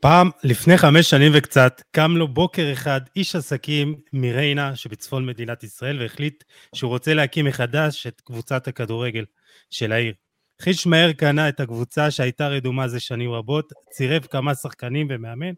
פעם, 0.00 0.30
לפני 0.44 0.78
חמש 0.78 1.10
שנים 1.10 1.32
וקצת, 1.34 1.82
קם 1.90 2.16
לו 2.16 2.28
בוקר 2.28 2.72
אחד 2.72 3.00
איש 3.16 3.36
עסקים 3.36 3.94
מריינה 4.12 4.76
שבצפון 4.76 5.26
מדינת 5.26 5.64
ישראל 5.64 6.02
והחליט 6.02 6.44
שהוא 6.74 6.88
רוצה 6.88 7.14
להקים 7.14 7.44
מחדש 7.44 8.06
את 8.06 8.20
קבוצת 8.20 8.68
הכדורגל 8.68 9.24
של 9.70 9.92
העיר. 9.92 10.14
חיש 10.60 10.86
מהר 10.86 11.12
קנה 11.12 11.48
את 11.48 11.60
הקבוצה 11.60 12.10
שהייתה 12.10 12.48
רדומה 12.48 12.88
זה 12.88 13.00
שנים 13.00 13.32
רבות, 13.32 13.72
צירף 13.90 14.26
כמה 14.26 14.54
שחקנים 14.54 15.06
ומאמן, 15.10 15.52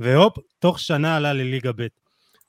והופ, 0.00 0.38
תוך 0.58 0.80
שנה 0.80 1.16
עלה 1.16 1.32
לליגה 1.32 1.72
ב'. 1.72 1.86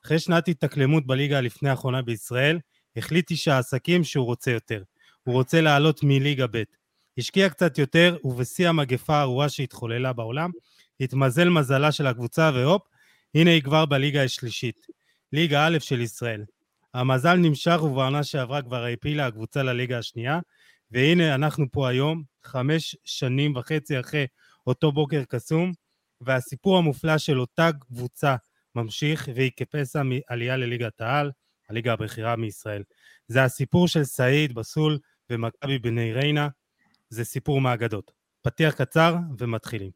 אחרי 0.06 0.20
שנת 0.20 0.48
התאקלמות 0.48 1.08
בליגה 1.08 1.38
הלפני 1.38 1.70
האחרונה 1.70 2.02
בישראל, 2.02 2.60
החליט 2.98 3.32
איש 3.32 3.48
העסקים 3.48 4.04
שהוא 4.04 4.26
רוצה 4.26 4.52
יותר. 4.52 4.84
הוא 5.24 5.34
רוצה 5.34 5.62
לעלות 5.62 6.00
מליגה 6.04 6.46
ב'. 6.52 6.64
השקיע 7.18 7.50
קצת 7.50 7.78
יותר, 7.78 8.18
ובשיא 8.24 8.70
המגפה 8.70 9.18
הארורה 9.18 9.50
שהתחוללה 9.50 10.14
בעולם, 10.14 10.52
התמזל 11.02 11.50
מזלה 11.50 11.92
של 11.92 12.08
הקבוצה, 12.08 12.52
והופ, 12.54 12.82
הנה 13.36 13.52
היא 13.52 13.62
כבר 13.62 13.86
בליגה 13.86 14.24
השלישית, 14.24 14.88
ליגה 15.34 15.68
א' 15.68 15.80
של 15.80 16.02
ישראל. 16.02 16.44
המזל 16.94 17.36
נמשך 17.36 17.80
ובעונה 17.84 18.24
שעברה 18.24 18.62
כבר 18.62 18.84
העפילה 18.84 19.28
הקבוצה 19.28 19.64
לליגה 19.64 19.98
השנייה, 19.98 20.40
והנה 20.92 21.36
אנחנו 21.36 21.66
פה 21.72 21.90
היום, 21.90 22.24
חמש 22.44 22.96
שנים 23.04 23.56
וחצי 23.56 24.00
אחרי 24.00 24.26
אותו 24.68 24.92
בוקר 24.92 25.24
קסום, 25.30 25.72
והסיפור 26.22 26.78
המופלא 26.78 27.18
של 27.18 27.40
אותה 27.40 27.70
קבוצה 27.80 28.36
ממשיך, 28.76 29.30
והיא 29.36 29.52
כפסע 29.56 30.04
מעלייה 30.04 30.58
לליגת 30.58 31.02
העל, 31.02 31.32
הליגה 31.70 31.94
הבכירה 31.94 32.36
מישראל. 32.36 32.84
זה 33.28 33.44
הסיפור 33.44 33.88
של 33.88 34.04
סעיד, 34.04 34.54
בסול 34.54 34.98
ומכבי 35.30 35.80
בני 35.80 36.14
ריינה, 36.14 36.48
זה 37.10 37.26
סיפור 37.26 37.62
מהאגדות. 37.62 38.12
פתיח 38.42 38.74
קצר 38.74 39.16
ומתחילים. 39.38 39.92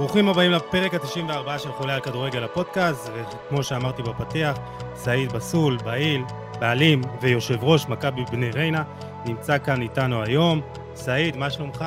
ברוכים 0.00 0.28
הבאים 0.28 0.50
לפרק 0.50 0.94
ה-94 0.94 1.58
של 1.58 1.72
חולי 1.72 1.92
על 1.92 2.00
כדורגל 2.00 2.44
הפודקאסט, 2.44 3.10
וכמו 3.14 3.62
שאמרתי 3.62 4.02
בפתיח, 4.02 4.58
סעיד 4.94 5.32
בסול, 5.32 5.76
בעיל, 5.84 6.22
בעלים 6.60 7.02
ויושב 7.20 7.64
ראש 7.64 7.88
מכבי 7.88 8.24
בני 8.30 8.50
ריינה, 8.50 8.82
נמצא 9.26 9.58
כאן 9.58 9.82
איתנו 9.82 10.22
היום. 10.22 10.60
סעיד, 10.94 11.36
מה 11.36 11.50
שלומך? 11.50 11.84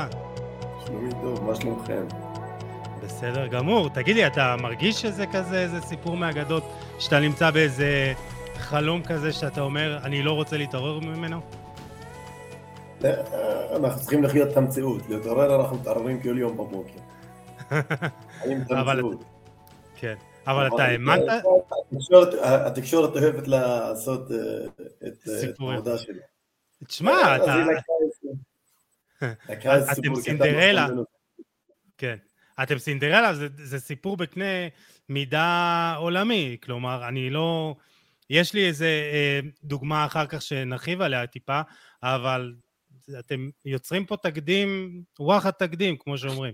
שלומי 0.85 1.11
טוב, 1.21 1.43
מה 1.43 1.55
שלומכם? 1.55 2.05
בסדר 3.03 3.47
גמור. 3.47 3.89
תגיד 3.89 4.15
לי, 4.15 4.27
אתה 4.27 4.55
מרגיש 4.61 5.01
שזה 5.01 5.25
כזה, 5.27 5.61
איזה 5.61 5.81
סיפור 5.81 6.17
מהאגדות, 6.17 6.63
שאתה 6.99 7.19
נמצא 7.19 7.51
באיזה 7.51 8.13
חלום 8.57 9.03
כזה 9.03 9.31
שאתה 9.31 9.61
אומר, 9.61 9.99
אני 10.03 10.23
לא 10.23 10.31
רוצה 10.31 10.57
להתעורר 10.57 10.99
ממנו? 10.99 11.39
אנחנו 13.75 14.01
צריכים 14.01 14.23
לחיות 14.23 14.51
את 14.51 14.57
המציאות. 14.57 15.01
להתעורר 15.09 15.61
אנחנו 15.61 15.77
מתעוררים 15.77 16.19
כל 16.19 16.37
יום 16.37 16.53
בבוקר. 16.53 17.12
אבל 18.69 19.01
כן, 19.95 20.15
אבל 20.47 20.67
אתה 20.67 20.83
האמנת? 20.83 21.43
התקשורת 22.43 23.15
אוהבת 23.15 23.47
לעשות 23.47 24.31
אה, 24.31 24.37
את 25.07 25.27
אה, 25.27 25.69
העבודה 25.69 25.97
שלה. 25.97 26.21
תשמע, 26.87 27.11
אה, 27.11 27.35
אתה... 27.35 27.65
אתם 29.91 30.15
סינדרלה. 30.15 30.87
כן. 31.97 32.15
אתם 32.63 32.77
סינדרלה, 32.77 33.33
זה 33.57 33.79
סיפור 33.79 34.17
בקנה 34.17 34.45
מידה 35.09 35.95
עולמי. 35.97 36.57
כלומר, 36.63 37.07
אני 37.07 37.29
לא... 37.29 37.75
יש 38.29 38.53
לי 38.53 38.67
איזה 38.67 38.89
דוגמה 39.63 40.05
אחר 40.05 40.25
כך 40.25 40.41
שנרחיב 40.41 41.01
עליה 41.01 41.27
טיפה, 41.27 41.61
אבל 42.03 42.53
אתם 43.19 43.49
יוצרים 43.65 44.05
פה 44.05 44.17
תקדים, 44.17 45.01
וואחד 45.19 45.51
תקדים, 45.51 45.97
כמו 45.97 46.17
שאומרים. 46.17 46.53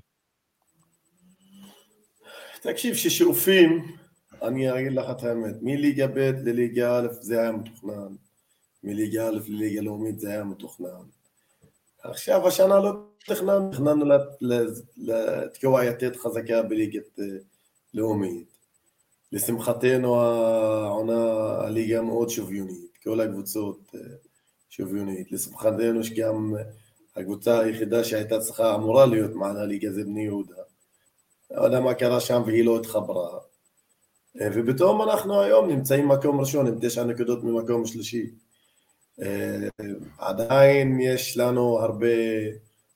תקשיב, 2.61 2.95
ששאופים, 2.95 3.95
אני 4.41 4.79
אגיד 4.79 4.93
לך 4.93 5.05
את 5.11 5.23
האמת, 5.23 5.55
מליגה 5.61 6.07
ב' 6.07 6.17
לליגה 6.17 6.99
א' 6.99 7.07
זה 7.21 7.41
היה 7.41 7.51
מתוכנן, 7.51 8.15
מליגה 8.83 9.27
א' 9.27 9.39
לליגה 9.47 9.81
לאומית 9.81 10.19
זה 10.19 10.29
היה 10.29 10.43
מתוכנן. 10.43 11.01
עכשיו 12.03 12.47
השנה 12.47 12.79
לא 12.79 12.91
תכננו, 13.25 13.71
תכננו 13.71 14.05
לתקוע 14.97 15.85
יתד 15.85 16.15
חזקה 16.15 16.61
בליגת 16.63 17.19
אה, 17.19 17.25
לאומית. 17.93 18.47
לשמחתנו 19.31 20.21
העונה, 20.21 21.23
הליגה 21.61 22.01
מאוד 22.01 22.29
שוויונית, 22.29 22.97
כל 23.03 23.21
הקבוצות 23.21 23.79
אה, 23.95 23.99
שוויונית. 24.69 25.31
לשמחתנו 25.31 26.03
שגם 26.03 26.55
הקבוצה 27.15 27.59
היחידה 27.59 28.03
שהייתה 28.03 28.39
צריכה, 28.39 28.75
אמורה 28.75 29.05
להיות 29.05 29.31
מעל 29.35 29.57
הליגה 29.57 29.91
זה 29.91 30.03
בני 30.03 30.23
יהודה. 30.23 30.58
לא 31.51 31.61
יודע 31.61 31.79
מה 31.79 31.93
קרה 31.93 32.19
שם 32.19 32.41
והיא 32.45 32.65
לא 32.65 32.79
התחברה. 32.79 33.39
אה, 34.41 34.47
ופתאום 34.53 35.01
אנחנו 35.01 35.41
היום 35.41 35.67
נמצאים 35.67 36.09
במקום 36.09 36.39
ראשון 36.39 36.67
עם 36.67 36.77
תשע 36.81 37.03
נקודות 37.03 37.43
ממקום 37.43 37.85
שלישי. 37.85 38.31
אה, 39.21 39.67
עדיין 40.17 40.99
יש 40.99 41.37
לנו 41.37 41.79
הרבה 41.79 42.07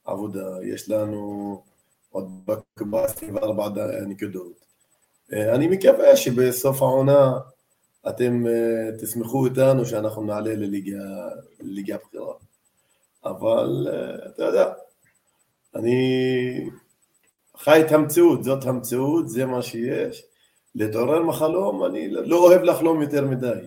עבודה, 0.06 0.58
יש 0.64 0.90
לנו 0.90 1.62
עוד 2.10 2.46
בקובה 2.46 3.08
סביב 3.08 3.38
ארבע 3.38 3.70
נקודות. 4.08 4.54
אה, 5.34 5.56
אני 5.56 5.68
מקווה 5.68 6.16
שבסוף 6.18 6.82
העונה 6.82 7.34
אתם 8.10 8.44
תסמכו 9.02 9.46
איתנו 9.46 9.86
שאנחנו 9.86 10.24
נעלה 10.24 10.56
לליגה 11.60 11.96
הבכירה. 11.96 12.34
אבל 13.26 13.88
אתה 14.28 14.44
יודע, 14.44 14.74
אני 15.76 16.70
חי 17.64 17.82
את 17.82 17.92
המציאות, 17.92 18.44
זאת 18.44 18.66
המציאות, 18.66 19.30
זה 19.30 19.46
מה 19.46 19.62
שיש. 19.62 20.24
להתעורר 20.76 21.24
מחלום, 21.24 21.86
אני 21.86 22.12
לא 22.12 22.38
אוהב 22.38 22.62
לחלום 22.62 23.02
יותר 23.02 23.26
מדי. 23.26 23.60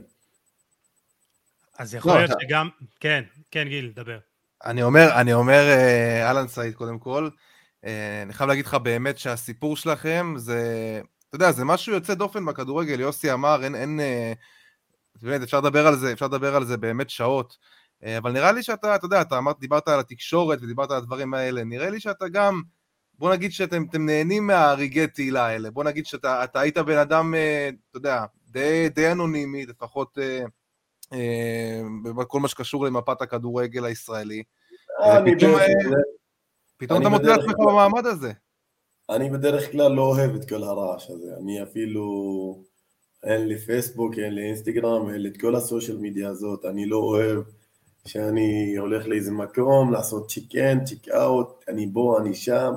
אז 1.79 1.95
יכול 1.95 2.12
לא, 2.12 2.19
להיות 2.19 2.31
אתה... 2.31 2.41
שגם, 2.41 2.69
כן, 3.01 3.25
כן 3.51 3.69
גיל, 3.69 3.93
דבר. 3.95 4.19
אני 4.65 4.83
אומר, 4.83 5.09
אני 5.21 5.33
אומר, 5.33 5.62
אה, 5.69 6.27
אהלן 6.27 6.49
סעיד 6.49 6.75
קודם 6.75 6.99
כל, 6.99 7.29
אה, 7.84 8.23
אני 8.23 8.33
חייב 8.33 8.49
להגיד 8.49 8.67
לך 8.67 8.75
באמת 8.75 9.19
שהסיפור 9.19 9.77
שלכם 9.77 10.34
זה, 10.37 11.01
אתה 11.28 11.37
יודע, 11.37 11.53
זה 11.53 11.65
משהו 11.65 11.93
יוצא 11.93 12.15
דופן 12.15 12.47
בכדורגל, 12.47 13.01
יוסי 13.01 13.33
אמר, 13.33 13.65
אין, 13.65 13.75
אין, 13.75 14.01
אה, 14.01 14.33
באמת, 15.23 15.43
אפשר 15.43 15.61
לדבר 15.61 15.87
על 15.87 15.97
זה, 15.97 16.13
אפשר 16.13 16.27
לדבר 16.27 16.57
על 16.57 16.65
זה 16.65 16.77
באמת 16.77 17.11
שעות, 17.11 17.59
אבל 18.19 18.33
נראה 18.33 18.53
לי 18.53 18.63
שאתה, 18.63 18.95
אתה 18.95 19.07
יודע, 19.07 19.21
אתה 19.21 19.39
אמרת, 19.39 19.59
דיברת 19.61 19.89
על 19.89 20.01
התקשורת 20.01 20.59
ודיברת 20.63 20.91
על 20.91 20.97
הדברים 20.97 21.34
האלה, 21.34 21.65
נראה 21.65 21.91
לי 21.91 22.01
שאתה 22.01 22.28
גם, 22.28 22.63
בוא 23.19 23.32
נגיד 23.32 23.53
שאתם 23.53 23.84
נהנים 23.99 24.47
מהרגעי 24.47 25.06
תהילה 25.06 25.47
האלה, 25.47 25.71
בוא 25.71 25.84
נגיד 25.84 26.06
שאתה 26.06 26.44
היית 26.54 26.78
בן 26.78 26.99
אדם, 26.99 27.34
אה, 27.34 27.69
אתה 27.91 27.99
יודע, 27.99 28.25
די, 28.49 28.88
די 28.94 29.12
אנונימי, 29.12 29.66
לפחות 29.66 30.19
אה, 30.19 30.44
אה, 31.12 31.82
בכל 32.16 32.41
מה 32.41 32.49
שקשור 32.49 32.87
למפת 32.87 33.22
הכדורגל 33.22 33.84
הישראלי. 33.84 34.43
פתאום 36.77 37.00
אתה 37.00 37.09
מוצא 37.09 37.25
לעצמך 37.25 37.54
במעמד 37.59 38.06
הזה. 38.06 38.32
אני 39.10 39.31
בדרך 39.31 39.72
כלל 39.72 39.93
לא 39.93 40.03
אוהב 40.03 40.34
את 40.34 40.48
כל 40.48 40.62
הרעש 40.62 41.10
הזה, 41.10 41.37
אני 41.41 41.62
אפילו, 41.62 42.04
אין 43.25 43.48
לי 43.48 43.59
פייסבוק, 43.59 44.19
אין 44.19 44.34
לי 44.34 44.43
אינסטגרם, 44.43 45.09
אין 45.09 45.22
לי 45.22 45.28
את 45.28 45.41
כל 45.41 45.56
הסושיאל 45.56 45.97
מדיה 46.00 46.28
הזאת, 46.28 46.65
אני 46.65 46.87
לא 46.87 46.97
אוהב 46.97 47.43
שאני 48.06 48.77
הולך 48.78 49.06
לאיזה 49.06 49.33
מקום, 49.33 49.93
לעשות 49.93 50.31
צ'יק 50.31 50.54
אין, 50.54 50.84
צ'יק 50.84 51.09
אאוט, 51.09 51.65
אני 51.69 51.87
בו, 51.87 52.19
אני 52.19 52.34
שם. 52.34 52.72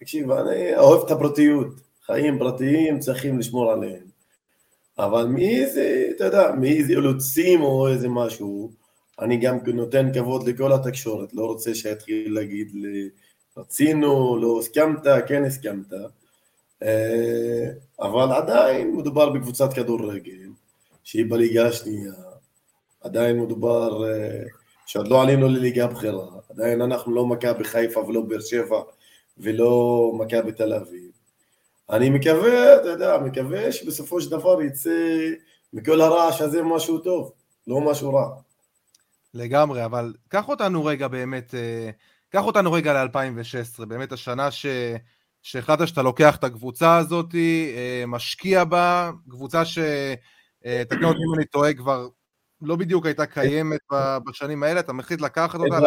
תקשיב, 0.00 0.30
אני 0.30 0.76
אוהב 0.76 1.04
את 1.04 1.10
הפרטיות, 1.10 1.68
חיים 2.06 2.38
פרטיים 2.38 3.00
צריכים 3.00 3.38
לשמור 3.38 3.72
עליהם. 3.72 4.14
אבל 4.98 5.26
מאיזה, 5.26 6.10
אתה 6.16 6.24
יודע, 6.24 6.52
מאיזה 6.60 6.92
אילוצים 6.92 7.62
או 7.62 7.88
איזה 7.88 8.08
משהו, 8.08 8.70
אני 9.20 9.36
גם 9.36 9.58
נותן 9.74 10.12
כבוד 10.14 10.48
לכל 10.48 10.72
התקשורת, 10.72 11.34
לא 11.34 11.46
רוצה 11.46 11.74
שיתחיל 11.74 12.34
להגיד 12.34 12.70
לי, 12.74 13.08
רצינו, 13.56 14.36
לא 14.36 14.58
הסכמת, 14.60 15.06
כן 15.26 15.44
הסכמת, 15.44 15.92
אה, 16.82 17.70
אבל 18.00 18.32
עדיין 18.32 18.96
מדובר 18.96 19.30
בקבוצת 19.30 19.72
כדורגל 19.72 20.48
שהיא 21.04 21.24
בליגה 21.28 21.66
השנייה, 21.66 22.12
עדיין 23.00 23.40
מדובר 23.40 24.08
אה, 24.08 24.42
שעוד 24.86 25.08
לא 25.08 25.22
עלינו 25.22 25.48
לליגה 25.48 25.84
הבכירה, 25.84 26.26
עדיין 26.50 26.80
אנחנו 26.80 27.14
לא 27.14 27.26
מכבי 27.26 27.64
חיפה 27.64 28.00
ולא 28.00 28.20
באר 28.20 28.40
שבע 28.40 28.80
ולא 29.38 30.12
מכבי 30.18 30.52
תל 30.52 30.74
אביב. 30.74 31.10
אני 31.90 32.10
מקווה, 32.10 32.76
אתה 32.76 32.88
יודע, 32.88 33.18
מקווה 33.18 33.72
שבסופו 33.72 34.20
של 34.20 34.30
דבר 34.30 34.62
יצא 34.62 35.18
מכל 35.72 36.00
הרעש 36.00 36.40
הזה 36.40 36.62
משהו 36.62 36.98
טוב, 36.98 37.32
לא 37.66 37.80
משהו 37.80 38.14
רע. 38.14 38.36
לגמרי, 39.34 39.84
אבל 39.84 40.14
קח 40.28 40.48
אותנו 40.48 40.84
רגע 40.84 41.08
באמת, 41.08 41.54
אה, 41.54 41.90
קח 42.28 42.44
אותנו 42.44 42.72
רגע 42.72 43.04
ל-2016, 43.04 43.84
באמת 43.84 44.12
השנה 44.12 44.50
ש... 44.50 44.66
שהחלטת 45.42 45.88
שאתה 45.88 46.02
לוקח 46.02 46.36
את 46.36 46.44
הקבוצה 46.44 46.96
הזאת, 46.96 47.34
אה, 47.34 48.04
משקיע 48.06 48.64
בה, 48.64 49.10
קבוצה 49.30 49.64
ש... 49.64 49.78
אה, 50.66 50.82
תקן 50.88 51.04
אותי 51.04 51.18
אם 51.18 51.34
אני 51.36 51.44
טועה, 51.44 51.74
כבר 51.74 52.08
לא 52.62 52.76
בדיוק 52.76 53.06
הייתה 53.06 53.26
קיימת 53.26 53.80
בשנים 54.26 54.62
האלה, 54.62 54.80
אתה 54.80 54.92
מחליט 54.92 55.20
לקחת 55.20 55.60
אותה 55.60 55.78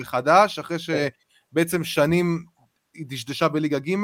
מחדש, 0.00 0.58
אחרי 0.58 0.76
שבעצם 0.78 1.84
שנים 1.84 2.44
היא 2.94 3.06
דשדשה 3.08 3.48
בליגה 3.48 3.78
ג', 3.78 3.94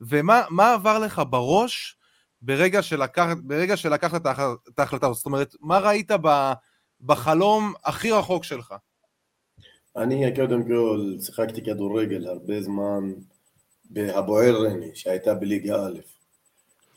ומה 0.00 0.72
עבר 0.74 0.98
לך 0.98 1.22
בראש 1.30 1.96
ברגע 2.42 2.82
שלקחת, 2.82 3.36
ברגע 3.42 3.76
שלקחת 3.76 4.20
את 4.68 4.78
ההחלטה 4.78 5.06
הזאת? 5.06 5.16
זאת 5.16 5.26
אומרת, 5.26 5.54
מה 5.60 5.78
ראית 5.78 6.10
בחלום 7.00 7.72
הכי 7.84 8.10
רחוק 8.10 8.44
שלך? 8.44 8.74
אני 9.96 10.34
קודם 10.36 10.62
כל 10.62 11.16
שיחקתי 11.20 11.62
כדורגל 11.64 12.26
הרבה 12.26 12.62
זמן 12.62 13.12
בהבוער 13.90 14.64
רני, 14.64 14.90
שהייתה 14.94 15.34
בליגה 15.34 15.86
א'. 15.86 15.98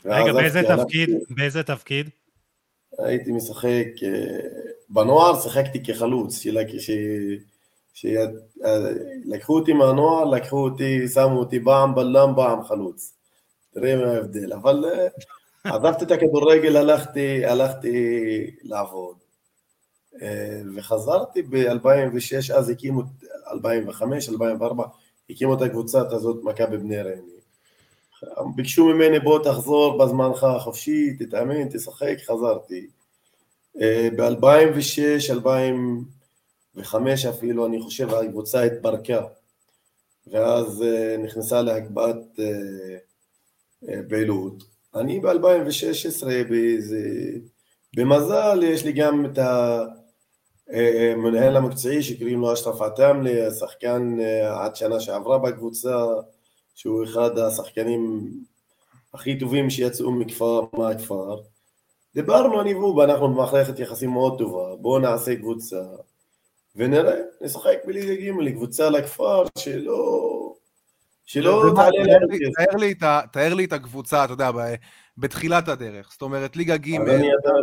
רגע, 0.05 0.33
באיזה 0.33 0.61
תפקיד? 0.63 1.09
באיזה 1.29 1.63
תפקיד? 1.63 2.09
הייתי 2.99 3.31
משחק, 3.31 3.87
אה, 4.03 4.39
בנוער 4.89 5.41
שיחקתי 5.41 5.83
כחלוץ, 5.83 6.35
שלקחו 7.95 9.59
אותי 9.59 9.73
מהנוער, 9.73 10.25
לקחו 10.25 10.63
אותי, 10.63 11.07
שמו 11.07 11.39
אותי 11.39 11.63
פעם 11.63 11.95
בלם, 11.95 12.33
פעם 12.35 12.63
חלוץ. 12.63 13.13
תראה 13.73 13.95
מה 13.95 14.11
ההבדל. 14.11 14.53
אבל 14.53 14.85
אה, 14.85 15.07
עזבתי 15.75 16.05
את 16.05 16.11
הכדורגל, 16.11 16.77
הלכתי, 16.77 17.45
הלכתי 17.45 17.91
לעבוד. 18.63 19.15
אה, 20.21 20.61
וחזרתי 20.75 21.41
ב-2006, 21.41 22.53
אז 22.55 22.69
הקימו, 22.69 23.01
2005, 23.51 24.29
2004, 24.29 24.83
הקימו 25.29 25.53
את 25.53 25.61
הקבוצה 25.61 26.01
הזאת, 26.11 26.43
מכבי 26.43 26.77
בני 26.77 27.01
ריינה. 27.01 27.21
ביקשו 28.55 28.85
ממני 28.85 29.19
בוא 29.19 29.43
תחזור 29.43 29.97
בזמנך 29.97 30.43
החופשי, 30.43 31.13
תתאמן, 31.13 31.69
תשחק, 31.69 32.15
חזרתי. 32.27 32.87
אה, 33.81 34.09
ב-2006, 34.17 35.31
2005 36.77 37.25
אפילו, 37.25 37.65
אני 37.65 37.81
חושב, 37.81 38.13
הקבוצה 38.13 38.63
התפרקה, 38.63 39.21
ואז 40.27 40.83
אה, 40.83 41.17
נכנסה 41.17 41.61
להקבעת 41.61 42.39
פעילות. 44.09 44.63
אני 44.95 45.19
ב-2016, 45.19 46.27
במזל, 47.97 48.59
יש 48.63 48.85
לי 48.85 48.93
גם 48.93 49.25
את. 49.25 49.39
המנהל 50.69 51.55
המקצועי 51.55 52.03
שקוראים 52.03 52.41
לו 52.41 52.53
אשרף 52.53 52.81
עטאמלה, 52.81 53.51
שחקן 53.51 54.17
אה, 54.21 54.65
עד 54.65 54.75
שנה 54.75 54.99
שעברה 54.99 55.37
בקבוצה, 55.37 56.05
שהוא 56.75 57.03
אחד 57.03 57.37
השחקנים 57.37 58.31
הכי 59.13 59.39
טובים 59.39 59.69
שיצאו 59.69 60.11
מכפר, 60.11 60.61
מהכפר. 60.73 61.37
דיברנו 62.15 62.61
אני 62.61 62.73
והוא, 62.73 62.95
ואנחנו 62.95 63.27
במערכת 63.27 63.79
יחסים 63.79 64.09
מאוד 64.09 64.37
טובה, 64.37 64.75
בואו 64.75 64.99
נעשה 64.99 65.35
קבוצה 65.35 65.81
ונראה, 66.75 67.15
נשחק 67.41 67.77
בליגה 67.85 68.13
ג' 68.13 68.53
קבוצה 68.53 68.89
לכפר 68.89 69.43
שלא... 69.57 70.31
שלא 71.25 71.71
תעלה 71.75 72.03
לנו 72.03 72.27
תאר 73.31 73.53
לי 73.53 73.65
את 73.65 73.73
הקבוצה, 73.73 74.25
אתה 74.25 74.33
יודע, 74.33 74.51
בתחילת 75.17 75.67
הדרך? 75.67 76.09
זאת 76.11 76.21
אומרת, 76.21 76.55
ליגה 76.55 76.77
ג', 76.77 76.97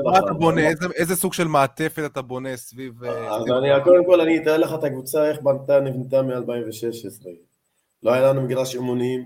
מה 0.04 0.18
אתה 0.18 0.32
בונה, 0.32 0.68
איזה, 0.68 0.86
איזה 0.94 1.16
סוג 1.16 1.32
של 1.32 1.48
מעטפת 1.48 2.02
אתה 2.06 2.22
בונה 2.22 2.56
סביב... 2.56 3.04
אה, 3.04 3.36
אז 3.36 3.42
אני, 3.58 3.84
קודם 3.84 4.04
כל 4.06 4.20
אני 4.20 4.42
אתאר 4.42 4.56
לך 4.56 4.74
את 4.74 4.84
הקבוצה, 4.84 5.28
איך 5.28 5.40
בנתה, 5.40 5.80
נבנתה 5.80 6.22
מ-2016. 6.22 7.26
לא 8.02 8.12
היה 8.12 8.22
לנו 8.22 8.42
מגרש 8.42 8.74
אימונים, 8.74 9.24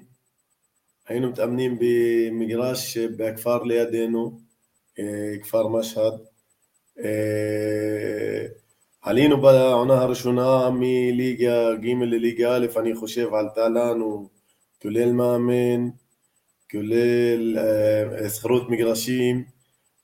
היינו 1.08 1.30
מתאמנים 1.30 1.78
במגרש 1.78 2.98
בכפר 2.98 3.62
לידינו, 3.62 4.38
אה, 4.98 5.38
כפר 5.42 5.68
משהד. 5.68 6.14
עלינו 9.06 9.40
בעונה 9.40 10.02
הראשונה 10.02 10.70
מליגה 10.70 11.74
ג' 11.74 11.86
לליגה 11.86 12.56
א', 12.56 12.66
אני 12.76 12.94
חושב 12.94 13.34
עלתה 13.34 13.68
לנו, 13.68 14.28
כולל 14.82 15.12
מאמן, 15.12 15.88
כולל 16.70 17.58
אה, 17.58 18.28
שכירות 18.28 18.70
מגרשים, 18.70 19.44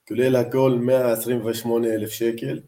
כולל 0.07 0.35
הכל 0.35 0.77
128 0.81 1.87
אלף 1.87 2.09
שקל, 2.09 2.59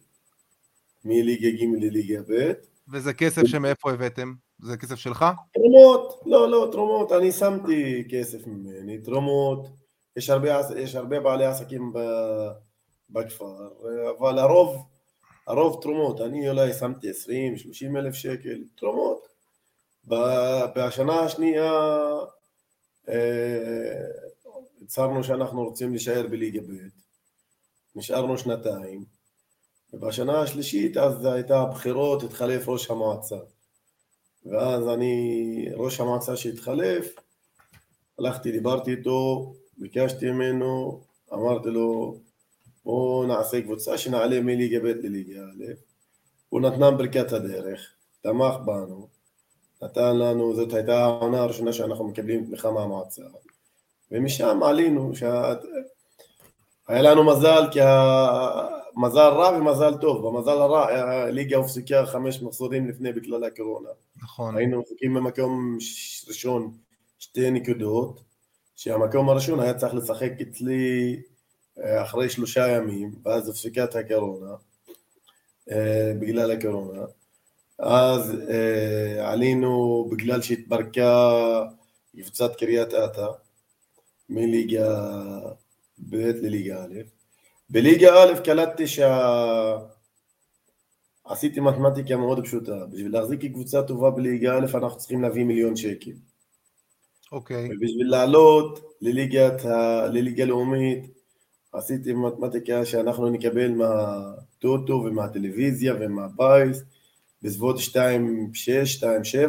מליגה 1.05 1.49
ג' 1.49 1.83
לליגה 1.83 2.21
ב'. 2.29 2.51
וזה 2.93 3.13
כסף 3.13 3.41
שמאיפה 3.45 3.91
הבאתם? 3.91 4.33
זה 4.59 4.77
כסף 4.77 4.95
שלך? 4.95 5.25
תרומות, 5.53 6.21
לא, 6.25 6.49
לא, 6.49 6.69
תרומות, 6.71 7.11
אני 7.11 7.31
שמתי 7.31 8.03
כסף 8.09 8.47
ממני, 8.47 8.97
תרומות, 8.97 9.67
יש 10.17 10.29
הרבה, 10.29 10.49
יש 10.77 10.95
הרבה 10.95 11.19
בעלי 11.19 11.45
עסקים 11.45 11.93
בכפר, 13.09 13.69
אבל 14.19 14.39
הרוב, 14.39 14.94
הרוב 15.47 15.81
תרומות, 15.81 16.21
אני 16.21 16.49
אולי 16.49 16.73
שמתי 16.73 17.11
20-30 17.11 17.13
אלף 17.97 18.13
שקל, 18.13 18.63
תרומות. 18.75 19.27
בשנה 20.75 21.19
השנייה 21.19 21.71
אה, 23.09 24.05
הצהרנו 24.81 25.23
שאנחנו 25.23 25.63
רוצים 25.63 25.91
להישאר 25.91 26.27
בליגה 26.27 26.61
ב', 26.61 26.87
נשארנו 27.95 28.37
שנתיים, 28.37 29.05
ובשנה 29.93 30.41
השלישית 30.41 30.97
אז 30.97 31.25
הייתה 31.25 31.59
הבחירות, 31.59 32.23
התחלף 32.23 32.69
ראש 32.69 32.89
המועצה. 32.89 33.37
ואז 34.45 34.87
אני, 34.87 35.67
ראש 35.73 35.99
המועצה 35.99 36.37
שהתחלף, 36.37 37.15
הלכתי, 38.19 38.51
דיברתי 38.51 38.91
איתו, 38.91 39.53
ביקשתי 39.77 40.31
ממנו, 40.31 41.01
אמרתי 41.33 41.69
לו, 41.69 42.17
בואו 42.85 43.25
נעשה 43.27 43.61
קבוצה 43.61 43.97
שנעלה 43.97 44.41
מליגה 44.41 44.79
ב' 44.79 44.85
לליגה 44.85 45.41
א', 45.41 45.63
הוא 46.49 46.61
נתנם 46.61 46.97
ברכת 46.97 47.33
הדרך, 47.33 47.91
תמך 48.21 48.55
בנו, 48.65 49.07
נתן 49.83 50.17
לנו, 50.17 50.55
זאת 50.55 50.73
הייתה 50.73 51.05
העונה 51.05 51.41
הראשונה 51.41 51.73
שאנחנו 51.73 52.07
מקבלים 52.07 52.45
תמיכה 52.45 52.71
מהמועצה. 52.71 53.21
ומשם 54.11 54.63
עלינו, 54.63 55.15
שה... 55.15 55.53
היה 56.87 57.01
לנו 57.01 57.23
מזל, 57.23 57.63
כי 57.71 57.79
מזל 58.95 59.19
רע 59.19 59.57
ומזל 59.57 59.97
טוב. 59.97 60.27
במזל 60.27 60.51
הרע 60.51 60.87
הליגה 60.91 61.57
הופסקה 61.57 62.05
חמש 62.05 62.41
מחזורים 62.41 62.87
לפני 62.87 63.13
בגלל 63.13 63.43
הקורונה. 63.43 63.89
נכון. 64.23 64.57
היינו 64.57 64.81
מחכים 64.81 65.13
במקום 65.13 65.77
ראשון 66.27 66.71
שתי 67.19 67.51
נקודות, 67.51 68.21
שהמקום 68.75 69.29
הראשון 69.29 69.59
היה 69.59 69.73
צריך 69.73 69.93
לשחק 69.93 70.31
אצלי 70.41 71.15
אה, 71.15 71.34
אחרי 71.83 72.29
שלושה 72.29 72.67
ימים, 72.67 73.11
ואז 73.25 73.47
הופסקה 73.47 73.83
את 73.83 73.95
הקורונה, 73.95 74.55
אה, 75.71 76.13
בגלל 76.19 76.51
הקורונה. 76.51 77.01
אז 77.79 78.35
אה, 78.49 79.31
עלינו 79.31 80.05
בגלל 80.11 80.41
שהתפרקה 80.41 81.31
קבוצת 82.21 82.55
קריית 82.55 82.93
אתא 82.93 83.27
מליגה 84.29 84.99
ב' 85.99 86.15
לליגה 86.15 86.83
א'. 86.83 86.93
בליגה 87.69 88.23
א' 88.23 88.33
קלטתי 88.43 88.87
שה... 88.87 89.77
עשיתי 91.25 91.59
מתמטיקה 91.59 92.17
מאוד 92.17 92.43
פשוטה, 92.43 92.85
בשביל 92.85 93.13
להחזיק 93.13 93.45
קבוצה 93.45 93.83
טובה 93.83 94.11
בליגה 94.11 94.57
א' 94.57 94.65
אנחנו 94.77 94.97
צריכים 94.97 95.21
להביא 95.21 95.43
מיליון 95.43 95.75
שקל. 95.75 96.11
אוקיי. 97.31 97.67
Okay. 97.67 97.71
ובשביל 97.71 98.07
לעלות 98.11 98.97
לליגת 99.01 99.65
ה... 99.65 100.07
לליגה 100.07 100.45
לאומית 100.45 101.14
עשיתי 101.75 102.13
מתמטיקה 102.13 102.85
שאנחנו 102.85 103.29
נקבל 103.29 103.71
מהטוטו 103.71 104.93
ומהטלוויזיה 104.93 105.93
ומהפיס 105.99 106.83
בסביבות 107.41 107.75
2.6, 107.77 107.93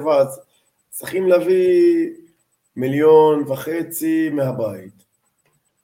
2.7, 0.04 0.11
אז 0.11 0.40
צריכים 0.90 1.28
להביא 1.28 2.11
מיליון 2.76 3.45
וחצי 3.49 4.30
מהבית. 4.30 4.92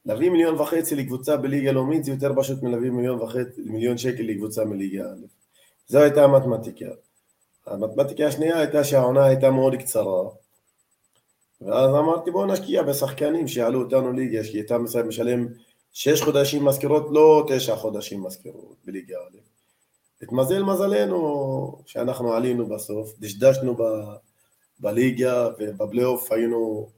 להביא 0.05 0.29
מיליון 0.29 0.55
וחצי 0.55 0.95
לקבוצה 0.95 1.37
בליגה 1.37 1.71
לאומית 1.71 2.03
זה 2.03 2.11
יותר 2.11 2.31
פשוט 2.35 2.63
מלהביא 2.63 2.91
מיליון 2.91 3.21
וחצי, 3.21 3.61
מיליון 3.65 3.97
שקל 3.97 4.23
לקבוצה 4.23 4.65
מליגה 4.65 5.03
א'. 5.03 5.25
זו 5.87 5.99
הייתה 5.99 6.23
המתמטיקה. 6.23 6.85
המתמטיקה 7.67 8.27
השנייה 8.27 8.59
הייתה 8.59 8.83
שהעונה 8.83 9.25
הייתה 9.25 9.51
מאוד 9.51 9.75
קצרה, 9.75 10.29
ואז 11.61 11.89
אמרתי 11.89 12.31
בואו 12.31 12.45
נשקיע 12.45 12.83
בשחקנים 12.83 13.47
שיעלו 13.47 13.83
אותנו 13.83 14.11
ליגה, 14.11 14.43
כי 14.43 14.57
הייתה 14.57 14.77
משלם 15.07 15.47
שש 15.93 16.21
חודשים 16.21 16.65
מזכירות, 16.65 17.07
לא 17.11 17.45
תשע 17.49 17.75
חודשים 17.75 18.23
מזכירות 18.23 18.75
בליגה 18.85 19.15
א'. 19.17 19.37
התמזל 20.23 20.63
מזלנו 20.63 21.81
שאנחנו 21.85 22.33
עלינו 22.33 22.65
בסוף, 22.65 23.13
דשדשנו 23.19 23.75
ב, 23.75 23.83
בליגה 24.79 25.47
ובפלייאוף 25.59 26.31
היינו 26.31 26.89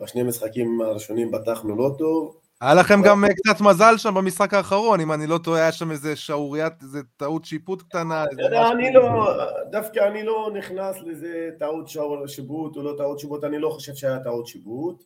בשני 0.00 0.22
משחקים 0.22 0.80
הראשונים 0.80 1.32
פתחנו 1.32 1.76
לא 1.76 1.90
טוב, 1.98 2.36
היה 2.60 2.74
לכם 2.74 3.02
גם 3.02 3.24
אה, 3.24 3.28
קצת 3.28 3.60
מזל 3.60 3.96
שם 3.96 4.14
במשחק 4.14 4.54
האחרון, 4.54 5.00
אם 5.00 5.12
אני 5.12 5.26
לא 5.26 5.38
טועה, 5.38 5.60
היה 5.60 5.72
שם 5.72 5.90
איזה 5.90 6.16
שערוריית, 6.16 6.72
איזה 6.82 7.00
טעות 7.16 7.44
שיפוט 7.44 7.82
קטנה. 7.82 8.24
אני 8.72 8.92
לא, 8.94 9.30
דווקא 9.70 10.08
אני 10.08 10.22
לא 10.22 10.50
נכנס 10.58 10.96
לזה 11.02 11.50
טעות 11.58 11.88
שיבוט 12.26 12.76
או 12.76 12.82
לא 12.82 12.94
טעות 12.98 13.18
שיבוט, 13.18 13.44
אני 13.44 13.58
לא 13.58 13.70
חושב 13.70 13.94
שהיה 13.94 14.18
טעות 14.18 14.46
שיבוט, 14.46 15.04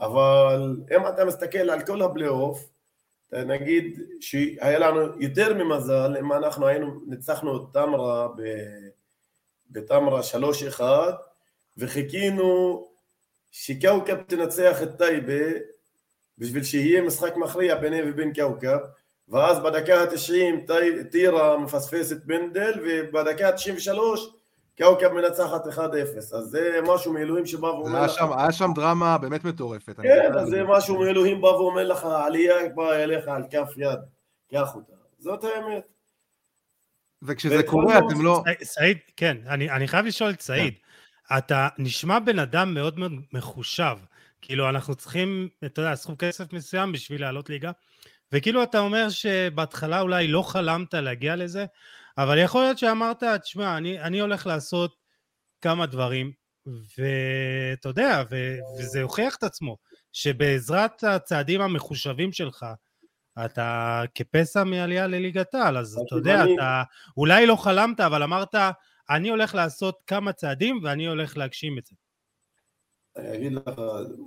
אבל 0.00 0.76
אם 0.96 1.06
אתה 1.06 1.24
מסתכל 1.24 1.70
על 1.70 1.86
כל 1.86 2.02
הפלייאוף, 2.02 2.68
נגיד 3.32 4.00
שהיה 4.20 4.78
לנו 4.78 5.20
יותר 5.20 5.54
ממזל 5.54 6.16
אם 6.20 6.32
אנחנו 6.32 6.66
היינו, 6.66 7.00
ניצחנו 7.06 7.56
את 7.56 7.62
תמרה 7.72 8.28
בתמרה 9.70 10.20
3-1 10.78 10.82
וחיכינו 11.78 12.84
שקאוקב 13.50 14.22
תנצח 14.22 14.82
את 14.82 14.98
טייבה 14.98 15.58
בשביל 16.38 16.64
שיהיה 16.64 17.02
משחק 17.02 17.36
מכריע 17.36 17.74
ביני 17.74 18.00
ובין 18.04 18.34
כאוכב 18.34 18.78
ואז 19.28 19.58
בדקה 19.60 20.02
ה-90 20.02 20.72
טירה 21.10 21.58
מפספסת 21.58 22.16
פנדל 22.26 22.72
ובדקה 22.84 23.48
ה-93 23.48 23.98
כאוכב 24.78 25.08
מנצחת 25.12 25.66
1-0 25.66 25.78
אז 26.18 26.44
זה 26.44 26.78
משהו 26.86 27.12
מאלוהים 27.12 27.46
שבא 27.46 27.66
ואומר 27.66 28.02
לך 28.02 28.10
שם, 28.10 28.32
היה 28.38 28.52
שם 28.52 28.70
דרמה 28.74 29.18
באמת 29.18 29.44
מטורפת 29.44 29.96
כן, 30.02 30.32
אז 30.38 30.48
זה 30.48 30.64
משהו 30.64 31.00
מאלוהים 31.00 31.40
בא 31.40 31.46
ואומר 31.46 31.88
לך 31.88 32.04
עלייה 32.04 32.54
באה 32.74 33.04
אליך 33.04 33.28
על 33.28 33.42
כף 33.50 33.72
יד 33.76 33.98
קח 34.52 34.74
אותה. 34.74 34.92
זאת 35.18 35.44
האמת. 35.44 35.82
וכשזה 37.22 37.62
קורה 37.62 37.98
אתם 37.98 38.24
לא... 38.24 38.42
סעיד, 38.62 38.98
כן, 39.16 39.36
אני, 39.46 39.70
אני 39.70 39.88
חייב 39.88 40.06
לשאול 40.06 40.30
את 40.30 40.40
סעיד, 40.40 40.74
כן. 41.28 41.38
אתה 41.38 41.68
נשמע 41.78 42.18
בן 42.18 42.38
אדם 42.38 42.74
מאוד 42.74 42.98
מאוד 42.98 43.12
מחושב, 43.32 43.96
כאילו 44.42 44.68
אנחנו 44.68 44.94
צריכים, 44.94 45.48
אתה 45.64 45.80
יודע, 45.80 45.94
סכום 45.94 46.16
כסף 46.16 46.52
מסוים 46.52 46.92
בשביל 46.92 47.20
לעלות 47.20 47.50
ליגה, 47.50 47.70
וכאילו 48.32 48.62
אתה 48.62 48.78
אומר 48.78 49.08
שבהתחלה 49.08 50.00
אולי 50.00 50.28
לא 50.28 50.42
חלמת 50.42 50.94
להגיע 50.94 51.36
לזה, 51.36 51.66
אבל 52.18 52.38
יכול 52.38 52.62
להיות 52.62 52.78
שאמרת, 52.78 53.22
תשמע, 53.42 53.76
אני, 53.76 54.00
אני 54.00 54.20
הולך 54.20 54.46
לעשות 54.46 54.96
כמה 55.60 55.86
דברים, 55.86 56.32
ואתה 56.66 57.88
יודע, 57.88 58.22
ו, 58.30 58.56
וזה 58.78 59.02
הוכיח 59.02 59.36
את 59.36 59.42
עצמו, 59.42 59.76
שבעזרת 60.12 61.04
הצעדים 61.04 61.60
המחושבים 61.60 62.32
שלך, 62.32 62.66
אתה 63.44 64.02
כפסע 64.14 64.64
מעלייה 64.64 65.06
לליגת 65.06 65.54
העל, 65.54 65.78
אז 65.78 66.00
אתה 66.06 66.16
יודע, 66.16 66.44
אתה 66.54 66.82
אולי 67.16 67.46
לא 67.46 67.56
חלמת, 67.56 68.00
אבל 68.00 68.22
אמרת, 68.22 68.54
אני 69.10 69.28
הולך 69.28 69.54
לעשות 69.54 69.98
כמה 70.06 70.32
צעדים 70.32 70.80
ואני 70.82 71.06
הולך 71.06 71.36
להגשים 71.36 71.78
את 71.78 71.86
זה. 71.86 71.94
אני 73.16 73.36
אגיד 73.36 73.52
לך 73.52 73.80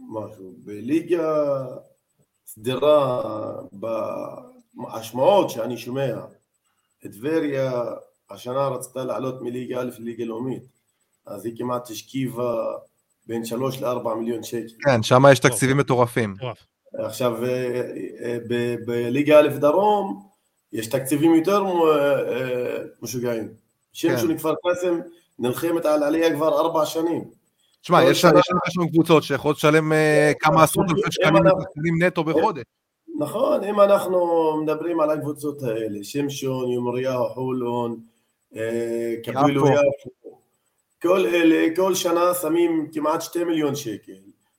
משהו, 0.10 0.56
בליגה 0.58 1.66
סדירה, 2.46 3.22
בהשמעות 4.74 5.50
שאני 5.50 5.78
שומע, 5.78 6.16
טבריה 7.10 7.84
השנה 8.30 8.68
רצתה 8.68 9.04
לעלות 9.04 9.42
מליגה 9.42 9.82
א' 9.82 9.90
לליגה 10.00 10.26
לאומית, 10.26 10.64
אז 11.26 11.46
היא 11.46 11.54
כמעט 11.58 11.90
השכיבה 11.90 12.74
בין 13.28 13.46
3 13.46 13.82
ל-4 13.82 14.16
מיליון 14.16 14.44
שקל. 14.44 14.74
כן, 14.86 15.04
שם 15.04 15.24
יש 15.32 15.40
תקציבים 15.40 15.78
מטורפים. 15.78 16.36
עכשיו, 16.94 17.46
אה, 17.46 17.82
אה, 18.24 18.38
בליגה 18.86 19.40
א' 19.40 19.48
דרום 19.48 20.30
יש 20.74 20.88
תקציבים 20.88 21.36
יותר 21.36 21.64
אה, 21.66 22.78
משוגעים. 23.02 23.48
שמשון 23.94 24.28
כן. 24.28 24.38
כפר 24.38 24.54
קאסם 24.64 25.00
נלחמת 25.40 25.86
על 25.86 26.04
עלייה 26.04 26.36
כבר 26.36 26.60
ארבע 26.60 26.86
שנים. 26.86 27.24
תשמע, 27.82 28.04
יש 28.04 28.22
שם 28.22 28.88
קבוצות 28.94 29.24
שיכולות 29.24 29.58
לשלם 29.58 29.92
כמה 30.40 30.64
עשרות 30.64 30.86
אלפי 30.90 31.12
שקלים 31.12 32.04
נטו 32.04 32.24
בחודש. 32.24 32.64
נכון, 33.20 33.64
אם 33.64 33.82
אנחנו 33.82 34.52
מדברים 34.64 35.00
על 35.00 35.10
הקבוצות 35.10 35.64
האלה, 35.64 36.04
שמשון, 36.04 36.72
יומריהו, 36.72 37.30
חולון, 37.30 38.00
קבילו 39.24 39.68
יפו, 39.68 40.40
כל 41.02 41.26
אלה, 41.26 41.76
כל 41.76 41.96
שנה 41.96 42.34
שמים 42.42 42.90
כמעט 42.94 43.22
שתי 43.22 43.44
מיליון 43.44 43.76
שקל. 43.76 44.14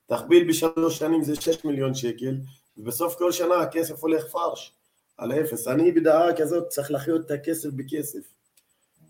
תכפיל 0.05 0.47
בשלוש 0.49 0.97
שנים 0.97 1.23
זה 1.23 1.35
שש 1.35 1.65
מיליון 1.65 1.93
שקל, 1.93 2.35
ובסוף 2.77 3.15
כל 3.15 3.31
שנה 3.31 3.55
הכסף 3.55 4.01
הולך 4.01 4.25
פרש, 4.25 4.73
על 5.17 5.31
אפס. 5.31 5.67
אני 5.67 5.91
בדעה 5.91 6.33
כזאת 6.35 6.67
צריך 6.67 6.91
לחיות 6.91 7.25
את 7.25 7.31
הכסף 7.31 7.69
בכסף. 7.75 8.19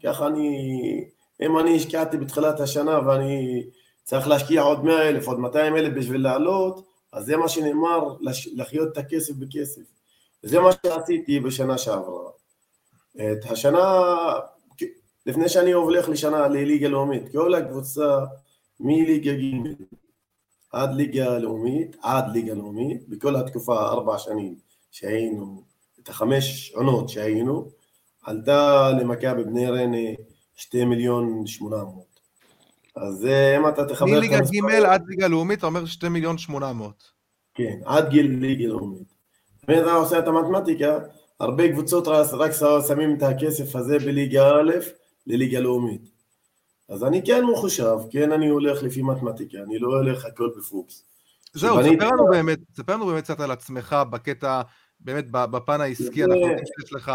ככה 0.04 0.28
אני, 0.28 1.06
אם 1.42 1.60
אני 1.60 1.76
השקעתי 1.76 2.18
בתחילת 2.18 2.60
השנה 2.60 3.00
ואני 3.08 3.64
צריך 4.04 4.28
להשקיע 4.28 4.62
עוד 4.62 4.86
מאה 4.86 5.10
אלף, 5.10 5.28
עוד 5.28 5.40
מאתיים 5.40 5.76
אלף 5.76 5.94
בשביל 5.94 6.22
לעלות, 6.22 6.93
אז 7.14 7.26
זה 7.26 7.38
מה 7.38 7.50
שנאמר, 7.50 8.16
לחיות 8.54 8.92
את 8.92 8.98
הכסף 8.98 9.34
בכסף. 9.34 9.82
וזה 10.44 10.60
מה 10.60 10.70
שעשיתי 10.86 11.40
בשנה 11.40 11.78
שעברה. 11.78 12.30
את 13.16 13.46
השנה, 13.50 14.04
לפני 15.26 15.50
שאני 15.50 15.72
הולך 15.72 16.10
לשנה 16.10 16.48
לליגה 16.48 16.88
לאומית, 16.88 17.32
כל 17.32 17.54
הקבוצה 17.54 18.20
מליגה 18.80 19.34
ג' 19.34 19.68
עד 20.72 20.96
ליגה 20.96 21.38
לאומית, 21.38 21.96
עד 22.02 22.26
ליגה 22.34 22.54
לאומית, 22.54 23.10
בכל 23.10 23.36
התקופה, 23.36 23.80
ארבע 23.80 24.18
שנים 24.18 24.56
שהיינו, 24.92 25.64
את 26.04 26.10
החמש 26.10 26.72
עונות 26.76 27.10
שהיינו, 27.10 27.70
עלתה 28.24 28.90
למכבי 29.00 29.44
בני 29.44 29.70
ריינה 29.70 30.18
שתי 30.56 30.86
מיליון 30.86 31.48
שמונה 31.48 31.78
מאות. 31.78 32.13
אז 32.96 33.26
אם 33.58 33.68
אתה 33.68 33.86
תחבר... 33.86 34.12
מליגה 34.12 34.40
ג' 34.40 34.86
עד 34.86 35.04
ליגה 35.08 35.28
לאומית, 35.28 35.60
אתה 35.60 35.68
אומר 35.68 35.86
שתי 35.86 36.10
מיליון 36.10 36.38
שמונה 36.38 36.74
מאות. 36.74 37.04
כן, 37.54 37.80
עד 37.86 38.10
גיל 38.10 38.32
ליגה 38.40 38.68
לאומית. 38.68 39.14
ואתה 39.68 39.92
עושה 39.92 40.20
את 40.20 40.28
המתמטיקה, 40.28 41.00
הרבה 41.40 41.72
קבוצות 41.72 42.08
רק 42.08 42.52
שמים 42.88 43.18
את 43.18 43.24
הכסף 43.24 43.76
הזה 43.76 44.00
בליגה 44.00 44.50
א' 44.50 44.72
לליגה 45.28 45.60
לאומית. 45.60 46.14
אז 46.90 47.04
אני 47.04 47.26
כן 47.26 47.44
מחושב, 47.46 47.98
כן 48.12 48.32
אני 48.32 48.50
הולך 48.50 48.84
לפי 48.84 49.02
מתמטיקה, 49.02 49.58
אני 49.58 49.80
לא 49.80 49.88
הולך 49.88 50.26
הכל 50.26 50.50
בפוקס. 50.58 51.06
זהו, 51.54 51.78
ספר 51.84 52.08
לנו 52.08 52.26
באמת, 52.32 52.60
ספר 52.78 52.94
לנו 52.94 53.06
באמת 53.06 53.24
קצת 53.24 53.40
על 53.40 53.52
עצמך 53.52 53.96
בקטע, 54.10 54.62
באמת 55.00 55.26
בפן 55.32 55.82
העסקי, 55.82 56.24
אנחנו 56.24 56.40
יודעים 56.40 56.66
שיש 56.66 56.94
לך, 56.94 57.12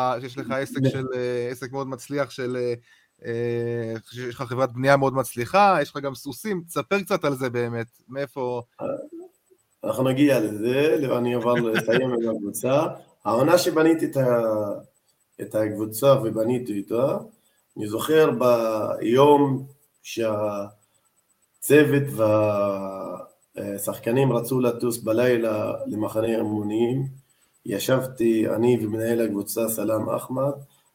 עסק 0.51 0.81
אה, 1.15 1.49
עסק 1.51 1.73
מאוד 1.73 1.89
מצליח 1.89 2.31
של, 2.31 2.57
אה, 2.57 2.63
אה, 2.63 2.75
יש 3.23 4.35
לך 4.35 4.43
חברת 4.43 4.73
בנייה 4.73 4.97
מאוד 4.97 5.15
מצליחה, 5.15 5.79
יש 5.83 5.91
לך 5.91 5.97
גם 5.97 6.15
סוסים, 6.15 6.63
תספר 6.67 7.01
קצת 7.03 7.25
על 7.25 7.35
זה 7.35 7.51
באמת, 7.51 7.87
מאיפה... 8.09 8.63
אנחנו 9.85 10.05
נגיע 10.05 10.41
לזה, 10.41 10.97
אני 11.19 11.35
עבר 11.35 11.55
לסיים 11.55 12.11
עם 12.11 12.37
הקבוצה. 12.37 12.87
העונה 13.25 13.59
שבניתי 13.59 14.07
את 15.41 15.55
הקבוצה 15.55 16.15
ובניתי 16.23 16.81
אותה, 16.81 17.19
אני 17.77 17.89
זוכר 17.89 18.31
ביום 18.31 19.67
שהצוות 20.03 20.63
והשחקנים 23.57 24.33
רצו 24.33 24.61
לטוס 24.61 24.99
בלילה 24.99 25.73
למחנה 25.87 26.27
אימונים, 26.27 27.07
ישבתי 27.67 28.49
אני 28.49 28.87
ומנהל 28.87 29.21
הקבוצה 29.21 29.69
סלאם 29.69 30.11
אחמד 30.11 30.53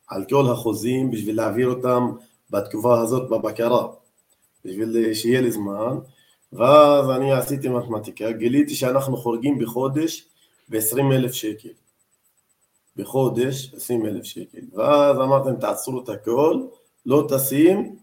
על 0.08 0.26
כל 0.30 0.52
החוזים 0.52 1.12
בשביל 1.12 1.38
להעביר 1.38 1.70
אותם 1.70 2.12
בתקופה 2.50 3.02
הזאת 3.02 3.30
בבקרה, 3.30 3.88
בשביל 4.66 5.14
שיהיה 5.14 5.42
לי 5.42 5.52
זמן, 5.52 5.98
ואז 6.54 7.10
אני 7.10 7.32
עשיתי 7.32 7.70
מתמטיקה, 7.70 8.32
גיליתי 8.32 8.76
שאנחנו 8.76 9.18
חורגים 9.18 9.60
בחודש 9.60 10.26
ב-20 10.70 11.14
אלף 11.14 11.32
שקל. 11.32 11.70
בחודש 12.96 13.74
20 13.74 14.06
אלף 14.06 14.24
שקל. 14.24 14.60
ואז 14.74 15.18
אמרתם 15.18 15.56
תעצרו 15.56 16.04
את 16.04 16.10
הכל, 16.10 16.62
לא 17.06 17.28
טסים, 17.30 17.96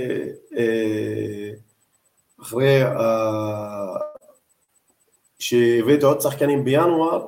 אה, 0.56 1.50
אחרי 2.42 2.80
שהבאתי 5.38 6.04
עוד 6.04 6.20
שחקנים 6.20 6.64
בינואר, 6.64 7.26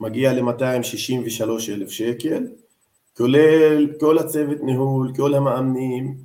מגיע 0.00 0.32
ל-263 0.32 1.48
אלף 1.68 1.90
שקל, 1.90 2.46
כולל 3.16 3.88
כל 4.00 4.18
הצוות 4.18 4.58
ניהול, 4.62 5.12
כל 5.16 5.34
המאמנים, 5.34 6.16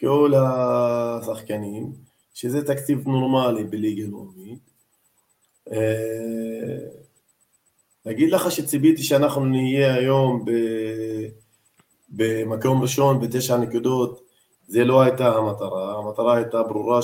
כל 0.00 0.32
השחקנים, 0.36 1.92
שזה 2.34 2.66
תקציב 2.66 3.08
נורמלי 3.08 3.64
בליגה 3.64 4.04
לאומית. 4.08 4.58
להגיד 8.06 8.30
לך 8.30 8.50
שציפיתי 8.50 9.02
שאנחנו 9.02 9.44
נהיה 9.44 9.94
היום 9.94 10.44
ב... 10.44 10.50
במקום 12.08 12.82
ראשון 12.82 13.20
בתשע 13.20 13.56
נקודות, 13.56 14.20
זה 14.66 14.84
לא 14.84 15.02
הייתה 15.02 15.36
המטרה, 15.36 15.98
המטרה 15.98 16.36
הייתה 16.36 16.62
ברורה 16.62 17.02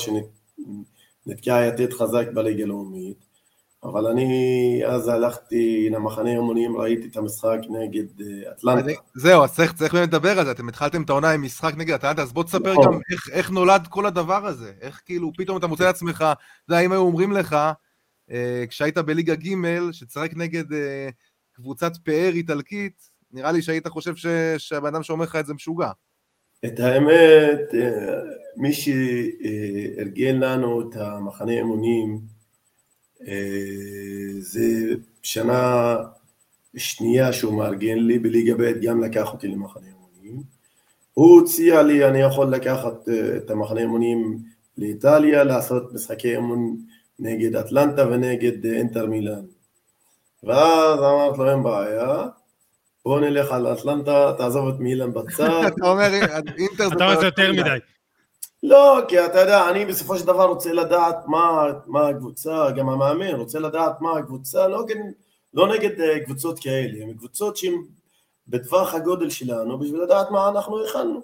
שנתקע 1.25 1.67
יתד 1.69 1.93
חזק 1.93 2.27
בליגה 2.35 2.63
הלאומית, 2.63 3.27
אבל 3.85 4.07
אני 4.07 4.81
אז 4.87 5.09
הלכתי 5.09 5.89
למחנה 5.91 6.31
אימונים, 6.31 6.77
ראיתי 6.77 7.09
את 7.09 7.17
המשחק 7.17 7.59
נגד 7.69 8.21
אה, 8.21 8.53
אטלנטה. 8.53 9.01
זהו, 9.15 9.45
אז 9.45 9.55
צריך, 9.55 9.73
צריך 9.73 9.95
באמת 9.95 10.09
לדבר 10.09 10.39
על 10.39 10.45
זה, 10.45 10.51
אתם 10.51 10.69
התחלתם 10.69 11.03
את 11.03 11.11
העונה 11.11 11.31
עם 11.31 11.43
משחק 11.43 11.75
נגד 11.77 11.95
אטלנטה, 11.95 12.23
אז 12.23 12.33
בוא 12.33 12.45
תספר 12.45 12.73
נכון. 12.73 12.85
גם 12.85 13.01
איך, 13.13 13.29
איך 13.33 13.51
נולד 13.51 13.87
כל 13.87 14.07
הדבר 14.07 14.47
הזה, 14.47 14.73
איך 14.81 15.03
כאילו 15.05 15.33
פתאום 15.37 15.59
אתה 15.59 15.67
מוצא 15.67 15.85
לעצמך, 15.85 16.17
אתה 16.17 16.73
יודע, 16.73 16.81
אם 16.81 16.93
היו 16.93 17.01
אומרים 17.01 17.33
לך, 17.33 17.57
אה, 18.31 18.65
כשהיית 18.69 18.99
בליגה 18.99 19.35
ג' 19.35 19.93
שתשחק 19.93 20.31
נגד 20.37 20.73
אה, 20.73 21.09
קבוצת 21.53 21.93
פאר 21.97 22.31
איטלקית, 22.35 23.11
נראה 23.33 23.53
לי 23.53 23.63
שהיית 23.63 23.89
חושב. 23.89 24.15
שהבן 24.59 24.95
אדם 24.95 25.03
שאומר 25.03 25.25
לך 25.25 25.37
את 25.37 25.47
זה 25.47 25.55
משוגע. 25.55 25.91
את 26.65 26.81
האמת, 26.81 27.75
אה, 27.75 28.21
מי 28.57 28.73
שארגן 28.73 30.37
לנו 30.41 30.81
את 30.81 30.97
המחנה 30.97 31.61
אמונים 31.61 32.21
אה, 33.29 34.41
זה 34.41 34.95
שנה 35.23 35.97
שנייה 36.77 37.33
שהוא 37.33 37.55
מארגן 37.55 37.99
לי 37.99 38.19
בליגה 38.19 38.55
ב' 38.55 38.81
גם 38.83 39.05
לקח 39.05 39.33
אותי 39.33 39.49
למחנה 39.49 39.87
אמונים. 39.87 40.43
הוא 41.15 41.43
הציע 41.43 41.83
לי, 41.83 42.09
אני 42.09 42.21
יכול 42.21 42.47
לקחת 42.47 43.09
אה, 43.09 43.37
את 43.37 43.51
המחנה 43.51 43.83
אמונים 43.83 44.39
לאיטליה, 44.79 45.45
לעשות 45.45 45.93
משחקי 45.95 46.37
אמון 46.37 46.77
נגד 47.19 47.57
אטלנטה 47.57 48.09
ונגד 48.09 48.67
אינטר 48.67 49.07
מילאן. 49.07 49.45
ואז 50.43 50.99
אמרתי 50.99 51.39
לו 51.39 51.51
אין 51.51 51.63
בעיה, 51.63 52.27
בוא 53.05 53.21
נלך 53.21 53.53
על 53.53 53.73
אטלנטה, 53.73 54.33
תעזוב 54.39 54.69
את 54.69 54.79
מילן 54.79 55.13
בצד. 55.13 55.49
אתה 55.77 55.91
אומר, 55.91 56.11
אינטר 56.59 56.89
זה... 56.89 56.95
אתה 56.95 57.05
אומר 57.05 57.21
זה 57.21 57.27
יותר 57.27 57.53
מדי. 57.53 57.79
לא, 58.63 59.01
כי 59.09 59.25
אתה 59.25 59.41
יודע, 59.41 59.71
אני 59.71 59.85
בסופו 59.85 60.19
של 60.19 60.27
דבר 60.27 60.45
רוצה 60.45 60.73
לדעת 60.73 61.17
מה, 61.27 61.67
מה 61.87 62.09
הקבוצה, 62.09 62.71
גם 62.71 62.89
המאמן 62.89 63.35
רוצה 63.35 63.59
לדעת 63.59 64.01
מה 64.01 64.19
הקבוצה, 64.19 64.69
לא, 64.69 64.85
לא 65.55 65.75
נגד 65.75 66.01
אה, 66.01 66.25
קבוצות 66.25 66.59
כאלה, 66.59 67.03
הן 67.03 67.13
קבוצות 67.15 67.57
שהן 67.57 67.75
בטווח 68.49 68.95
הגודל 68.95 69.31
שלנו, 69.31 69.79
בשביל 69.79 70.03
לדעת 70.03 70.31
מה 70.31 70.49
אנחנו 70.49 70.85
הכנו. 70.85 71.23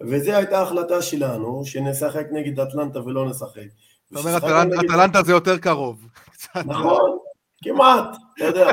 וזו 0.00 0.32
הייתה 0.32 0.62
החלטה 0.62 1.02
שלנו, 1.02 1.62
שנשחק 1.64 2.26
נגד 2.32 2.60
אטלנטה 2.60 3.02
ולא 3.02 3.28
נשחק. 3.28 3.62
זאת 4.10 4.24
אומרת, 4.24 4.42
אטלנטה 4.84 5.22
זה 5.22 5.32
יותר 5.32 5.58
קרוב. 5.58 6.06
נכון, 6.66 7.18
כמעט, 7.62 8.16
אתה 8.36 8.44
יודע, 8.44 8.66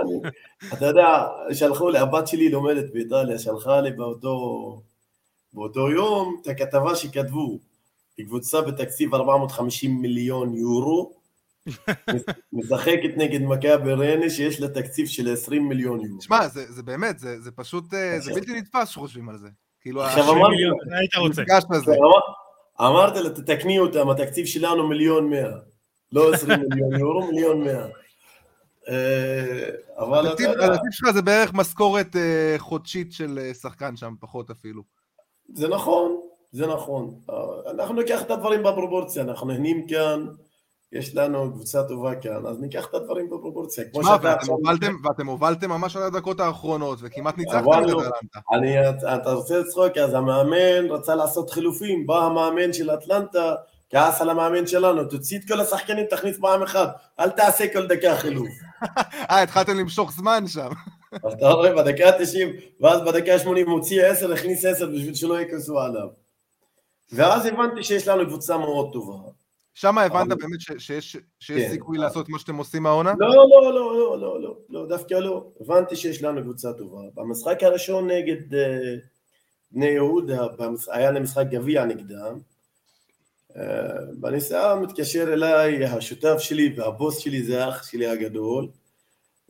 אני, 0.00 0.30
אתה 0.72 0.86
יודע, 0.86 1.26
שלחו 1.52 1.90
לי, 1.90 1.98
הבת 1.98 2.28
שלי 2.28 2.48
לומדת 2.48 2.92
באיטליה, 2.92 3.38
שלחה 3.38 3.80
לי 3.80 3.92
באותו, 3.92 4.82
באותו 5.52 5.90
יום 5.90 6.36
את 6.42 6.46
הכתבה 6.46 6.96
שכתבו, 6.96 7.58
קבוצה 8.20 8.60
בתקציב 8.60 9.14
450 9.14 10.02
מיליון 10.02 10.54
יורו, 10.54 11.12
משחקת 12.52 13.10
נגד 13.16 13.42
מכבי 13.42 13.92
ריינה 13.92 14.30
שיש 14.30 14.60
לה 14.60 14.68
תקציב 14.68 15.06
של 15.06 15.32
20 15.32 15.68
מיליון 15.68 16.00
יורו. 16.00 16.22
שמע, 16.22 16.48
זה, 16.48 16.72
זה 16.72 16.82
באמת, 16.82 17.18
זה, 17.18 17.40
זה 17.40 17.50
פשוט, 17.50 17.94
אה, 17.94 18.20
זה 18.20 18.34
בלתי 18.34 18.52
נתפס 18.52 18.88
שחושבים 18.88 19.28
על 19.28 19.38
זה. 19.38 19.48
כאילו, 19.80 20.02
עכשיו 20.02 20.32
אמרתי, 20.32 20.56
היית 20.90 21.14
רוצה. 21.14 21.42
אמרתי 22.80 23.20
לה, 23.20 23.30
תתקני 23.30 23.78
אותם, 23.78 24.10
התקציב 24.10 24.46
שלנו 24.46 24.88
מיליון 24.88 25.30
מאה. 25.30 25.52
לא 26.12 26.34
20 26.34 26.60
מיליון 26.70 27.00
יורו, 27.00 27.26
מיליון 27.26 27.64
מאה. 27.64 27.86
אה, 28.88 29.68
אבל 29.98 30.32
אתה 30.32 30.42
יודע... 30.42 30.64
הנתיב 30.64 30.90
שלך 30.90 31.10
זה 31.10 31.22
בערך 31.22 31.54
משכורת 31.54 32.16
אה, 32.16 32.54
חודשית 32.58 33.12
של 33.12 33.38
אה, 33.42 33.54
שחקן 33.54 33.96
שם, 33.96 34.14
פחות 34.20 34.50
אפילו. 34.50 34.82
זה 35.54 35.68
נכון, 35.68 36.20
זה 36.52 36.66
נכון. 36.66 37.14
אנחנו 37.70 37.94
ניקח 37.94 38.22
את 38.22 38.30
הדברים 38.30 38.62
בפרופורציה, 38.62 39.22
אנחנו 39.22 39.46
נהנים 39.46 39.86
כאן, 39.86 40.26
יש 40.92 41.16
לנו 41.16 41.52
קבוצה 41.52 41.82
טובה 41.82 42.14
כאן, 42.14 42.46
אז 42.46 42.60
ניקח 42.60 42.86
את 42.86 42.94
הדברים 42.94 43.26
בפרופורציה. 43.26 43.84
שמע, 43.94 44.16
ואתם 45.04 45.26
הובלתם 45.26 45.70
ממש 45.70 45.96
על 45.96 46.02
הדקות 46.02 46.40
האחרונות, 46.40 46.98
וכמעט 47.02 47.38
ניצחתם 47.38 47.60
את 47.60 47.96
אטלנטה. 48.52 49.16
אתה 49.16 49.32
רוצה 49.32 49.58
לצחוק, 49.58 49.96
אז 49.96 50.14
המאמן 50.14 50.90
רצה 50.90 51.14
לעשות 51.14 51.50
חילופים, 51.50 52.06
בא 52.06 52.18
המאמן 52.18 52.72
של 52.72 52.90
אטלנטה, 52.90 53.54
כעס 53.90 54.20
על 54.20 54.30
המאמן 54.30 54.66
שלנו, 54.66 55.04
תוציא 55.04 55.38
את 55.38 55.42
כל 55.48 55.60
השחקנים, 55.60 56.06
תכניס 56.10 56.36
פעם 56.40 56.62
אחת, 56.62 56.88
אל 57.20 57.30
תעשה 57.30 57.72
כל 57.72 57.86
דקה 57.86 58.16
חילוף. 58.16 58.48
אה, 59.30 59.42
התחלתם 59.42 59.78
למשוך 59.78 60.12
זמן 60.12 60.44
שם. 60.46 60.70
אז 61.24 61.32
אתה 61.32 61.48
רואה, 61.48 61.74
בדקה 61.74 62.08
ה-90, 62.08 62.62
ואז 62.80 63.00
בדקה 63.00 63.34
ה-80 63.34 63.68
מוציא 63.68 64.06
10, 64.06 64.32
הכניס 64.32 64.64
10 64.64 64.86
בשביל 64.86 65.14
שלא 65.14 65.40
ייכנסו 65.40 65.80
עליו. 65.80 66.08
ואז 67.12 67.46
הבנתי 67.46 67.84
שיש 67.84 68.08
לנו 68.08 68.26
קבוצה 68.26 68.58
מאוד 68.58 68.92
טובה. 68.92 69.30
שם 69.74 69.98
הבנת 69.98 70.28
באמת 70.28 70.60
שיש 70.78 71.16
כן. 71.46 71.68
סיכוי 71.70 71.98
לעשות 71.98 72.28
מה 72.28 72.38
שאתם 72.38 72.56
עושים 72.56 72.82
מהעונה? 72.82 73.12
לא, 73.18 73.28
לא, 73.28 73.48
לא, 73.50 73.74
לא, 73.74 74.18
לא, 74.20 74.40
לא, 74.42 74.56
לא, 74.70 74.86
דווקא 74.86 75.14
לא. 75.14 75.46
הבנתי 75.60 75.96
שיש 75.96 76.22
לנו 76.22 76.42
קבוצה 76.42 76.72
טובה. 76.72 77.00
במשחק 77.14 77.62
הראשון 77.62 78.10
נגד 78.10 78.54
אה, 78.54 78.94
בני 79.70 79.86
יהודה, 79.86 80.46
היה 80.88 81.10
להם 81.10 81.22
משחק 81.22 81.46
גביע 81.50 81.84
נגדם, 81.84 82.38
בנסיעה 84.20 84.76
מתקשר 84.76 85.32
אליי 85.32 85.84
השותף 85.84 86.38
שלי 86.38 86.74
והבוס 86.76 87.18
שלי 87.18 87.42
זה 87.42 87.68
אח 87.68 87.90
שלי 87.90 88.06
הגדול 88.06 88.68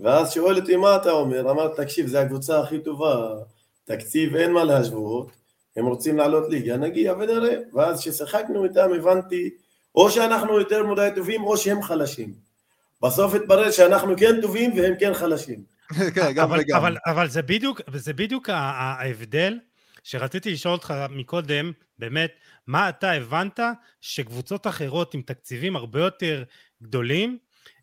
ואז 0.00 0.32
שואל 0.32 0.56
אותי 0.56 0.76
מה 0.76 0.96
אתה 0.96 1.10
אומר? 1.10 1.50
אמרתי 1.50 1.82
תקשיב 1.82 2.06
זה 2.06 2.20
הקבוצה 2.20 2.60
הכי 2.60 2.78
טובה 2.78 3.34
תקציב 3.84 4.36
אין 4.36 4.52
מה 4.52 4.64
להשוות 4.64 5.30
הם 5.76 5.86
רוצים 5.86 6.16
לעלות 6.16 6.50
ליגה 6.50 6.76
נגיע 6.76 7.12
ונראה. 7.12 7.56
ואז 7.74 8.00
כששיחקנו 8.00 8.64
איתם 8.64 8.90
הבנתי 8.98 9.50
או 9.94 10.10
שאנחנו 10.10 10.58
יותר 10.58 10.86
מדי 10.86 11.08
טובים 11.14 11.42
או 11.44 11.56
שהם 11.56 11.82
חלשים. 11.82 12.34
בסוף 13.02 13.34
התברר 13.34 13.70
שאנחנו 13.70 14.16
כן 14.16 14.40
טובים 14.40 14.72
והם 14.76 14.94
כן 15.00 15.14
חלשים. 15.14 15.62
כן, 16.14 16.38
אבל, 16.38 16.60
אבל, 16.76 16.96
אבל 17.06 17.28
זה 17.28 17.42
בדיוק, 17.42 17.80
זה 17.94 18.12
בדיוק 18.12 18.48
ההבדל 18.52 19.58
שרציתי 20.02 20.52
לשאול 20.52 20.74
אותך 20.74 20.94
מקודם, 21.10 21.72
באמת, 22.02 22.32
מה 22.66 22.88
אתה 22.88 23.12
הבנת 23.12 23.60
שקבוצות 24.00 24.66
אחרות 24.66 25.14
עם 25.14 25.22
תקציבים 25.22 25.76
הרבה 25.76 26.00
יותר 26.00 26.44
גדולים 26.82 27.38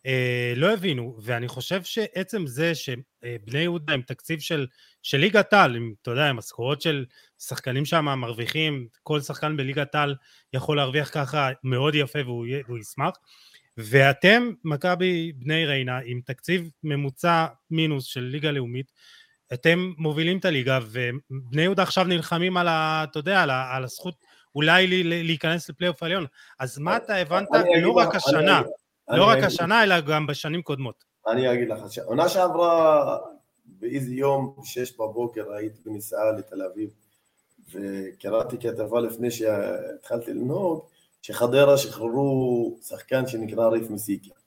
אה, 0.06 0.52
לא 0.56 0.72
הבינו, 0.72 1.16
ואני 1.22 1.48
חושב 1.48 1.82
שעצם 1.82 2.46
זה 2.46 2.74
שבני 2.74 3.58
יהודה 3.58 3.94
עם 3.94 4.02
תקציב 4.02 4.40
של, 4.40 4.66
של 5.02 5.18
ליגת 5.18 5.52
העל, 5.52 5.78
אתה 6.02 6.10
יודע, 6.10 6.30
עם 6.30 6.36
משכורות 6.36 6.82
של 6.82 7.04
שחקנים 7.38 7.84
שם 7.84 8.04
מרוויחים, 8.04 8.88
כל 9.02 9.20
שחקן 9.20 9.56
בליגת 9.56 9.94
העל 9.94 10.14
יכול 10.52 10.76
להרוויח 10.76 11.10
ככה 11.14 11.48
מאוד 11.64 11.94
יפה 11.94 12.18
והוא, 12.24 12.46
והוא 12.66 12.78
ישמח, 12.78 13.14
ואתם, 13.76 14.50
מכבי 14.64 15.32
בני 15.36 15.66
ריינה, 15.66 15.98
עם 16.04 16.20
תקציב 16.24 16.70
ממוצע 16.82 17.46
מינוס 17.70 18.04
של 18.04 18.20
ליגה 18.20 18.50
לאומית, 18.50 18.92
אתם 19.52 19.92
מובילים 19.98 20.38
את 20.38 20.44
הליגה, 20.44 20.78
ובני 20.82 21.62
יהודה 21.62 21.82
עכשיו 21.82 22.04
נלחמים 22.04 22.56
על 22.56 22.68
ה... 22.68 23.04
אתה 23.10 23.18
יודע, 23.18 23.42
על, 23.42 23.50
ה, 23.50 23.76
על 23.76 23.84
הזכות 23.84 24.14
אולי 24.54 24.86
לי, 24.86 25.22
להיכנס 25.22 25.70
לפלייאוף 25.70 26.02
העליון. 26.02 26.26
אז 26.58 26.78
מה 26.78 26.96
אתה 26.96 27.16
הבנת, 27.16 27.48
לא 27.82 27.92
רק 27.92 28.14
השנה, 28.14 28.62
לא 29.08 29.28
רק 29.28 29.38
השנה, 29.42 29.82
אלא 29.82 30.00
גם 30.00 30.26
בשנים 30.26 30.62
קודמות. 30.62 31.04
אני 31.26 31.52
אגיד 31.52 31.68
לך, 31.68 31.78
עונה 32.04 32.28
שעברה, 32.28 33.18
באיזה 33.64 34.14
יום, 34.14 34.54
שש 34.64 34.92
בבוקר, 34.92 35.52
הייתי 35.52 35.80
בנסיעה 35.84 36.32
לתל 36.32 36.62
אביב, 36.62 36.90
וקראתי 37.72 38.56
כתבה 38.58 39.00
לפני 39.00 39.30
שהתחלתי 39.30 40.32
לנהוג, 40.32 40.84
שחדרה 41.22 41.78
שחררו 41.78 42.78
שחקן 42.82 43.26
שנקרא 43.26 43.68
ריף 43.68 43.90
מסיקה. 43.90 44.39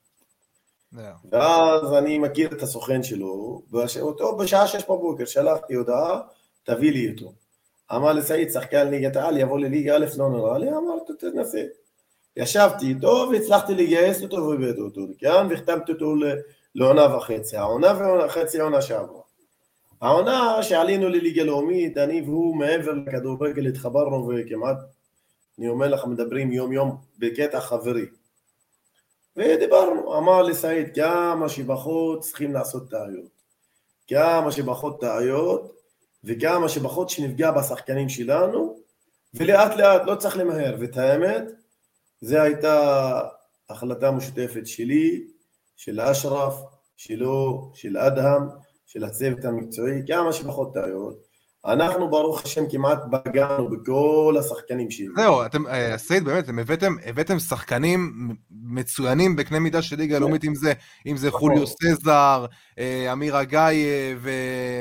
ואז 1.32 1.92
אני 1.92 2.18
מכיר 2.18 2.48
את 2.52 2.62
הסוכן 2.62 3.02
שלו, 3.02 3.62
ואותו 3.70 4.36
בשעה 4.36 4.66
שש 4.66 4.84
בבוקר 4.84 5.24
שלחתי 5.24 5.74
הודעה, 5.74 6.20
תביא 6.64 6.92
לי 6.92 7.10
אותו. 7.10 7.32
אמר 7.94 8.12
לי 8.12 8.22
סעיד, 8.22 8.50
שחקן 8.50 8.90
ליגת 8.90 9.16
העל, 9.16 9.38
יבוא 9.38 9.58
לליגה 9.58 9.96
א', 9.96 10.06
לא 10.18 10.30
נראה 10.30 10.58
לי, 10.58 10.68
אמרתי, 10.68 11.12
תנסה. 11.18 11.62
ישבתי 12.36 12.86
איתו 12.86 13.28
והצלחתי 13.32 13.74
לגייס 13.74 14.22
אותו 14.22 14.36
והבאתי 14.36 14.80
אותו 14.80 15.00
לכאן 15.10 15.46
והחתמתי 15.50 15.92
אותו 15.92 16.14
לעונה 16.74 17.16
וחצי. 17.16 17.56
העונה 17.56 17.98
וחצי 18.26 18.60
העונה 18.60 18.82
שעברה. 18.82 19.20
העונה 20.00 20.62
שעלינו 20.62 21.08
לליגה 21.08 21.42
לאומית, 21.42 21.98
אני 21.98 22.20
והוא 22.20 22.56
מעבר 22.56 22.92
לכדורגל 22.92 23.66
התחברנו 23.66 24.28
וכמעט, 24.28 24.76
אני 25.58 25.68
אומר 25.68 25.88
לך, 25.88 26.04
מדברים 26.06 26.52
יום 26.52 26.72
יום 26.72 26.96
בקטע 27.18 27.60
חברי. 27.60 28.06
ודיברנו, 29.36 30.18
אמר 30.18 30.42
לי 30.42 30.54
סעיד, 30.54 30.94
כמה 30.94 31.48
שבחוץ 31.48 32.26
צריכים 32.26 32.52
לעשות 32.52 32.90
טעויות. 32.90 33.34
כמה 34.08 34.52
שבחוץ 34.52 35.00
טעויות, 35.00 35.72
וכמה 36.24 36.68
שבחוץ 36.68 37.10
שנפגע 37.10 37.50
בשחקנים 37.50 38.08
שלנו, 38.08 38.76
ולאט 39.34 39.76
לאט 39.76 40.02
לא 40.04 40.14
צריך 40.14 40.36
למהר, 40.36 40.76
ואת 40.80 40.96
האמת, 40.96 41.44
זו 42.20 42.38
הייתה 42.38 43.20
החלטה 43.70 44.10
משותפת 44.10 44.66
שלי, 44.66 45.26
של 45.76 46.00
אשרף, 46.00 46.54
שלו, 46.96 47.70
של 47.74 47.98
אדהם, 47.98 48.42
של 48.86 49.04
הצוות 49.04 49.44
המקצועי, 49.44 50.02
כמה 50.06 50.32
שפחות 50.32 50.74
טעויות. 50.74 51.33
אנחנו 51.66 52.10
ברוך 52.10 52.44
השם 52.44 52.62
כמעט 52.70 52.98
פגענו 53.10 53.70
בכל 53.70 54.36
השחקנים 54.40 54.90
שלי. 54.90 55.06
זהו, 55.16 55.46
אתם, 55.46 55.66
אה, 55.66 55.98
סייד, 55.98 56.24
באמת, 56.24 56.44
אתם 56.44 56.58
הבאתם, 56.58 56.94
הבאתם 57.04 57.38
שחקנים 57.38 58.28
מצוינים 58.50 59.36
בקנה 59.36 59.58
מידה 59.58 59.82
של 59.82 59.96
ליגה 59.96 60.16
הלאומית, 60.16 60.44
אם 60.44 60.54
זה, 60.54 60.72
אם 61.06 61.16
זה 61.16 61.30
חוליו 61.30 61.62
נכון. 61.62 61.74
סזר, 61.82 62.46
אה, 62.78 63.12
אמיר 63.12 63.40
אגייב, 63.40 64.26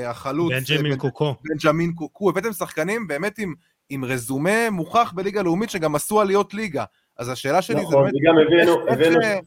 החלוץ... 0.05 0.51
בנג'מין 0.53 0.97
קוקו. 0.97 1.35
בנג'מין 1.43 1.93
קוקו, 1.93 2.29
הבאתם 2.29 2.53
שחקנים 2.53 3.07
באמת 3.07 3.39
עם, 3.39 3.53
עם 3.89 4.05
רזומה 4.05 4.69
מוכח 4.69 5.13
בליגה 5.15 5.39
הלאומית 5.39 5.69
שגם 5.69 5.95
עשו 5.95 6.21
עליות 6.21 6.53
ליגה. 6.53 6.83
אז 7.17 7.29
השאלה 7.29 7.61
שלי 7.61 7.81
נכון, 7.81 7.91
זה 7.91 7.97
באמת... 7.99 8.67
נכון, 8.67 8.81
וגם 8.81 8.87
הבאנו, 8.87 8.91
הבאנו, 8.91 9.43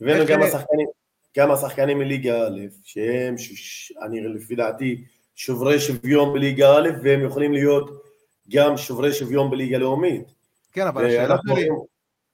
הבאנו 0.00 0.24
גם 0.28 0.42
השחקנים, 0.42 0.86
כמה 1.34 1.56
שחקנים 1.56 1.98
מליגה 1.98 2.46
א', 2.46 2.60
שהם, 2.84 3.34
אני 4.06 4.20
לפי 4.20 4.54
דעתי, 4.54 5.04
שוברי 5.34 5.80
שוויון 5.80 6.32
בליגה 6.34 6.76
א', 6.76 6.88
והם 7.02 7.24
יכולים 7.24 7.52
להיות 7.52 8.02
גם 8.50 8.76
שוברי 8.76 9.12
שוויון 9.12 9.50
בליגה 9.50 9.78
לאומית. 9.78 10.34
כן, 10.72 10.86
אבל 10.86 11.06
השאלה 11.06 11.36
שלי, 11.46 11.68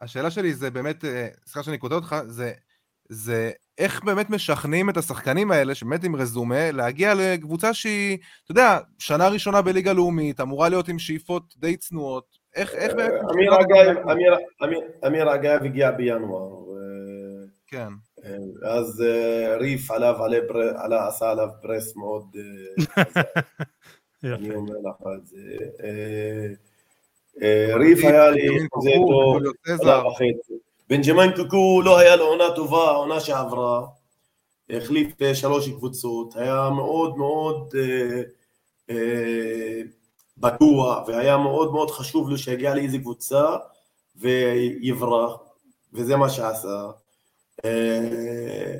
השאלה 0.00 0.30
שלי 0.30 0.54
זה 0.54 0.70
באמת, 0.70 1.04
אה, 1.04 1.28
סליחה 1.44 1.62
שאני 1.62 1.78
קוטע 1.78 1.94
אותך, 1.94 2.16
זה, 2.26 2.52
זה 3.08 3.50
איך 3.78 4.04
באמת 4.04 4.30
משכנעים 4.30 4.90
את 4.90 4.96
השחקנים 4.96 5.50
האלה, 5.50 5.74
שבאמת 5.74 6.04
עם 6.04 6.16
רזומה, 6.16 6.70
להגיע 6.70 7.14
לקבוצה 7.14 7.74
שהיא, 7.74 8.18
אתה 8.44 8.52
יודע, 8.52 8.78
שנה 8.98 9.28
ראשונה 9.28 9.62
בליגה 9.62 9.92
לאומית, 9.92 10.40
אמורה 10.40 10.68
להיות 10.68 10.88
עם 10.88 10.98
שאיפות 10.98 11.54
די 11.56 11.76
צנועות, 11.76 12.38
איך, 12.56 12.74
איך 12.74 12.94
באמת... 12.94 13.12
אמיר 15.06 15.34
אגב 15.34 15.64
הגיע 15.64 15.90
בינואר. 15.90 16.60
כן. 17.66 17.88
אז 18.62 19.02
אה, 19.02 19.56
ריף 19.56 19.90
עליו, 19.90 20.14
עלה, 20.76 21.08
עשה 21.08 21.30
עליו 21.30 21.48
פרס 21.62 21.96
מאוד... 21.96 22.36
אה, 22.36 23.02
אני 24.34 24.54
אומר 24.54 24.74
לך 24.74 25.06
את 25.16 25.26
זה. 25.26 25.36
אה, 27.42 27.76
ריף 27.76 28.04
היה 28.04 28.30
לי 28.30 28.48
חוזה 28.72 28.90
טוב, 29.08 29.42
בנג'מין 30.90 31.30
קוקו 31.36 31.82
לא 31.84 31.98
היה 31.98 32.16
לו 32.16 32.24
עונה 32.24 32.54
טובה, 32.54 32.90
עונה 32.90 33.20
שעברה. 33.20 33.86
החליף 34.70 35.22
שלוש 35.34 35.68
קבוצות, 35.68 36.36
היה 36.36 36.70
מאוד 36.70 37.16
מאוד 37.16 37.74
בטוח, 40.38 41.08
והיה 41.08 41.36
מאוד 41.36 41.72
מאוד 41.72 41.90
חשוב 41.90 42.30
לו 42.30 42.38
שיגיע 42.38 42.74
לאיזה 42.74 42.98
קבוצה 42.98 43.56
ויברח, 44.16 45.36
וזה 45.92 46.16
מה 46.16 46.30
שעשה. 46.30 46.90
אה, 47.64 48.74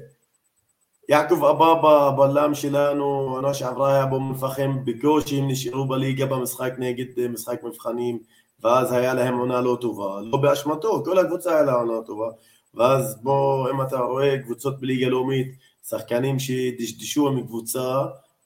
יעקב 1.09 1.45
אבאבה, 1.45 2.07
הבלם 2.07 2.55
שלנו, 2.55 3.05
עונה 3.05 3.55
שעברה 3.55 3.95
היה 3.95 4.07
באום 4.07 4.33
אל-פחם, 4.33 4.85
בקושי 4.85 5.39
הם 5.39 5.49
נשארו 5.49 5.89
בליגה 5.89 6.27
במשחק 6.27 6.73
נגד 6.79 7.19
אה, 7.19 7.29
משחק 7.29 7.63
מבחנים, 7.63 8.19
ואז 8.63 8.93
היה 8.93 9.15
להם 9.15 9.39
עונה 9.39 9.61
לא 9.61 9.79
טובה, 9.81 10.21
לא 10.21 10.39
באשמתו, 10.39 11.05
כל 11.05 11.19
הקבוצה 11.19 11.53
היה 11.53 11.63
לה 11.63 11.73
עונה 11.73 12.07
טובה, 12.07 12.29
ואז 12.75 13.19
בוא, 13.23 13.71
אם 13.71 13.83
אתה 13.83 13.99
רואה 13.99 14.39
קבוצות 14.39 14.81
בליגה 14.81 15.09
לאומית, 15.09 15.47
שחקנים 15.89 16.39
שדשדשו 16.39 17.29
עם 17.29 17.47
קבוצה, 17.47 18.03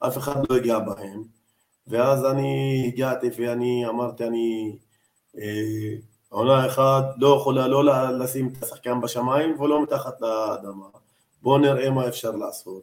אף 0.06 0.18
אחד 0.18 0.50
לא 0.50 0.56
הגיע 0.56 0.78
בהם, 0.78 1.22
ואז 1.86 2.24
אני 2.24 2.84
הגעתי 2.94 3.28
ואני 3.36 3.84
אמרתי, 3.88 4.24
אני 4.24 4.76
אה, 5.38 5.94
עונה 6.34 6.66
אחת 6.66 7.04
לא 7.18 7.36
יכולה 7.40 7.68
לא 7.68 7.84
לשים 8.18 8.52
את 8.52 8.62
השחקן 8.62 9.00
בשמיים 9.00 9.60
ולא 9.60 9.82
מתחת 9.82 10.20
לאדמה. 10.20 10.86
בואו 11.42 11.58
נראה 11.58 11.90
מה 11.90 12.08
אפשר 12.08 12.30
לעשות. 12.30 12.82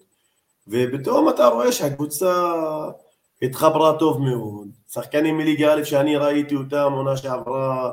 ופתאום 0.67 1.29
אתה 1.29 1.47
רואה 1.47 1.71
שהקבוצה 1.71 2.53
התחברה 3.41 3.99
טוב 3.99 4.21
מאוד. 4.21 4.67
שחקנים 4.91 5.37
מליגה 5.37 5.73
א' 5.73 5.83
שאני 5.83 6.17
ראיתי 6.17 6.55
אותם 6.55 6.91
עונה 6.95 7.17
שעברה, 7.17 7.91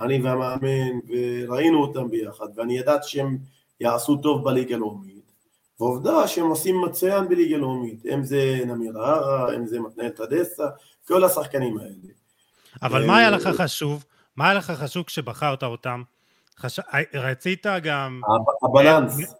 אני 0.00 0.22
והמאמן, 0.22 0.98
וראינו 1.08 1.82
אותם 1.82 2.10
ביחד, 2.10 2.46
ואני 2.54 2.78
ידעתי 2.78 3.08
שהם 3.08 3.38
יעשו 3.80 4.16
טוב 4.16 4.44
בליגה 4.44 4.74
הלאומית. 4.74 5.32
ועובדה 5.80 6.28
שהם 6.28 6.46
עושים 6.46 6.80
מצוין 6.80 7.28
בליגה 7.28 7.56
הלאומית, 7.56 8.06
אם 8.14 8.24
זה 8.24 8.60
נמיר 8.66 8.98
ערה, 8.98 9.54
אם 9.56 9.66
זה 9.66 9.80
מתנאל 9.80 10.08
תדסה, 10.08 10.66
כל 11.08 11.24
השחקנים 11.24 11.78
האלה. 11.78 12.12
אבל 12.82 13.06
מה 13.06 13.18
היה 13.18 13.30
לך 13.30 13.48
חשוב? 13.48 14.04
מה 14.36 14.44
היה 14.44 14.54
לך 14.54 14.70
חשוב 14.70 15.04
כשבחרת 15.04 15.62
אותם? 15.62 16.02
חש... 16.58 16.80
רצית 17.14 17.66
גם... 17.82 18.20
הבלנס, 18.62 19.34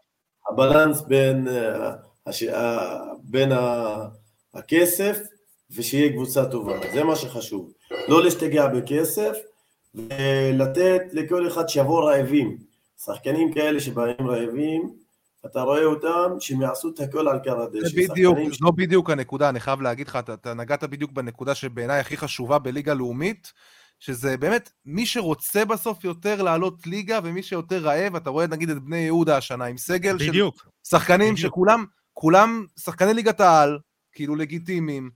הבלנס 0.48 1.00
בין, 1.00 1.48
אה, 1.48 1.92
הש... 2.26 2.44
בין 3.22 3.53
הכסף 4.55 5.18
ושיהיה 5.70 6.12
קבוצה 6.12 6.44
טובה, 6.44 6.72
זה 6.92 7.05
מה 7.05 7.16
שחשוב. 7.16 7.72
לא 8.09 8.24
להשתגע 8.24 8.66
בכסף 8.66 9.37
ולתת 9.94 11.03
לכל 11.12 11.48
אחד 11.48 11.68
שיבוא 11.68 12.11
רעבים. 12.11 12.59
שחקנים 13.05 13.53
כאלה 13.53 13.81
שבאים 13.81 14.26
רעבים, 14.26 14.90
אתה 15.46 15.61
רואה 15.61 15.85
אותם 15.85 16.37
שהם 16.40 16.62
יעשו 16.62 16.88
את 16.88 17.00
הכל 17.00 17.29
על 17.29 17.38
קר 17.38 17.61
הדשא. 17.61 17.88
זה 17.88 18.12
בדיוק, 18.12 18.38
ש... 18.53 18.59
זו 18.59 18.72
בדיוק 18.72 19.11
הנקודה, 19.11 19.48
אני 19.48 19.61
חייב 19.61 19.81
להגיד 19.81 20.09
לך, 20.09 20.16
אתה, 20.16 20.35
אתה 20.35 20.55
נגעת 20.55 20.85
בדיוק 20.85 21.12
בנקודה 21.12 21.55
שבעיניי 21.55 22.00
הכי 22.00 22.16
חשובה 22.16 22.59
בליגה 22.59 22.94
לאומית, 22.94 23.53
שזה 24.01 24.37
באמת, 24.37 24.73
מי 24.85 25.07
שרוצה 25.07 25.65
בסוף 25.65 26.05
יותר 26.05 26.43
לעלות 26.43 26.87
ליגה, 26.87 27.19
ומי 27.25 27.43
שיותר 27.43 27.79
רעב, 27.79 28.17
אתה 28.17 28.31
רואה 28.31 28.47
נגיד 28.47 28.71
את 28.71 28.79
בני 28.83 28.97
יהודה 28.97 29.37
השנה 29.37 29.65
עם 29.65 29.79
סגל 29.79 30.17
בדיוק. 30.17 30.57
של 30.57 30.69
שחקנים 30.89 31.35
בדיוק. 31.35 31.53
שכולם, 31.53 31.85
כולם 32.13 32.67
שחקני 32.79 33.15
ליגת 33.15 33.41
העל, 33.41 33.79
כאילו 34.13 34.37
לגיטימיים, 34.37 35.11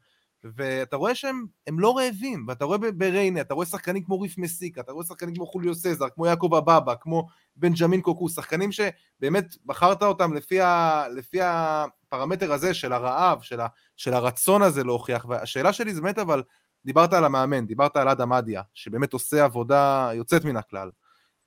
ואתה 0.45 0.97
רואה 0.97 1.15
שהם 1.15 1.47
לא 1.79 1.97
רעבים, 1.97 2.45
ואתה 2.49 2.65
רואה 2.65 2.79
בריינה, 2.79 3.41
אתה 3.41 3.55
רואה 3.55 3.67
שחקנים 3.67 4.05
כמו 4.05 4.21
ריף 4.21 4.39
מסיקה, 4.39 4.81
אתה 4.81 4.93
רואה 4.93 5.05
שחקנים 5.05 5.35
כמו 5.35 5.47
חוליו 5.47 5.75
סזר, 5.75 6.07
כמו 6.15 6.27
יעקב 6.27 6.55
אבאבה, 6.55 6.95
כמו 6.97 7.27
בנג'מין 7.57 8.01
קוקו, 8.01 8.29
שחקנים 8.29 8.71
שבאמת 8.73 9.57
בחרת 9.67 10.03
אותם 10.03 10.35
לפי, 10.35 10.61
ה, 10.61 11.05
לפי 11.15 11.39
הפרמטר 11.43 12.53
הזה 12.53 12.75
של 12.75 12.93
הרעב, 12.93 13.43
של, 13.43 13.61
ה, 13.61 13.67
של 13.97 14.15
הרצון 14.15 14.63
הזה 14.63 14.85
להוכיח, 14.85 15.27
והשאלה 15.29 15.73
שלי 15.73 15.95
זה 15.95 16.01
באמת 16.01 16.19
אבל, 16.19 16.43
דיברת 16.85 17.13
על 17.13 17.25
המאמן, 17.25 17.67
דיברת 17.67 17.97
על 17.97 18.09
אדם 18.09 18.33
אדיה, 18.33 18.63
שבאמת 18.75 19.13
עושה 19.13 19.45
עבודה 19.45 20.11
יוצאת 20.15 20.45
מן 20.45 20.57
הכלל, 20.57 20.91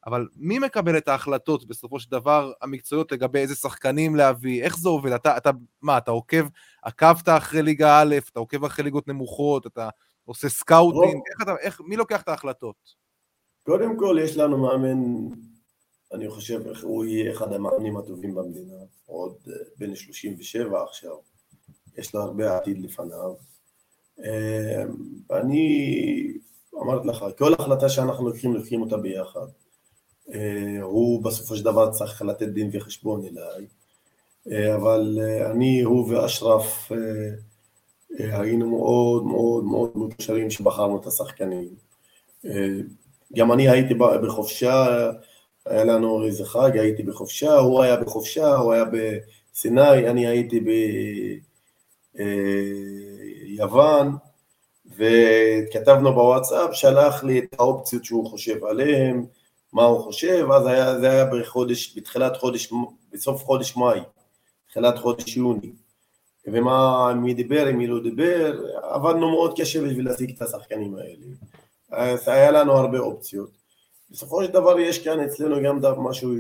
אבל 0.06 0.28
מי 0.36 0.60
מקבל 0.60 0.98
את 0.98 1.08
ההחלטות 1.08 1.68
בסופו 1.68 2.00
של 2.00 2.12
דבר 2.12 2.52
המקצועיות 2.62 3.12
לגבי 3.12 3.40
איזה 3.40 3.56
שחקנים 3.56 4.16
להביא, 4.16 4.64
איך 4.64 4.78
זה 4.78 4.90
עובד? 4.90 5.12
אתה, 5.12 5.38
אתה 5.38 5.50
מה, 5.82 5.98
אתה 5.98 6.12
עוקב, 6.12 6.46
עקבת 6.84 7.30
אחרי 7.30 7.62
ליגה 7.62 8.02
א', 8.02 8.16
אתה 8.32 8.40
עוקב 8.40 8.66
אחרי 8.66 8.84
ליגות 8.84 9.08
נמוכות, 9.08 9.68
אתה 9.68 9.90
עושה 10.26 10.50
scouting, 10.50 11.22
איך 11.32 11.42
אתה, 11.42 11.52
איך, 11.62 11.82
מי 11.82 11.96
לוקח 11.96 12.22
את 12.22 12.28
ההחלטות? 12.28 12.76
קודם 13.64 13.98
כל 14.00 14.18
יש 14.22 14.38
לנו 14.38 14.58
מאמן, 14.58 15.28
אני 16.14 16.30
חושב, 16.30 16.62
הוא 16.82 17.06
יהיה 17.06 17.34
אחד 17.34 17.54
המאמנים 17.54 17.98
הטובים 17.98 18.36
במדינה, 18.36 18.76
עוד 19.06 19.36
אה, 19.48 19.54
בן 19.78 19.96
37 19.96 20.84
עכשיו, 20.84 21.16
יש 21.98 22.16
לו 22.16 22.22
הרבה 22.22 22.58
עתיד 22.58 22.82
לפניו. 22.82 23.34
אני 25.32 26.34
אמרתי 26.82 27.08
לך, 27.08 27.26
כל 27.38 27.54
החלטה 27.54 27.90
שאנחנו 27.90 28.28
לוקחים, 28.28 28.54
לוקחים 28.54 28.82
אותה 28.82 28.98
ביחד. 28.98 29.48
אה, 30.34 30.82
הוא 30.82 31.24
בסופו 31.24 31.56
של 31.56 31.64
דבר 31.64 31.92
צריך 31.92 32.22
לתת 32.22 32.48
דין 32.48 32.70
וחשבון 32.74 33.22
אליי, 33.26 33.66
אה, 34.52 34.76
אבל 34.76 35.20
אה, 35.22 35.52
אני, 35.52 35.82
הוא 35.82 36.10
ואשרף 36.10 36.92
היינו 38.20 38.70
מאוד 38.70 39.24
מאוד 39.24 39.64
מאוד 39.64 39.92
מקושרים 39.96 40.50
שבחרנו 40.50 41.02
את 41.02 41.08
השחקנים. 41.08 41.70
גם 43.34 43.52
אני 43.52 43.70
הייתי 43.70 43.94
בחופשה, 43.94 45.10
היה 45.66 45.84
לנו 45.84 46.26
איזה 46.26 46.46
חג, 46.46 46.78
הייתי 46.78 47.04
בחופשה, 47.04 47.54
הוא 47.54 47.84
היה 47.84 47.98
בחופשה, 47.98 48.56
הוא 48.56 48.74
היה 48.74 48.84
בסיני, 48.86 50.10
אני 50.10 50.28
הייתי 50.28 50.60
ביוון, 52.18 54.16
וכתבנו 54.98 56.14
בוואטסאפ, 56.14 56.74
שלח 56.74 57.24
לי 57.24 57.40
את 57.40 57.56
האופציות 57.60 58.06
שהוא 58.06 58.30
חושב 58.30 58.66
עליהן, 58.66 59.26
מה 59.74 59.84
הוא 59.84 60.00
חושב, 60.00 60.48
אז 60.52 60.68
היה, 60.68 61.00
זה 61.00 61.12
היה 61.12 61.26
בחודש, 61.26 61.98
בתחילת 61.98 62.38
חודש, 62.38 62.74
בסוף 63.14 63.44
חודש 63.44 63.78
מאי, 63.78 64.00
תחילת 64.70 64.98
חודש 64.98 65.38
יוני. 65.38 65.72
ומה, 66.48 67.14
מי 67.14 67.34
דיבר, 67.34 67.72
מי 67.74 67.88
לא 67.88 68.04
דיבר, 68.04 68.60
עבדנו 68.84 69.30
מאוד 69.32 69.60
קשה 69.60 69.82
בשביל 69.82 70.06
להשיג 70.06 70.36
את 70.36 70.42
השחקנים 70.42 70.96
האלה. 70.96 71.26
אז 71.92 72.28
היה 72.28 72.52
לנו 72.52 72.72
הרבה 72.72 73.00
אופציות. 73.00 73.50
בסופו 74.10 74.44
של 74.44 74.52
דבר 74.52 74.80
יש 74.80 75.04
כאן 75.04 75.20
אצלנו 75.20 75.56
גם 75.64 75.80
דבר 75.80 76.00
משהו 76.00 76.32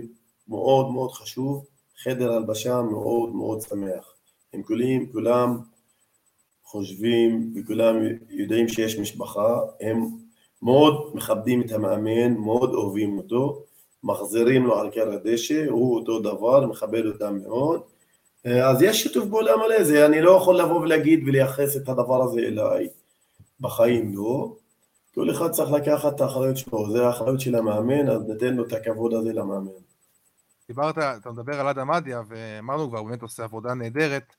מאוד 0.48 0.92
מאוד 0.92 1.12
חשוב, 1.12 1.66
חדר 2.04 2.34
הלבשה 2.34 2.82
מאוד 2.82 3.36
מאוד 3.36 3.62
שמח. 3.62 4.16
הם 4.54 4.64
כולם, 4.64 5.06
כולם 5.12 5.58
חושבים 6.64 7.54
וכולם 7.56 7.96
יודעים 8.30 8.68
שיש 8.68 9.00
משפחה, 9.00 9.60
הם 9.82 10.08
מאוד 10.62 11.12
מכבדים 11.14 11.62
את 11.62 11.72
המאמן, 11.72 12.34
מאוד 12.34 12.74
אוהבים 12.74 13.18
אותו, 13.18 13.64
מחזירים 14.04 14.66
לו 14.66 14.80
על 14.80 14.90
קר 14.92 15.12
הדשא, 15.12 15.66
הוא 15.70 15.96
אותו 15.96 16.20
דבר, 16.20 16.66
מכבד 16.66 17.06
אותם 17.06 17.38
מאוד. 17.44 17.82
אה, 18.46 18.70
אז 18.70 18.82
יש 18.82 19.04
שיתוף 19.04 19.30
פעולה 19.30 19.58
מלא, 19.58 19.84
זה 19.84 20.06
אני 20.06 20.22
לא 20.22 20.32
יכול 20.32 20.60
לבוא 20.60 20.80
ולהגיד 20.82 21.24
ולייחס 21.28 21.78
את 21.78 21.90
הדבר 21.90 22.24
הזה 22.24 22.40
אליי, 22.40 22.88
בחיים 23.60 24.16
לא. 24.16 24.56
כל 25.16 25.32
אחד 25.32 25.52
צריך 25.52 25.72
לקחת 25.72 26.16
את 26.16 26.22
האחריות 26.22 26.58
שלו, 26.58 26.92
זה 26.92 27.08
האחריות 27.08 27.40
של 27.40 27.56
המאמן, 27.56 28.10
אז 28.10 28.22
ניתן 28.28 28.54
לו 28.54 28.68
את 28.68 28.74
הכבוד 28.74 29.14
הזה 29.14 29.34
למאמן. 29.34 29.72
דיברת, 30.68 30.98
אתה 30.98 31.32
מדבר 31.32 31.60
על 31.60 31.68
אדם 31.68 31.92
אדיה, 31.92 32.22
ואמרנו 32.28 32.90
כבר, 32.90 33.00
הוא 33.00 33.10
באמת 33.10 33.22
עושה 33.22 33.44
עבודה 33.44 33.74
נהדרת, 33.74 34.34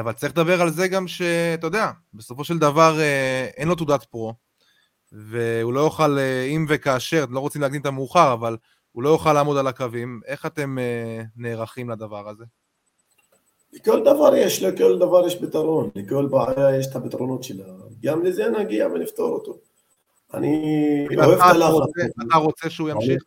אבל 0.00 0.12
צריך 0.12 0.32
לדבר 0.32 0.62
על 0.62 0.70
זה 0.70 0.88
גם 0.88 1.08
שאתה 1.08 1.66
יודע, 1.66 1.90
בסופו 2.14 2.44
של 2.44 2.58
דבר 2.58 3.00
אה, 3.00 3.48
אין 3.56 3.68
לו 3.68 3.74
תעודת 3.74 4.04
פרו, 4.04 4.34
והוא 5.12 5.72
לא 5.72 5.80
יוכל, 5.80 6.18
אה, 6.18 6.44
אם 6.44 6.66
וכאשר, 6.68 7.24
לא 7.30 7.40
רוצים 7.40 7.62
להקדים 7.62 7.80
את 7.80 7.86
המאוחר, 7.86 8.32
אבל 8.32 8.56
הוא 8.92 9.02
לא 9.02 9.08
יוכל 9.08 9.32
לעמוד 9.32 9.56
על 9.56 9.66
הקווים, 9.66 10.20
איך 10.26 10.46
אתם 10.46 10.76
נערכים 11.36 11.90
לדבר 11.90 12.28
הזה? 12.28 12.44
לכל 13.72 14.00
דבר 14.00 14.36
יש, 14.36 14.62
לכל 14.62 14.98
דבר 14.98 15.26
יש 15.26 15.36
פתרון, 15.36 15.90
לכל 15.94 16.26
בעיה 16.26 16.78
יש 16.78 16.86
את 16.86 16.96
הפתרונות 16.96 17.44
שלה, 17.44 17.64
גם 18.02 18.24
לזה 18.24 18.48
נגיע 18.58 18.86
ונפתור 18.86 19.28
אותו. 19.28 19.58
אני 20.34 21.06
אוהב 21.16 21.30
את 21.30 21.40
הלחץ. 21.40 22.12
אתה 22.28 22.36
רוצה 22.36 22.70
שהוא 22.70 22.88
ימשיך? 22.88 23.22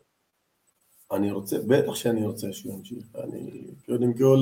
אני 1.12 1.32
רוצה, 1.32 1.58
בטח 1.68 1.96
שאני 1.96 2.26
רוצה 2.26 2.48
שהוא 2.52 2.74
ימשיך. 2.74 3.06
אני, 3.24 3.68
קודם 3.86 4.14
כל, 4.14 4.38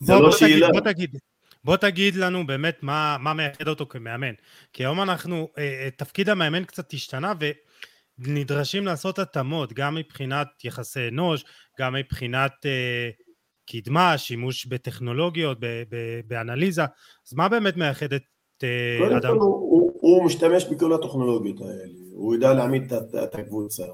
זה 0.00 0.14
לא 0.14 0.32
שאלה. 0.32 0.68
בוא 0.72 0.80
תגיד, 0.80 1.18
בוא 1.66 1.76
תגיד 1.76 2.16
לנו 2.16 2.46
באמת 2.46 2.82
מה, 2.82 3.16
מה 3.20 3.34
מייחד 3.34 3.68
אותו 3.68 3.86
כמאמן. 3.86 4.32
כי 4.72 4.82
היום 4.82 5.02
אנחנו, 5.02 5.48
אה, 5.58 5.62
אה, 5.62 5.88
תפקיד 5.96 6.28
המאמן 6.28 6.64
קצת 6.64 6.92
השתנה 6.92 7.32
ונדרשים 8.18 8.86
לעשות 8.86 9.18
התאמות, 9.18 9.72
גם 9.72 9.94
מבחינת 9.94 10.48
יחסי 10.64 11.08
אנוש, 11.08 11.44
גם 11.80 11.94
מבחינת 11.94 12.52
אה, 12.66 13.10
קדמה, 13.70 14.18
שימוש 14.18 14.66
בטכנולוגיות, 14.66 15.60
ב, 15.60 15.66
ב, 15.88 16.20
באנליזה. 16.26 16.82
אז 17.28 17.34
מה 17.34 17.48
באמת 17.48 17.76
מייחד 17.76 18.12
את 18.12 18.22
אה, 18.64 19.16
אדם? 19.16 19.34
הוא, 19.34 19.42
הוא, 19.42 19.92
הוא 20.00 20.26
משתמש 20.26 20.64
בכל 20.64 20.92
הטכנולוגיות 20.92 21.60
האלה, 21.60 21.92
הוא 22.12 22.34
יודע 22.34 22.54
להעמיד 22.54 22.92
את, 22.92 23.14
את 23.24 23.34
הקבוצה. 23.34 23.84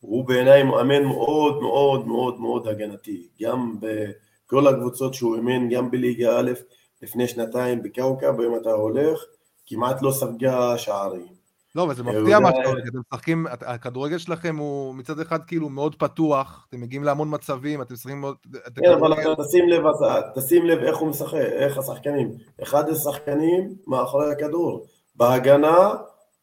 הוא 0.00 0.26
בעיניי 0.26 0.62
מאמן 0.62 1.04
מאוד 1.04 1.60
מאוד 1.60 2.06
מאוד 2.06 2.40
מאוד 2.40 2.68
הגנתי, 2.68 3.28
גם 3.42 3.76
בכל 3.80 4.66
הקבוצות 4.66 5.14
שהוא 5.14 5.36
אימן, 5.36 5.68
גם 5.68 5.90
בליגה 5.90 6.40
א', 6.40 6.50
לפני 7.02 7.28
שנתיים 7.28 7.82
בקאוקב, 7.82 8.40
היום 8.40 8.56
אתה 8.56 8.70
הולך, 8.70 9.20
כמעט 9.66 10.02
לא 10.02 10.10
ספגה 10.10 10.78
שערים. 10.78 11.38
לא, 11.74 11.82
אבל 11.82 11.94
זה 11.94 12.02
מפתיע 12.02 12.38
מה 12.38 12.50
שאתה 12.50 12.68
אומר, 12.68 12.78
אתם 12.78 12.98
משחקים, 12.98 13.46
הכדורגל 13.50 14.18
שלכם 14.18 14.56
הוא 14.56 14.94
מצד 14.94 15.20
אחד 15.20 15.38
כאילו 15.46 15.68
מאוד 15.68 15.94
פתוח, 15.94 16.66
אתם 16.68 16.80
מגיעים 16.80 17.04
להמון 17.04 17.34
מצבים, 17.34 17.82
אתם 17.82 17.94
משחקים 17.94 18.20
מאוד... 18.20 18.36
כן, 18.74 18.92
אבל 18.92 19.34
תשים 19.44 19.68
לב, 19.68 19.82
תשים 20.34 20.66
לב 20.66 20.78
איך 20.78 20.96
הוא 20.96 21.08
משחק, 21.08 21.34
איך 21.34 21.78
השחקנים. 21.78 22.32
אחד 22.62 22.88
השחקנים 22.88 23.74
מאחורי 23.86 24.32
הכדור. 24.32 24.86
בהגנה, 25.14 25.94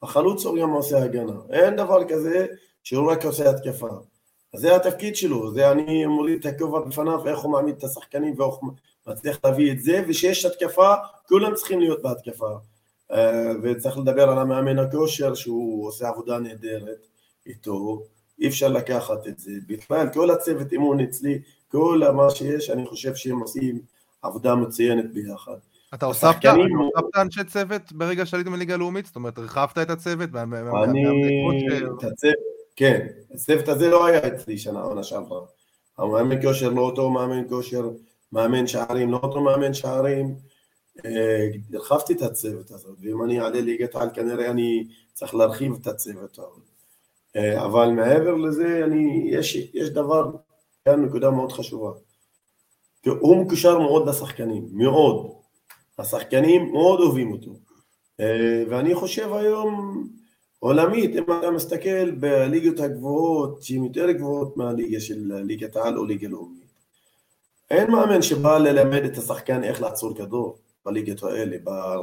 החלוץ 0.01 0.45
הוא 0.45 0.57
גם 0.57 0.69
עושה 0.69 1.03
הגנה. 1.03 1.33
אין 1.49 1.75
דבר 1.75 2.03
כזה 2.07 2.45
שהוא 2.83 3.11
רק 3.11 3.25
עושה 3.25 3.49
התקפה. 3.49 3.89
אז 4.53 4.61
זה 4.61 4.75
התפקיד 4.75 5.15
שלו, 5.15 5.53
זה 5.53 5.71
אני 5.71 6.05
מוריד 6.05 6.39
את 6.39 6.55
הכובע 6.55 6.79
בפניו, 6.79 7.27
איך 7.27 7.39
הוא 7.39 7.51
מעמיד 7.51 7.75
את 7.77 7.83
השחקנים 7.83 8.39
ואיך 8.39 8.55
מצליח 9.07 9.39
להביא 9.43 9.71
את 9.71 9.81
זה, 9.81 10.03
ושיש 10.07 10.45
התקפה, 10.45 10.93
כולם 11.27 11.53
צריכים 11.53 11.79
להיות 11.79 12.01
בהתקפה. 12.01 12.57
אה, 13.11 13.51
וצריך 13.63 13.97
לדבר 13.97 14.29
על 14.29 14.39
המאמן 14.39 14.79
הכושר 14.79 15.33
שהוא 15.33 15.87
עושה 15.87 16.07
עבודה 16.07 16.39
נהדרת 16.39 17.07
איתו, 17.45 18.03
אי 18.39 18.47
אפשר 18.47 18.67
לקחת 18.67 19.27
את 19.27 19.39
זה. 19.39 19.51
בכלל, 19.67 20.07
כל 20.13 20.31
הצוות 20.31 20.71
אימון 20.71 20.99
אצלי, 20.99 21.39
כל 21.67 22.01
מה 22.15 22.29
שיש, 22.29 22.69
אני 22.69 22.85
חושב 22.85 23.15
שהם 23.15 23.39
עושים 23.39 23.79
עבודה 24.21 24.55
מצוינת 24.55 25.13
ביחד. 25.13 25.57
אתה 25.93 26.05
הוספת 26.05 26.45
אנשי 27.17 27.43
צוות 27.43 27.91
ברגע 27.91 28.25
שעליתם 28.25 28.53
לליגה 28.53 28.73
הלאומית? 28.73 29.05
זאת 29.05 29.15
אומרת, 29.15 29.37
הרחבת 29.37 29.77
את 29.77 29.89
הצוות? 29.89 30.29
אני... 30.35 31.03
את 31.99 32.03
הצוות, 32.03 32.35
כן. 32.75 33.07
הצוות 33.33 33.67
הזה 33.67 33.89
לא 33.89 34.05
היה 34.05 34.27
אצלי 34.27 34.57
שנה, 34.57 34.81
עונה 34.81 35.03
שעברה. 35.03 35.41
המאמן 35.97 36.41
כושר 36.41 36.69
לא 36.69 36.81
אותו 36.81 37.09
מאמן 37.09 37.49
כושר, 37.49 37.89
מאמן 38.35 38.67
שערים 38.67 39.11
לא 39.11 39.19
אותו 39.23 39.41
מאמן 39.41 39.73
שערים. 39.73 40.35
אה, 41.05 41.47
הרחבתי 41.73 42.13
את 42.13 42.21
הצוות 42.21 42.71
הזאת, 42.71 42.97
ואם 43.01 43.23
אני 43.23 43.39
אעלה 43.39 43.61
ליגת 43.61 43.95
על 43.95 44.09
כנראה 44.13 44.51
אני 44.51 44.87
צריך 45.13 45.35
להרחיב 45.35 45.73
את 45.81 45.87
הצוות 45.87 46.39
הזה. 46.39 46.61
אה, 47.35 47.65
אבל 47.65 47.89
מעבר 47.89 48.35
לזה, 48.35 48.81
אני, 48.85 49.27
יש, 49.31 49.55
יש 49.55 49.89
דבר, 49.89 50.31
כאן 50.85 51.05
נקודה 51.05 51.31
מאוד 51.31 51.51
חשובה. 51.51 51.91
הוא 53.05 53.45
מקושר 53.45 53.79
מאוד 53.79 54.09
לשחקנים, 54.09 54.67
מאוד. 54.71 55.31
השחקנים 55.99 56.71
מאוד 56.71 56.99
אוהבים 56.99 57.31
אותו. 57.31 57.51
אה, 58.19 58.63
ואני 58.69 58.95
חושב 58.95 59.33
היום, 59.33 60.03
עולמית, 60.59 61.15
אם 61.15 61.23
אתה 61.23 61.51
מסתכל 61.51 62.11
בליגות 62.11 62.79
הגבוהות, 62.79 63.63
שהן 63.63 63.83
יותר 63.83 64.11
גבוהות 64.11 64.57
מהליגה 64.57 64.99
של 64.99 65.33
ליגת 65.43 65.75
העל 65.75 65.97
או 65.97 66.05
ליגה 66.05 66.27
לאומית, 66.27 66.64
אין 67.71 67.91
מאמן 67.91 68.21
שבא 68.21 68.58
ללמד 68.58 69.04
את 69.04 69.17
השחקן 69.17 69.63
איך 69.63 69.82
לעצור 69.82 70.17
כדור. 70.17 70.58
בליגות 70.86 71.23
האלה, 71.23 71.58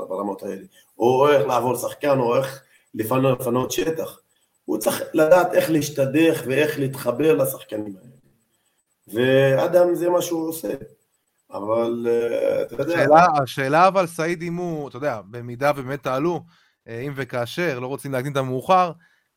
ברמות 0.08 0.42
האלה, 0.42 0.62
או 0.98 1.28
איך 1.28 1.46
לעבור 1.46 1.76
שחקן, 1.76 2.18
או 2.18 2.36
איך 2.36 2.62
לפנות, 2.94 3.40
לפנות 3.40 3.72
שטח. 3.72 4.18
הוא 4.64 4.78
צריך 4.78 5.02
לדעת 5.14 5.54
איך 5.54 5.70
להשתדך 5.70 6.42
ואיך 6.46 6.78
להתחבר 6.78 7.34
לשחקנים 7.34 7.96
האלה. 7.96 8.12
ואדם 9.08 9.94
זה 9.94 10.10
מה 10.10 10.22
שהוא 10.22 10.48
עושה. 10.48 10.72
אבל 11.50 12.06
אה, 12.10 12.62
אתה 12.62 12.74
יודע... 12.74 12.94
השאלה, 12.94 13.26
השאלה 13.42 13.88
אבל, 13.88 14.06
סעיד, 14.06 14.42
אם 14.42 14.54
הוא, 14.54 14.88
אתה 14.88 14.96
יודע, 14.96 15.20
במידה 15.30 15.72
ובאמת 15.76 16.02
תעלו, 16.02 16.40
אה, 16.88 17.00
אם 17.00 17.12
וכאשר, 17.16 17.78
לא 17.78 17.86
רוצים 17.86 18.12
להקדים 18.12 18.32
את 18.32 18.36
המאוחר, 18.36 18.92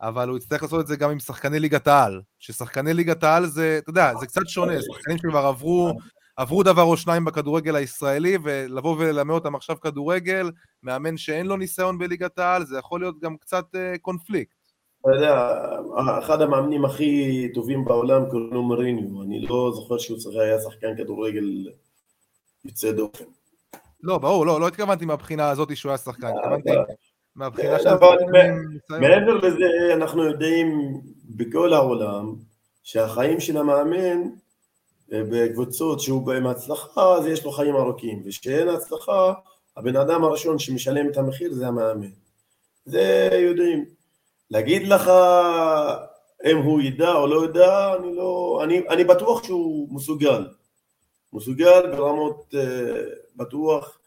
אבל 0.07 0.29
הוא 0.29 0.37
יצטרך 0.37 0.63
לעשות 0.63 0.81
את 0.81 0.87
זה 0.87 0.95
גם 0.95 1.11
עם 1.11 1.19
שחקני 1.19 1.59
ליגת 1.59 1.87
העל. 1.87 2.21
ששחקני 2.39 2.93
ליגת 2.93 3.23
העל 3.23 3.45
זה, 3.45 3.75
אתה 3.77 3.89
יודע, 3.89 4.13
זה 4.19 4.25
קצת 4.25 4.41
שונה, 4.47 4.73
שחקנים 4.81 5.17
שכבר 5.17 5.45
עברו 5.45 5.93
עברו 6.37 6.63
דבר 6.63 6.83
או 6.83 6.97
שניים 6.97 7.25
בכדורגל 7.25 7.75
הישראלי, 7.75 8.37
ולבוא 8.43 8.95
וללמד 8.99 9.33
אותם 9.33 9.55
עכשיו 9.55 9.79
כדורגל, 9.79 10.51
מאמן 10.83 11.17
שאין 11.17 11.45
לו 11.45 11.57
ניסיון 11.57 11.97
בליגת 11.97 12.39
העל, 12.39 12.65
זה 12.65 12.77
יכול 12.77 12.99
להיות 12.99 13.19
גם 13.19 13.37
קצת 13.37 13.65
uh, 13.75 13.97
קונפליקט. 14.01 14.55
אתה 15.01 15.09
יודע, 15.15 15.49
אחד 16.19 16.41
המאמנים 16.41 16.85
הכי 16.85 17.47
טובים 17.53 17.85
בעולם 17.85 18.29
קוראים 18.29 18.53
לו 18.53 18.63
מריניו, 18.63 19.23
אני 19.23 19.39
לא 19.41 19.71
זוכר 19.75 19.97
שהוא 19.97 20.17
צריך 20.17 20.37
היה 20.37 20.59
שחקן 20.59 20.97
כדורגל 20.97 21.67
יוצא 22.65 22.91
דופן. 22.91 23.25
לא, 24.03 24.17
ברור, 24.17 24.45
לא, 24.45 24.59
לא 24.59 24.67
התכוונתי 24.67 25.05
מהבחינה 25.05 25.49
הזאת 25.49 25.77
שהוא 25.77 25.89
היה 25.89 25.97
שחקן, 25.97 26.27
אה, 26.27 26.33
התכוונתי 26.37 26.69
מהבחינה 27.35 27.79
של... 27.79 27.89
מעבר 28.89 29.33
לזה, 29.37 29.93
אנחנו 29.93 30.23
יודעים 30.23 30.97
בכל 31.25 31.73
העולם 31.73 32.35
שהחיים 32.83 33.39
של 33.39 33.57
המאמן 33.57 34.21
בקבוצות 35.09 35.99
שהוא 35.99 36.25
בהם 36.25 36.47
הצלחה, 36.47 37.13
אז 37.13 37.25
יש 37.25 37.45
לו 37.45 37.51
חיים 37.51 37.75
ארוכים, 37.75 38.21
ושאין 38.25 38.69
הצלחה, 38.69 39.33
הבן 39.77 39.95
אדם 39.95 40.23
הראשון 40.23 40.59
שמשלם 40.59 41.09
את 41.09 41.17
המחיר 41.17 41.53
זה 41.53 41.67
המאמן. 41.67 42.09
זה 42.85 43.29
יודעים. 43.33 43.85
להגיד 44.51 44.87
לך 44.87 45.11
אם 46.45 46.57
הוא 46.57 46.81
ידע 46.81 47.13
או 47.13 47.27
לא 47.27 47.45
ידע, 47.45 47.95
אני 47.95 48.15
לא... 48.15 48.61
אני, 48.63 48.87
אני 48.89 49.03
בטוח 49.03 49.43
שהוא 49.43 49.87
מסוגל. 49.91 50.47
מסוגל 51.33 51.91
ברמות 51.91 52.53
uh, 52.53 52.57
בטוח, 53.35 53.97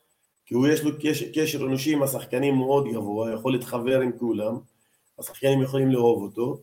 כי 0.49 0.55
הוא 0.55 0.69
יש 0.69 0.83
לו 0.83 0.91
קשר, 1.01 1.27
קשר 1.35 1.67
אנושי 1.67 1.93
עם 1.93 2.03
השחקנים 2.03 2.55
מאוד 2.55 2.89
גבוה, 2.93 3.33
יכול 3.33 3.53
להתחבר 3.53 4.01
עם 4.01 4.13
כולם, 4.19 4.59
השחקנים 5.19 5.63
יכולים 5.63 5.91
לאהוב 5.91 6.23
אותו. 6.23 6.61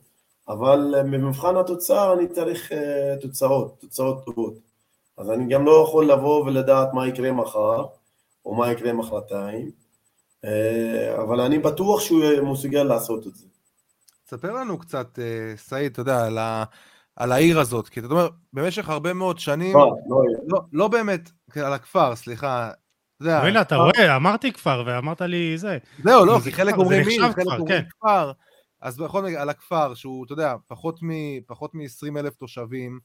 אבל 0.47 0.93
במבחן 1.11 1.57
התוצאה 1.57 2.13
אני 2.13 2.27
צריך 2.27 2.71
uh, 2.71 3.21
תוצאות, 3.21 3.79
תוצאות 3.79 4.25
טובות. 4.25 4.53
אז 5.17 5.29
אני 5.29 5.53
גם 5.53 5.65
לא 5.65 5.83
יכול 5.87 6.11
לבוא 6.11 6.45
ולדעת 6.45 6.93
מה 6.93 7.07
יקרה 7.07 7.31
מחר, 7.31 7.85
או 8.45 8.55
מה 8.55 8.71
יקרה 8.71 8.93
מחרתיים, 8.93 9.71
uh, 10.45 10.49
אבל 11.21 11.41
אני 11.41 11.59
בטוח 11.59 11.99
שהוא 11.99 12.41
מסוגל 12.41 12.83
לעשות 12.83 13.27
את 13.27 13.35
זה. 13.35 13.45
תספר 14.25 14.53
לנו 14.53 14.77
קצת, 14.77 15.19
uh, 15.19 15.57
סעיד, 15.59 15.91
אתה 15.91 16.01
יודע, 16.01 16.25
על, 16.25 16.37
ה, 16.37 16.63
על 17.15 17.31
העיר 17.31 17.59
הזאת, 17.59 17.89
כי 17.89 17.99
אתה 17.99 18.07
אומר, 18.07 18.27
במשך 18.53 18.89
הרבה 18.89 19.13
מאוד 19.13 19.39
שנים, 19.39 19.77
לא, 19.77 19.91
לא, 20.09 20.17
לא, 20.47 20.59
לא 20.71 20.87
באמת, 20.87 21.29
על 21.55 21.73
הכפר, 21.73 22.15
סליחה, 22.15 22.71
הנה, 23.21 23.61
אתה 23.61 23.75
רואה, 23.75 24.15
אמרתי 24.15 24.53
כפר 24.53 24.83
ואמרת 24.85 25.21
לי 25.21 25.57
זה. 25.57 25.77
זהו, 26.03 26.25
לא, 26.25 26.39
כי 26.43 26.51
חלק 26.51 26.77
אומרים 26.77 27.07
מי, 27.07 27.19
חלק 27.19 27.37
אומרים 27.47 27.85
כפר. 27.89 28.31
אז 28.81 28.97
בכל 28.97 29.23
מקרה, 29.23 29.41
על 29.41 29.49
הכפר, 29.49 29.93
שהוא, 29.93 30.25
אתה 30.25 30.33
יודע, 30.33 30.55
פחות 30.67 30.99
מ-20 31.73 32.19
אלף 32.19 32.35
תושבים, 32.35 32.99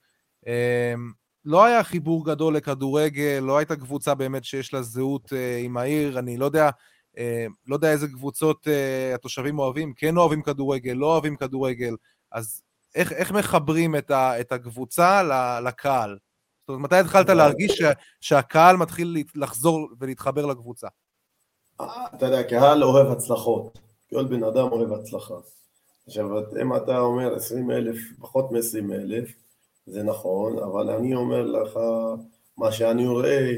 אמ, 0.46 1.12
לא 1.44 1.64
היה 1.64 1.84
חיבור 1.84 2.26
גדול 2.26 2.56
לכדורגל, 2.56 3.42
לא 3.42 3.58
הייתה 3.58 3.76
קבוצה 3.76 4.14
באמת 4.14 4.44
שיש 4.44 4.74
לה 4.74 4.82
זהות 4.82 5.32
אה, 5.32 5.58
עם 5.58 5.76
העיר, 5.76 6.18
אני 6.18 6.36
לא 6.36 6.44
יודע, 6.44 6.70
אה, 7.18 7.46
לא 7.66 7.74
יודע 7.74 7.92
איזה 7.92 8.08
קבוצות 8.08 8.68
אה, 8.68 9.14
התושבים 9.14 9.58
אוהבים, 9.58 9.92
כן 9.96 10.16
אוהבים 10.16 10.42
כדורגל, 10.42 10.92
לא 10.92 11.06
אוהבים 11.06 11.36
כדורגל, 11.36 11.96
אז 12.32 12.62
איך, 12.94 13.12
איך 13.12 13.32
מחברים 13.32 13.96
את, 13.96 14.10
ה, 14.10 14.40
את 14.40 14.52
הקבוצה 14.52 15.22
לקהל? 15.64 16.18
זאת 16.60 16.68
אומרת, 16.68 16.82
מתי 16.82 16.96
התחלת 16.96 17.28
להרגיש 17.28 17.72
ש, 17.72 17.82
שהקהל 18.20 18.76
מתחיל 18.76 19.22
לחזור 19.34 19.88
ולהתחבר 20.00 20.46
לקבוצה? 20.46 20.88
אתה 22.14 22.26
יודע, 22.26 22.42
קהל 22.42 22.84
אוהב 22.84 23.10
הצלחות. 23.12 23.78
כל 24.10 24.24
בן 24.24 24.44
אדם 24.44 24.68
אוהב 24.72 24.92
הצלחה. 24.92 25.34
עכשיו, 26.06 26.26
אם 26.62 26.76
אתה 26.76 26.98
אומר 26.98 27.34
20 27.34 27.70
אלף, 27.70 27.96
פחות 28.20 28.52
מ-20 28.52 28.94
אלף, 28.94 29.34
זה 29.86 30.02
נכון, 30.02 30.58
אבל 30.58 30.90
אני 30.90 31.14
אומר 31.14 31.46
לך, 31.46 31.78
מה 32.56 32.72
שאני 32.72 33.06
רואה, 33.06 33.52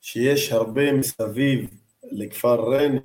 שיש 0.00 0.52
הרבה 0.52 0.92
מסביב 0.92 1.70
לכפר 2.02 2.68
ריינה, 2.70 3.00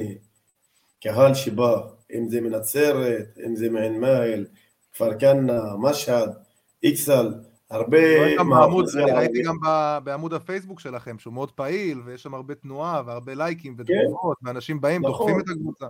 קהל 1.02 1.34
שבא, 1.34 1.82
אם 2.16 2.30
זה 2.30 2.42
מנצרת, 2.42 3.38
אם 3.46 3.56
זה 3.56 3.70
מעין 3.70 4.02
מאהל, 4.02 4.46
כפר 4.94 5.20
כנא, 5.20 5.62
משהד, 5.80 6.30
איקסל, 6.84 7.34
הרבה... 7.72 7.98
אני 9.04 9.12
ראיתי 9.12 9.42
גם 9.42 9.56
בעמוד 10.04 10.34
הפייסבוק 10.34 10.80
שלכם, 10.80 11.20
שהוא 11.20 11.34
מאוד 11.34 11.52
פעיל, 11.52 12.02
ויש 12.06 12.24
שם 12.24 12.34
הרבה 12.34 12.56
תנועה, 12.56 13.02
והרבה 13.06 13.34
לייקים 13.36 13.76
ותגובות, 13.78 14.38
כן. 14.42 14.48
ואנשים 14.48 14.82
באים, 14.82 15.02
נכון. 15.06 15.12
דוחפים 15.12 15.40
את 15.40 15.46
הקבוצה. 15.50 15.86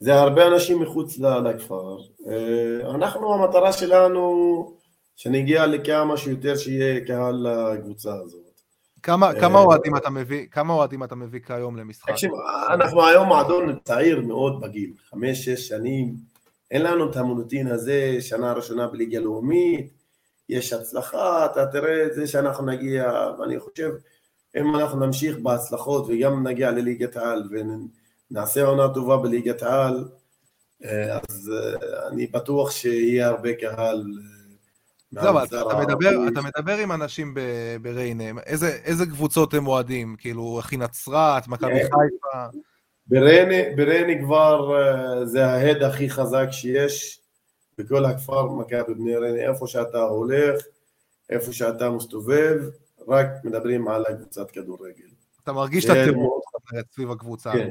זה 0.00 0.14
הרבה 0.14 0.46
אנשים 0.46 0.82
מחוץ 0.82 1.18
לכפר. 1.18 1.96
אה, 2.28 2.94
אנחנו, 2.94 3.34
המטרה 3.34 3.72
שלנו, 3.72 4.76
שנגיע 5.16 5.66
לכמה 5.66 6.16
שיותר 6.16 6.56
שיהיה 6.56 7.06
קהל 7.06 7.46
לקבוצה 7.46 8.14
הזאת. 8.14 8.60
כמה, 9.02 9.26
אה, 9.28 9.40
כמה 9.40 9.58
אוהדים 9.58 9.96
אתה 9.96 10.10
מביא, 10.10 10.46
כמה 10.50 10.72
אוהדים 10.72 11.04
אתה 11.04 11.14
מביא 11.14 11.40
כיום 11.40 11.76
למשחק? 11.76 12.10
תקשיב, 12.10 12.30
אנחנו 12.68 13.06
היום 13.06 13.28
מועדון 13.28 13.78
צעיר 13.84 14.20
מאוד 14.20 14.60
בגיל, 14.60 14.92
חמש, 15.10 15.44
שש 15.44 15.68
שנים, 15.68 16.14
אין 16.70 16.82
לנו 16.82 17.10
את 17.10 17.16
המונוטין 17.16 17.66
הזה, 17.66 18.16
שנה 18.20 18.52
ראשונה 18.52 18.86
בליגה 18.86 19.20
לאומית, 19.20 20.03
יש 20.48 20.72
הצלחה, 20.72 21.46
אתה 21.46 21.66
תראה 21.66 22.06
את 22.06 22.14
זה 22.14 22.26
שאנחנו 22.26 22.66
נגיע, 22.66 23.12
ואני 23.38 23.60
חושב, 23.60 23.90
אם 24.56 24.76
אנחנו 24.76 25.06
נמשיך 25.06 25.38
בהצלחות 25.38 26.06
וגם 26.08 26.46
נגיע 26.46 26.70
לליגת 26.70 27.16
העל 27.16 27.48
ונעשה 28.30 28.64
עונה 28.64 28.94
טובה 28.94 29.16
בליגת 29.16 29.62
העל, 29.62 30.08
אה, 30.84 31.18
אז 31.18 31.52
אה, 31.54 32.08
אני 32.08 32.26
בטוח 32.26 32.70
שיהיה 32.70 33.28
הרבה 33.28 33.54
קהל 33.54 34.04
לא, 35.12 35.44
אתה, 35.44 35.62
אתה, 35.62 35.78
מדבר, 35.78 36.10
אתה 36.32 36.40
מדבר 36.42 36.76
עם 36.76 36.92
אנשים 36.92 37.34
בריינה, 37.82 38.40
איזה, 38.46 38.78
איזה 38.84 39.06
קבוצות 39.06 39.54
הם 39.54 39.66
אוהדים? 39.66 40.16
כאילו, 40.18 40.60
אחי 40.60 40.76
נצרת, 40.76 41.48
מכבי. 41.48 41.82
חיפה? 41.82 42.58
בריינה, 43.06 43.76
בריינה 43.76 44.22
כבר 44.24 44.80
אה, 44.80 45.26
זה 45.26 45.46
ההד 45.46 45.82
הכי 45.82 46.10
חזק 46.10 46.46
שיש 46.50 47.20
בכל 47.78 48.04
הכפר 48.04 48.46
מכבי 48.46 48.94
בני 48.94 49.16
ריינה, 49.16 49.50
איפה 49.52 49.66
שאתה 49.66 50.02
הולך, 50.02 50.62
איפה 51.30 51.52
שאתה 51.52 51.90
מסתובב, 51.90 52.62
רק 53.08 53.26
מדברים 53.44 53.88
על 53.88 54.04
הקבוצת 54.08 54.50
כדורגל. 54.50 55.08
אתה 55.42 55.52
מרגיש 55.52 55.84
את 55.84 55.90
הטירוף 55.90 56.44
סביב 56.92 57.10
הקבוצה. 57.10 57.52
כן, 57.52 57.70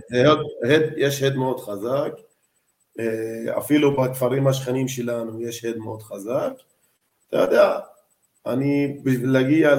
יש 0.97 1.23
הד 1.23 1.35
מאוד 1.35 1.59
חזק, 1.59 2.11
אה, 2.99 3.57
אפילו 3.57 3.97
בכפרים 3.97 4.47
השכנים 4.47 4.87
שלנו 4.87 5.41
יש 5.41 5.65
הד 5.65 5.77
מאוד 5.77 6.03
חזק. 6.03 6.53
אתה 7.29 7.37
יודע, 7.37 7.79
אני, 8.45 8.97
בשביל 9.03 9.31
להגיע 9.31 9.75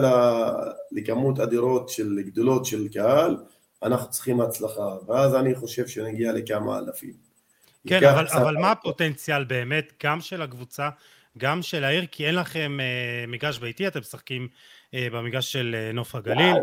לכמות 0.93 1.41
אדירות 1.41 1.89
של 1.89 2.23
גדולות 2.27 2.65
של 2.65 2.89
קהל, 2.89 3.37
אנחנו 3.83 4.11
צריכים 4.11 4.41
הצלחה, 4.41 4.97
ואז 5.07 5.35
אני 5.35 5.55
חושב 5.55 5.87
שנגיע 5.87 6.33
לכמה 6.33 6.79
אלפים. 6.79 7.24
כן, 7.89 8.05
אבל, 8.05 8.27
אבל 8.33 8.57
מה 8.57 8.71
הפוטנציאל 8.71 9.45
באמת, 9.45 9.93
גם 10.05 10.21
של 10.21 10.43
הקבוצה, 10.43 10.89
גם 11.39 11.63
של 11.63 11.85
העיר, 11.85 12.07
כי 12.11 12.27
אין 12.27 12.35
לכם 12.35 12.79
אה, 12.81 13.27
מגרש 13.29 13.59
ביתי, 13.59 13.87
אתם 13.87 14.01
משחקים 14.01 14.49
אה, 14.95 15.09
במגרש 15.13 15.53
של 15.53 15.77
אה, 15.79 15.93
נוף 15.93 16.15
הגליל. 16.15 16.57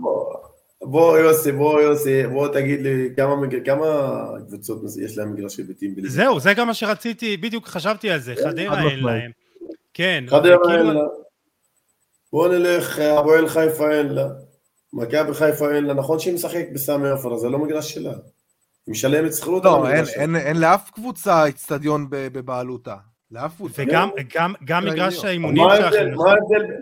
בוא, 0.00 0.34
בוא 0.82 1.18
יוסי, 1.18 1.52
בוא 1.52 1.80
יוסי, 1.80 2.26
בוא 2.26 2.48
תגיד 2.48 2.80
לי 2.80 3.08
כמה, 3.16 3.34
כמה 3.64 3.86
קבוצות 4.48 4.82
יש 5.04 5.18
להם 5.18 5.32
מגרשי 5.32 5.62
ביתיים 5.62 5.94
בליגה. 5.94 6.10
זהו, 6.10 6.40
זה 6.40 6.54
גם 6.54 6.66
מה 6.66 6.74
שרציתי, 6.74 7.36
בדיוק 7.36 7.66
חשבתי 7.66 8.10
על 8.10 8.18
זה, 8.18 8.34
חדרה 8.36 8.90
אין 8.90 9.00
להם. 9.00 9.30
כן. 9.94 10.24
חדרה 10.28 10.76
אין 10.76 10.86
לה. 10.86 11.00
בוא 12.32 12.48
נלך, 12.48 12.98
אבו 12.98 13.30
חיפה 13.46 13.90
אין 13.90 14.08
לה. 14.08 14.28
מכבי 14.92 15.34
חיפה 15.34 15.74
אין 15.74 15.84
לה. 15.84 15.94
נכון 15.94 16.18
שהיא 16.18 16.34
משחקת 16.34 16.68
בסמי 16.72 17.08
עופר, 17.08 17.36
זה 17.36 17.48
לא 17.48 17.58
מגרש 17.58 17.94
שלה. 17.94 18.12
היא 18.86 18.92
משלמת 18.92 19.34
שכירות 19.34 19.64
לא, 19.64 19.88
אין, 19.88 20.04
אין, 20.14 20.36
אין 20.36 20.60
לאף 20.60 20.90
קבוצה 20.90 21.48
אצטדיון 21.48 22.06
בבעלותה. 22.10 22.96
לאף 23.30 23.56
קבוצה. 23.56 23.82
וגם 23.82 24.10
גם, 24.34 24.52
גם 24.64 24.84
מגרש 24.84 25.24
האימונים 25.24 25.64
שלכם. 25.76 26.14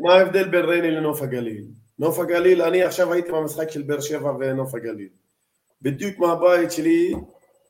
מה 0.02 0.14
ההבדל 0.14 0.48
בין 0.48 0.64
רייני 0.64 0.90
לנוף 0.90 1.22
הגליל? 1.22 1.64
נוף 1.98 2.18
הגליל, 2.18 2.62
אני 2.62 2.82
עכשיו 2.82 3.12
הייתי 3.12 3.32
במשחק 3.32 3.70
של 3.70 3.82
באר 3.82 4.00
שבע 4.00 4.32
ונוף 4.40 4.74
הגליל. 4.74 5.08
בדיוק 5.82 6.18
מהבית 6.18 6.72
שלי 6.72 7.14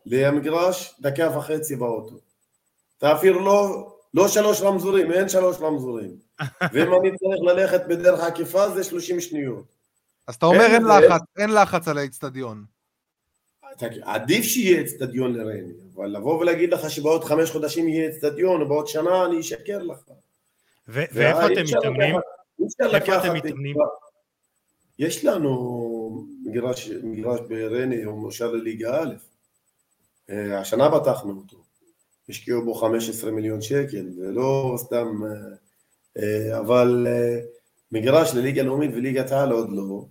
למגרש, 0.06 0.94
דקה 1.00 1.38
וחצי 1.38 1.76
באוטו. 1.76 2.16
אתה 2.98 3.12
אפילו 3.12 3.44
לא 3.44 3.88
לא 4.14 4.28
שלוש 4.28 4.62
רמזורים, 4.62 5.12
אין 5.12 5.28
שלוש 5.28 5.56
רמזורים. 5.60 6.10
ואם 6.72 6.94
אני 6.94 7.10
צריך 7.16 7.40
ללכת 7.42 7.82
בדרך 7.88 8.20
עקיפה 8.20 8.70
זה 8.70 8.84
30 8.84 9.20
שניות. 9.20 9.64
אז 10.28 10.34
אתה 10.34 10.46
אומר 10.46 10.64
אין 10.64 10.84
לחץ, 10.84 11.20
אין 11.38 11.50
לחץ 11.50 11.88
על 11.88 11.98
האצטדיון. 13.72 14.08
עדיף 14.08 14.44
שיהיה 14.44 14.80
אצטדיון 14.80 15.34
לריינה, 15.34 15.72
אבל 15.94 16.16
לבוא 16.16 16.38
ולהגיד 16.40 16.72
לך 16.72 16.90
שבעוד 16.90 17.24
חמש 17.24 17.50
חודשים 17.50 17.88
יהיה 17.88 18.08
אצטדיון, 18.08 18.62
ובעוד 18.62 18.86
שנה 18.86 19.26
אני 19.26 19.40
אשקר 19.40 19.82
לך. 19.82 19.98
ואיפה 20.88 21.46
אתם 21.46 21.62
מתאמנים? 21.78 22.16
איפה 22.94 23.18
אתם 23.18 23.34
מתאמנים? 23.34 23.76
יש 24.98 25.24
לנו 25.24 26.26
מגרש, 26.44 26.90
מגרש 27.02 27.40
בריינה, 27.48 27.94
הוא 28.04 28.20
מאושר 28.20 28.52
לליגה 28.52 29.02
א', 29.02 29.14
אה, 30.30 30.60
השנה 30.60 30.90
פתחנו 30.90 31.32
אותו. 31.32 31.56
השקיעו 32.28 32.64
בו 32.64 32.74
15 32.74 33.30
מיליון 33.30 33.62
שקל, 33.62 34.10
זה 34.10 34.32
לא 34.32 34.74
סתם, 34.76 35.20
אה, 35.24 35.32
אה, 36.22 36.58
אבל 36.58 37.06
מגרש 37.92 38.34
לליגה 38.34 38.62
לאומית 38.62 38.90
וליגת 38.94 39.30
העל 39.30 39.52
עוד 39.52 39.72
לא. 39.72 40.04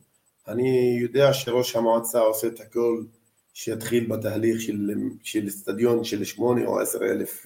אני 0.48 0.98
יודע 1.02 1.34
שראש 1.34 1.76
המועצה 1.76 2.20
עושה 2.20 2.48
את 2.48 2.60
הכל 2.60 3.04
שיתחיל 3.54 4.08
בתהליך 4.08 4.62
של, 4.62 4.90
של 5.24 5.50
סטדיון 5.50 6.04
של 6.04 6.24
שמונה 6.24 6.66
או 6.66 6.80
עשר 6.80 7.00
אלף 7.04 7.46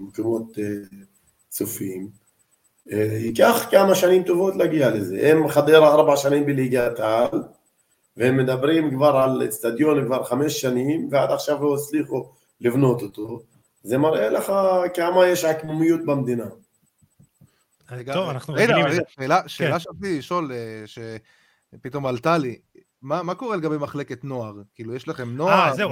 מקומות 0.00 0.58
צופים. 1.48 2.08
ייקח 2.86 3.66
כמה 3.70 3.94
שנים 3.94 4.22
טובות 4.22 4.56
להגיע 4.56 4.90
לזה. 4.90 5.30
הם 5.30 5.48
חדרה 5.48 5.88
ארבע 5.88 6.16
שנים 6.16 6.46
בליגת 6.46 7.00
העל, 7.00 7.42
והם 8.16 8.36
מדברים 8.36 8.90
כבר 8.90 9.16
על 9.16 9.44
אצטדיון 9.44 10.04
כבר 10.06 10.24
חמש 10.24 10.60
שנים, 10.60 11.08
ועד 11.10 11.30
עכשיו 11.30 11.64
לא 11.64 11.74
הצליחו 11.74 12.30
לבנות 12.60 13.02
אותו, 13.02 13.42
זה 13.82 13.98
מראה 13.98 14.30
לך 14.30 14.52
כמה 14.94 15.26
יש 15.26 15.44
עקמומיות 15.44 16.04
במדינה. 16.04 16.46
טוב, 18.12 18.28
אנחנו 18.28 18.54
רגילים 18.54 18.86
לזה. 18.86 19.02
שאלה 19.06 19.42
כן. 19.42 19.48
שרציתי 19.48 20.18
לשאול, 20.18 20.52
אה, 20.52 20.84
שפתאום 21.76 22.06
עלתה 22.06 22.38
לי, 22.38 22.58
מה 23.02 23.34
קורה 23.34 23.56
לגבי 23.56 23.76
מחלקת 23.76 24.24
נוער? 24.24 24.54
כאילו, 24.74 24.94
יש 24.94 25.08
לכם 25.08 25.36
נוער? 25.36 25.68
אה, 25.68 25.74
זהו, 25.74 25.90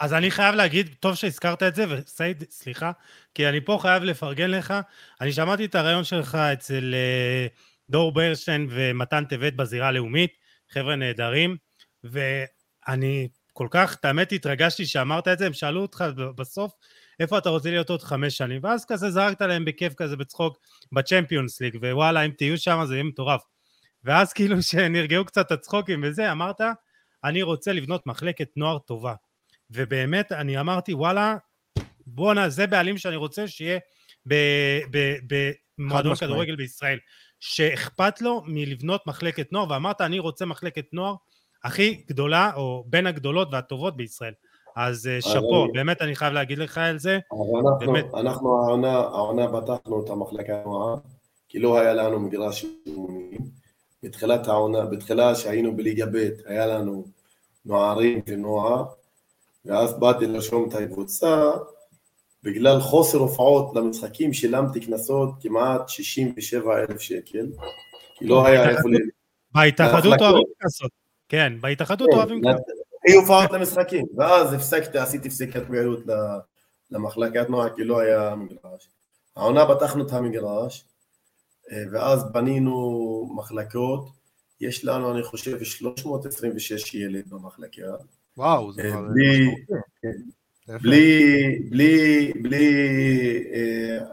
אז 0.00 0.14
אני 0.14 0.30
חייב 0.30 0.54
להגיד, 0.54 0.94
טוב 1.00 1.14
שהזכרת 1.14 1.62
את 1.62 1.74
זה, 1.74 1.84
וסייד, 1.88 2.44
סליחה, 2.50 2.92
כי 3.34 3.48
אני 3.48 3.60
פה 3.60 3.78
חייב 3.82 4.02
לפרגן 4.02 4.50
לך. 4.50 4.74
אני 5.20 5.32
שמעתי 5.32 5.64
את 5.64 5.74
הרעיון 5.74 6.04
שלך 6.04 6.34
אצל 6.34 6.94
אה, 6.94 7.46
דור 7.90 8.12
ברשטיין 8.12 8.66
ומתן 8.70 9.24
טבת 9.24 9.52
בזירה 9.52 9.88
הלאומית, 9.88 10.30
חבר'ה 10.70 10.96
נהדרים, 10.96 11.56
ואני 12.04 13.28
כל 13.52 13.68
כך, 13.70 13.94
את 13.94 14.04
האמת 14.04 14.32
התרגשתי 14.32 14.86
שאמרת 14.86 15.28
את 15.28 15.38
זה, 15.38 15.46
הם 15.46 15.52
שאלו 15.52 15.82
אותך 15.82 16.04
בסוף 16.36 16.72
איפה 17.20 17.38
אתה 17.38 17.48
רוצה 17.48 17.70
להיות 17.70 17.90
עוד 17.90 18.02
חמש 18.02 18.36
שנים, 18.36 18.60
ואז 18.64 18.84
כזה 18.84 19.10
זרקת 19.10 19.40
להם 19.40 19.64
בכיף 19.64 19.94
כזה 19.94 20.16
בצחוק 20.16 20.58
בצ'מפיונס 20.92 21.60
ליג, 21.60 21.76
ווואלה 21.82 22.22
אם 22.22 22.30
תהיו 22.30 22.58
שם 22.58 22.84
זה 22.86 22.94
יהיה 22.94 23.04
מטורף. 23.04 23.42
ואז 24.06 24.32
כאילו 24.32 24.62
שנרגעו 24.62 25.24
קצת 25.24 25.52
הצחוקים 25.52 26.00
וזה, 26.04 26.32
אמרת, 26.32 26.60
אני 27.24 27.42
רוצה 27.42 27.72
לבנות 27.72 28.06
מחלקת 28.06 28.48
נוער 28.56 28.78
טובה. 28.78 29.14
ובאמת 29.70 30.32
אני 30.32 30.60
אמרתי 30.60 30.94
וואלה, 30.94 31.36
בואנה 32.06 32.48
זה 32.48 32.66
בעלים 32.66 32.98
שאני 32.98 33.16
רוצה 33.16 33.48
שיהיה 33.48 33.78
במועדון 35.76 36.14
כדורגל 36.14 36.56
בישראל, 36.56 36.98
שאכפת 37.40 38.20
לו 38.20 38.42
מלבנות 38.46 39.06
מחלקת 39.06 39.52
נוער, 39.52 39.70
ואמרת 39.70 40.00
אני 40.00 40.18
רוצה 40.18 40.46
מחלקת 40.46 40.84
נוער 40.92 41.14
הכי 41.64 42.04
גדולה, 42.08 42.50
או 42.56 42.84
בין 42.86 43.06
הגדולות 43.06 43.48
והטובות 43.52 43.96
בישראל. 43.96 44.32
אז 44.76 45.06
אה, 45.06 45.20
שאפו, 45.20 45.68
באמת 45.72 46.02
אני 46.02 46.16
חייב 46.16 46.32
להגיד 46.32 46.58
לך 46.58 46.78
על 46.78 46.98
זה. 46.98 47.18
אנחנו, 47.32 47.78
באמת... 47.78 48.04
אנחנו 48.14 48.64
העונה, 48.64 48.92
העונה 48.92 49.46
פתחנו 49.48 50.04
את 50.04 50.10
המחלקה 50.10 50.60
הנוער, 50.62 50.96
כי 51.48 51.58
לא 51.58 51.78
היה 51.78 51.94
לנו 51.94 52.20
מגרש 52.20 52.64
אימונים. 52.86 53.65
בתחילת 54.06 54.48
העונה, 54.48 54.84
בתחילה 54.84 55.34
שהיינו 55.34 55.76
בליגה 55.76 56.06
ב', 56.06 56.28
היה 56.44 56.66
לנו 56.66 57.04
נוערים 57.64 58.20
ונוער, 58.26 58.84
ואז 59.64 59.98
באתי 59.98 60.26
לרשום 60.26 60.68
את 60.68 60.74
הקבוצה, 60.74 61.50
בגלל 62.42 62.80
חוסר 62.80 63.18
הופעות 63.18 63.76
למשחקים 63.76 64.32
שילמתי 64.32 64.80
קנסות 64.80 65.30
כמעט 65.40 65.88
67 65.88 66.78
אלף 66.78 67.00
שקל, 67.00 67.46
כי 68.14 68.26
לא 68.26 68.46
היה 68.46 68.68
איפה 68.70 68.88
ל... 68.88 68.94
בהתאחדות 69.54 70.20
אוהבים 70.20 70.42
קנסות, 70.58 70.90
כן, 71.28 71.52
בהתאחדות 71.60 72.08
כן, 72.10 72.16
אוהבים 72.16 72.40
קנסות. 72.42 72.66
היו 73.04 73.20
הופעות 73.20 73.50
למשחקים, 73.50 74.06
ואז 74.16 74.52
הפסקתי, 74.52 74.98
עשיתי 74.98 75.28
הפסקת 75.28 75.66
פעילות 75.66 76.00
למחלקת 76.90 77.50
נוער, 77.50 77.76
כי 77.76 77.84
לא 77.84 78.00
היה 78.00 78.34
מגרש. 78.34 78.88
העונה 79.36 79.66
פתחנו 79.66 80.06
את 80.06 80.12
המגרש, 80.12 80.84
ואז 81.92 82.24
בנינו 82.32 83.30
מחלקות, 83.36 84.08
יש 84.60 84.84
לנו, 84.84 85.12
אני 85.12 85.22
חושב, 85.22 85.62
326 85.62 86.94
ילד 86.94 87.24
במחלקה. 87.28 87.82
וואו, 88.36 88.72
זה 88.72 88.82
אה, 88.82 88.90
כבר... 88.90 89.02
בלי, 89.14 89.54
כן. 90.02 90.78
בלי, 90.82 91.58
בלי, 91.70 92.32
בלי 92.42 92.68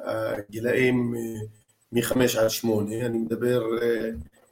אה, 0.06 0.34
גילאים 0.50 1.14
מחמש 1.92 2.36
עד 2.36 2.50
שמונה, 2.50 3.06
אני 3.06 3.18
מדבר 3.18 3.64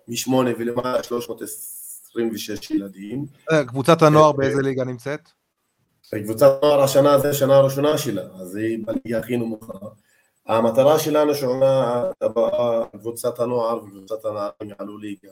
משמונה 0.07 0.49
ולמעלה 0.59 1.03
326 1.03 2.71
ילדים. 2.71 3.25
קבוצת 3.67 4.01
הנוער 4.01 4.31
באיזה 4.31 4.61
ליגה 4.61 4.83
נמצאת? 4.83 5.29
קבוצת 6.23 6.47
הנוער 6.63 6.81
השנה 6.81 7.19
זה 7.19 7.29
השנה 7.29 7.55
הראשונה 7.55 7.97
שלה, 7.97 8.21
אז 8.21 8.55
היא 8.55 8.85
בליגה 8.85 9.19
הכי 9.19 9.37
נמוכה. 9.37 9.73
המטרה 10.57 10.99
שלנו 10.99 11.35
שעונה 11.35 12.03
הבאה, 12.21 12.85
קבוצת 12.91 13.39
הנוער 13.39 13.83
וקבוצת 13.83 14.25
הנערים 14.25 14.75
יעלו 14.79 14.97
ליגה. 14.97 15.29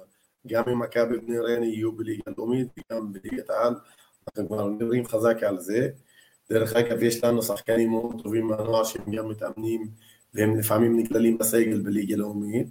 גם 0.48 0.64
אם 0.70 0.80
מכבי 0.80 1.18
בני 1.18 1.40
ריינה 1.40 1.66
יהיו 1.66 1.92
בליגה 1.92 2.32
לאומית 2.38 2.68
וגם 2.78 3.14
בליגת 3.14 3.50
העל, 3.50 3.74
אנחנו 4.28 4.48
כבר 4.48 4.70
נראים 4.70 5.08
חזק 5.08 5.44
על 5.44 5.60
זה. 5.60 5.90
דרך 6.50 6.76
אגב, 6.76 7.04
יש 7.04 7.24
לנו 7.24 7.44
שחקנים 7.44 7.90
מאוד 7.90 8.22
טובים 8.24 8.48
מהנוער 8.48 8.84
שהם 8.84 9.12
גם 9.16 9.30
מתאמנים 9.30 9.88
והם 10.34 10.60
לפעמים 10.60 11.00
נגדלים 11.00 11.38
בסגל 11.38 11.82
בליגה 11.82 12.16
לאומית. 12.16 12.68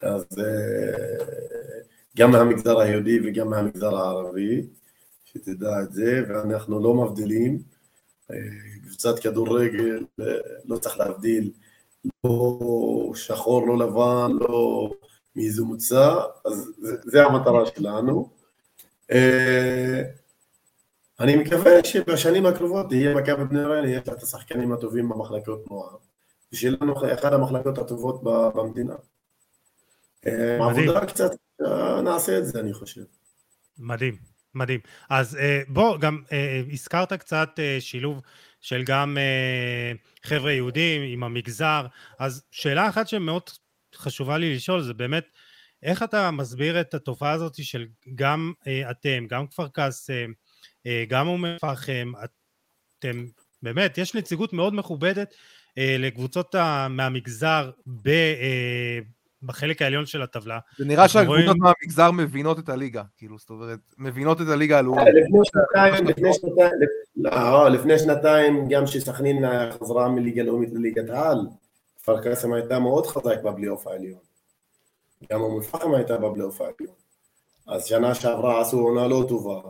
אז 0.00 0.24
אה, 0.38 1.24
גם 2.16 2.30
מהמגזר 2.30 2.80
היהודי 2.80 3.18
וגם 3.24 3.50
מהמגזר 3.50 3.96
הערבי, 3.96 4.66
שתדע 5.24 5.82
את 5.82 5.92
זה, 5.92 6.22
ואנחנו 6.28 6.82
לא 6.82 6.94
מבדילים. 6.94 7.58
אה, 8.30 8.36
קבוצת 8.86 9.18
כדורגל, 9.18 10.04
אה, 10.20 10.26
לא 10.64 10.76
צריך 10.76 10.98
להבדיל 10.98 11.50
לא 12.24 12.58
שחור, 13.14 13.66
לא 13.66 13.78
לבן, 13.78 14.32
לא 14.40 14.90
מאיזה 15.36 15.62
מוצא, 15.62 16.14
אז 16.44 16.70
זה 17.04 17.24
המטרה 17.24 17.66
שלנו. 17.66 18.30
אה, 19.10 20.02
אני 21.20 21.36
מקווה 21.36 21.84
שבשנים 21.84 22.46
הקרובות 22.46 22.88
תהיה 22.88 23.14
מכבי 23.14 23.44
בני 23.44 23.64
ריינה, 23.64 23.90
יש 23.90 24.08
את 24.08 24.22
השחקנים 24.22 24.72
הטובים 24.72 25.08
במחלקות 25.08 25.70
נוער, 25.70 25.96
ושיהיה 26.52 26.76
לנו 26.80 26.94
אחת 27.14 27.32
המחלקות 27.32 27.78
הטובות 27.78 28.22
במדינה. 28.54 28.94
אה, 30.26 30.66
עבודה 30.70 31.06
קצת, 31.06 31.30
אה, 31.66 32.02
נעשה 32.02 32.38
את 32.38 32.46
זה, 32.46 32.60
אני 32.60 32.74
חושב. 32.74 33.02
מדהים, 33.78 34.16
מדהים. 34.54 34.80
אז 35.10 35.38
בוא, 35.68 35.98
גם 35.98 36.22
הזכרת 36.72 37.12
קצת 37.12 37.48
שילוב 37.80 38.20
של 38.60 38.82
גם 38.86 39.16
uh, 39.16 40.13
חבר'ה 40.24 40.52
יהודים 40.52 41.02
עם 41.02 41.22
המגזר, 41.22 41.86
אז 42.18 42.42
שאלה 42.50 42.88
אחת 42.88 43.08
שמאוד 43.08 43.42
חשובה 43.94 44.38
לי 44.38 44.54
לשאול 44.54 44.82
זה 44.82 44.94
באמת 44.94 45.24
איך 45.82 46.02
אתה 46.02 46.30
מסביר 46.30 46.80
את 46.80 46.94
התופעה 46.94 47.32
הזאת 47.32 47.64
של 47.64 47.86
גם 48.14 48.52
uh, 48.60 48.90
אתם, 48.90 49.26
גם 49.28 49.46
כפר 49.46 49.68
קאסם, 49.68 50.32
uh, 50.78 50.90
גם 51.08 51.26
אום 51.26 51.44
אל-פחם, 51.44 52.12
אתם 52.98 53.26
באמת, 53.62 53.98
יש 53.98 54.14
נציגות 54.14 54.52
מאוד 54.52 54.74
מכובדת 54.74 55.34
uh, 55.34 55.80
לקבוצות 55.98 56.54
מהמגזר 56.90 57.70
ב, 57.86 58.08
uh, 58.08 59.04
בחלק 59.46 59.82
העליון 59.82 60.06
של 60.06 60.22
הטבלה. 60.22 60.58
זה 60.78 60.84
נראה 60.84 61.08
שהקבוצות 61.08 61.46
רואים... 61.46 61.62
מהמגזר 61.62 62.10
מבינות 62.10 62.58
את 62.58 62.68
הליגה, 62.68 63.02
כאילו, 63.16 63.38
זאת 63.38 63.50
אומרת, 63.50 63.78
מבינות 63.98 64.40
את 64.40 64.46
הליגה 64.48 64.78
הלאומית. 64.78 65.04
לפני 65.06 65.38
שנתיים, 65.44 66.06
לפני 66.06 66.32
שנתיים, 66.32 66.72
לא, 67.16 67.68
לפני 67.68 67.98
שנתיים, 67.98 68.68
גם 68.68 68.86
שסכנין 68.86 69.44
חזרה 69.70 70.08
מליגה 70.08 70.42
לאומית 70.42 70.72
לליגת 70.72 71.10
העל, 71.10 71.38
כפר 71.98 72.20
קאסם 72.20 72.52
הייתה 72.52 72.78
מאוד 72.78 73.06
חזק 73.06 73.42
בפלייאוף 73.42 73.86
העליון. 73.86 74.20
גם 75.32 75.40
אום 75.40 75.56
אל-פחם 75.56 75.94
הייתה 75.94 76.16
בפלייאוף 76.16 76.60
העליון. 76.60 76.94
אז 77.66 77.84
שנה 77.84 78.14
שעברה 78.14 78.60
עשו 78.60 78.78
עונה 78.78 79.08
לא 79.08 79.24
טובה. 79.28 79.60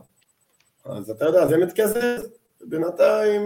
אז 0.85 1.11
אתה 1.11 1.25
יודע, 1.25 1.47
זה 1.47 1.57
מתקזז. 1.57 2.29
בינתיים, 2.67 3.43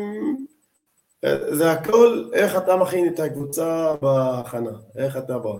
זה 1.50 1.72
הכל 1.72 2.28
איך 2.32 2.56
אתה 2.56 2.76
מכין 2.76 3.14
את 3.14 3.20
הקבוצה 3.20 3.94
בהכנה, 4.02 4.70
איך 4.96 5.16
אתה 5.16 5.38
בא. 5.38 5.50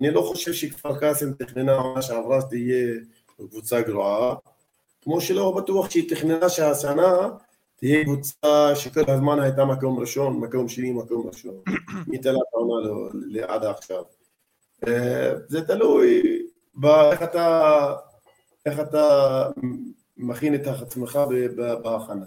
אני 0.00 0.10
לא 0.10 0.20
חושב 0.20 0.52
שכפר 0.52 0.98
קאסם 0.98 1.32
תכננה 1.32 1.72
עונה 1.72 2.02
שעברה 2.02 2.40
שתהיה 2.40 2.94
קבוצה 3.36 3.82
גרועה, 3.82 4.34
כמו 5.02 5.20
שלא 5.20 5.54
בטוח 5.56 5.90
שהיא 5.90 6.10
תכננה 6.10 6.48
שהשנה 6.48 7.28
תהיה 7.76 8.04
קבוצה 8.04 8.76
שכל 8.76 9.10
הזמן 9.10 9.40
הייתה 9.40 9.64
מקום 9.64 9.98
ראשון, 9.98 10.40
מקום 10.40 10.68
שני, 10.68 10.92
מקום 10.92 11.26
ראשון, 11.26 11.54
מתחילת 12.08 12.40
העונה 12.54 12.88
עד 13.46 13.64
עכשיו. 13.64 14.02
אה, 14.86 15.32
זה 15.48 15.66
תלוי 15.66 16.22
באיך 16.74 17.22
אתה, 17.22 17.94
איך 18.66 18.80
אתה 18.80 19.48
מכין 20.16 20.54
את 20.54 20.66
עצמך 20.66 21.20
בהכנה, 21.82 22.24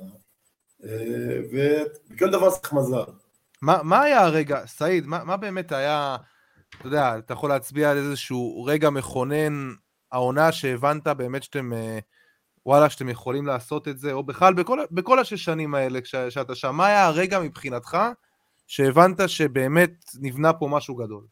אה, 0.84 1.40
ובכל 1.52 2.30
דבר 2.30 2.50
צריך 2.50 2.74
מזל. 2.74 3.12
מה, 3.62 3.80
מה 3.84 4.02
היה 4.02 4.26
הרגע, 4.26 4.66
סעיד, 4.66 5.08
מה, 5.08 5.24
מה 5.24 5.38
באמת 5.38 5.72
היה 5.72 6.18
אתה 6.70 6.88
יודע, 6.88 7.18
אתה 7.18 7.34
יכול 7.34 7.50
להצביע 7.50 7.92
על 7.92 7.98
איזשהו 7.98 8.64
רגע 8.64 8.90
מכונן, 8.90 9.74
העונה 10.12 10.52
שהבנת 10.52 11.08
באמת 11.08 11.44
שאתם, 11.44 11.74
אה, 11.74 12.00
וואלה, 12.66 12.90
שאתם 12.90 13.10
יכולים 13.10 13.46
לעשות 13.46 13.88
את 13.88 14.00
זה, 14.00 14.12
או 14.12 14.24
בכלל 14.24 14.54
בכל, 14.54 14.80
בכל 14.92 15.20
השש 15.20 15.46
שנים 15.46 15.76
האלה 15.76 16.02
כש, 16.02 16.16
שאתה 16.16 16.56
שם, 16.56 16.76
מה 16.76 16.88
היה 16.88 17.06
הרגע 17.06 17.40
מבחינתך 17.40 17.98
שהבנת 18.68 19.30
שבאמת 19.30 19.92
נבנה 20.20 20.54
פה 20.54 20.68
משהו 20.68 20.96
גדול? 20.96 21.26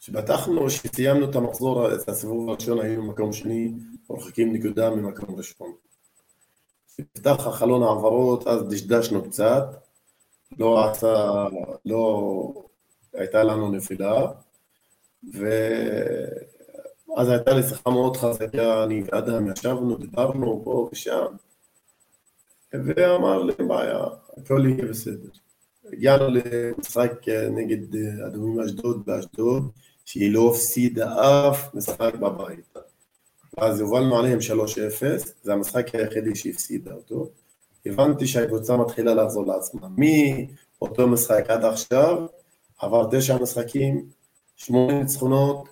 כשפתחנו, 0.00 0.62
אה, 0.62 0.68
כשסיימנו 0.68 1.30
את 1.30 1.34
המחזור, 1.34 1.94
את 1.94 2.08
הסיבוב 2.08 2.50
הראשון, 2.50 2.80
היינו 2.80 3.02
במקום 3.02 3.32
שני, 3.32 3.72
מרחיקים 4.10 4.52
נקודה 4.52 4.90
ממקום 4.90 5.34
ראשון. 5.36 5.72
כשפתח 6.88 7.46
החלון 7.46 7.82
העברות, 7.82 8.46
אז 8.46 8.68
דשדשנו 8.68 9.24
קצת, 9.24 9.64
לא 10.58 10.90
עשה, 10.90 11.46
לא 11.84 12.52
הייתה 13.12 13.44
לנו 13.44 13.72
נפילה, 13.72 14.26
ואז 15.32 17.28
הייתה 17.28 17.52
לי 17.52 17.62
שיחה 17.62 17.90
מאוד 17.90 18.16
חזקה, 18.16 18.84
אני 18.84 19.02
ואדם 19.06 19.52
ישבנו, 19.52 19.96
דיברנו 19.96 20.60
פה 20.64 20.88
ושם, 20.92 21.26
ואמר 22.72 23.42
לי, 23.42 23.52
בעיה, 23.68 24.04
הכל 24.36 24.66
יהיה 24.66 24.86
בסדר. 24.90 25.28
הגענו 25.92 26.24
למשחק 26.28 27.28
נגד 27.50 27.96
אדומים 28.26 28.60
אשדוד 28.60 29.06
באשדוד, 29.06 29.70
שהיא 30.04 30.32
לא 30.34 30.50
הפסידה 30.50 31.14
אף 31.50 31.74
משחק 31.74 32.14
בבית. 32.14 32.74
אז 33.56 33.80
הובלנו 33.80 34.18
עליהם 34.18 34.38
3-0, 34.38 34.42
זה 35.42 35.52
המשחק 35.52 35.94
היחידי 35.94 36.36
שהפסידה 36.36 36.92
אותו. 36.92 37.30
הבנתי 37.86 38.26
שהקבוצה 38.26 38.76
מתחילה 38.76 39.14
לחזור 39.14 39.46
לעצמה. 39.46 39.88
מאותו 40.78 41.08
משחק 41.08 41.44
עד 41.48 41.64
עכשיו, 41.64 42.26
עבר 42.78 43.08
תשע 43.10 43.38
משחקים, 43.42 44.06
שמונה 44.56 45.00
ניצחונות 45.00 45.68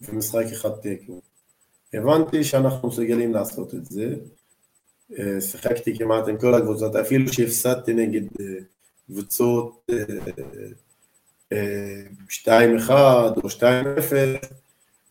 ומשחק 0.00 0.44
אחד 0.52 0.70
תיקו. 0.70 1.20
הבנתי 1.94 2.44
שאנחנו 2.44 2.88
מסוגלים 2.88 3.34
לעשות 3.34 3.74
את 3.74 3.86
זה. 3.86 4.14
אה, 5.18 5.40
שיחקתי 5.40 5.98
כמעט 5.98 6.28
עם 6.28 6.38
כל 6.38 6.54
הקבוצות, 6.54 6.96
אפילו 6.96 7.32
שהפסדתי 7.32 7.94
נגד 7.94 8.22
אה, 8.40 8.46
קבוצות 9.06 9.90
2-1 11.50 11.50
אה, 12.90 13.28
או 13.36 13.48
2-0, 13.48 13.62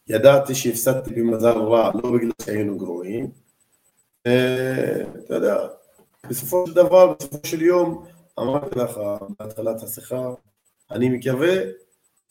ידעתי 0.08 0.56
שהפסדתי 0.56 1.14
במזל 1.14 1.58
רע, 1.58 1.92
לא 2.04 2.12
בגלל 2.12 2.32
שהיינו 2.42 2.78
גרועים. 2.78 3.28
אתה 4.22 5.36
יודע, 5.36 5.58
בסופו 6.30 6.68
של 6.68 6.74
דבר, 6.74 7.14
בסופו 7.14 7.48
של 7.48 7.62
יום, 7.62 8.06
אמרתי 8.40 8.80
לך 8.80 9.00
בהתחלת 9.40 9.84
השיחה, 9.84 10.30
אני 10.92 11.10
מקווה 11.10 11.56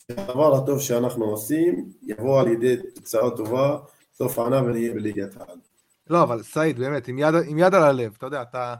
שהדבר 0.07 0.55
הטוב 0.55 0.79
שאנחנו 0.79 1.25
עושים 1.25 1.89
יבוא 2.03 2.41
על 2.41 2.47
ידי 2.47 2.75
תוצאה 2.95 3.29
טובה, 3.37 3.77
סוף 4.13 4.39
העונה 4.39 4.63
ונהיה 4.63 4.93
בליגת 4.93 5.37
העל. 5.37 5.57
לא, 6.09 6.23
אבל 6.23 6.43
סעיד, 6.43 6.79
באמת, 6.79 7.07
עם 7.07 7.19
יד, 7.19 7.35
עם 7.47 7.59
יד 7.59 7.75
על 7.75 7.83
הלב, 7.83 8.13
אתה 8.17 8.25
יודע, 8.25 8.41
אתה, 8.41 8.75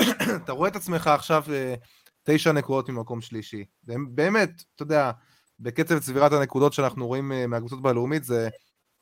אתה 0.44 0.52
רואה 0.52 0.68
את 0.68 0.76
עצמך 0.76 1.06
עכשיו 1.06 1.44
אה, 1.52 1.74
תשע 2.24 2.52
נקודות 2.52 2.88
ממקום 2.88 3.20
שלישי. 3.20 3.64
באמת, 4.10 4.50
אתה 4.74 4.82
יודע, 4.82 5.10
בקצב 5.60 5.98
צבירת 5.98 6.32
הנקודות 6.32 6.72
שאנחנו 6.72 7.06
רואים 7.06 7.32
אה, 7.32 7.46
מהקבוצות 7.46 7.82
בלאומית, 7.82 8.24
זה, 8.24 8.48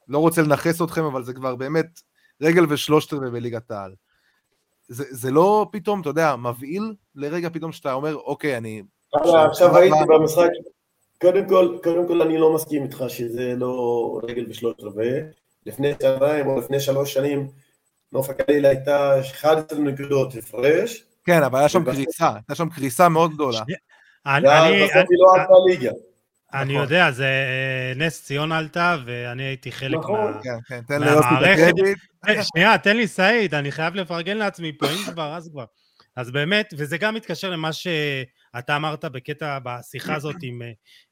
לא 0.08 0.18
רוצה 0.18 0.42
לנכס 0.42 0.82
אתכם, 0.82 1.04
אבל 1.04 1.24
זה 1.24 1.32
כבר 1.32 1.56
באמת 1.56 2.00
רגל 2.40 2.64
ושלושת 2.68 3.12
רבעי 3.12 3.30
בליגת 3.30 3.70
העל. 3.70 3.94
זה, 4.88 5.04
זה 5.10 5.30
לא 5.30 5.66
פתאום, 5.72 6.00
אתה 6.00 6.08
יודע, 6.08 6.36
מבהיל 6.36 6.94
לרגע 7.14 7.48
פתאום 7.48 7.72
שאתה 7.72 7.92
אומר, 7.92 8.16
אוקיי, 8.16 8.56
אני... 8.56 8.82
עכשיו 9.12 9.76
הייתי 9.76 9.98
במשחק, 10.08 10.48
קודם 11.20 11.48
כל, 11.48 11.78
קודם 11.82 12.08
כל 12.08 12.22
אני 12.22 12.38
לא 12.38 12.54
מסכים 12.54 12.82
איתך 12.82 13.04
שזה 13.08 13.54
לא 13.56 14.20
רגל 14.22 14.44
בשלושת 14.44 14.80
רבעי. 14.80 15.20
לפני 15.66 15.92
שנתיים 15.92 16.46
או 16.46 16.58
לפני 16.58 16.80
שלוש 16.80 17.14
שנים, 17.14 17.48
נוף 18.12 18.30
הגליל 18.30 18.66
הייתה 18.66 19.20
11 19.20 19.78
נקודות 19.78 20.34
הפרש. 20.34 21.04
כן, 21.24 21.42
אבל 21.42 21.58
היה 21.58 21.68
שם 21.68 21.84
קריסה, 21.84 22.34
הייתה 22.34 22.54
שם 22.54 22.68
קריסה 22.68 23.08
מאוד 23.08 23.34
גדולה. 23.34 23.62
אני, 24.26 24.84
בסוף 24.84 24.96
היא 24.96 25.18
לא 25.18 25.34
עלתה 25.34 25.54
ליגה. 25.66 25.90
אני 26.54 26.72
נכון. 26.72 26.82
יודע, 26.82 27.10
זה 27.10 27.24
אה, 27.26 27.92
נס 27.96 28.24
ציון 28.24 28.52
עלתה, 28.52 28.96
ואני 29.06 29.42
הייתי 29.42 29.72
חלק 29.72 29.98
נכון. 29.98 30.32
מה... 30.32 30.42
כן, 30.42 30.58
כן, 30.68 30.80
תן 30.88 31.02
ליוסי 31.02 31.28
את 31.40 31.58
הקרדיט. 31.58 31.98
אה, 32.28 32.44
שנייה, 32.44 32.78
תן 32.78 32.96
לי 32.96 33.08
סעיד, 33.08 33.54
אני 33.54 33.72
חייב 33.72 33.94
לפרגן 33.94 34.36
לעצמי 34.36 34.72
פה, 34.78 34.86
אם 34.86 35.12
כבר, 35.12 35.34
אז 35.36 35.48
כבר. 35.52 35.64
אז 36.16 36.30
באמת, 36.30 36.74
וזה 36.76 36.98
גם 36.98 37.14
מתקשר 37.14 37.50
למה 37.50 37.72
שאתה 37.72 38.76
אמרת 38.76 39.04
בקטע, 39.04 39.58
בשיחה 39.64 40.14
הזאת 40.14 40.36
עם, 40.42 40.62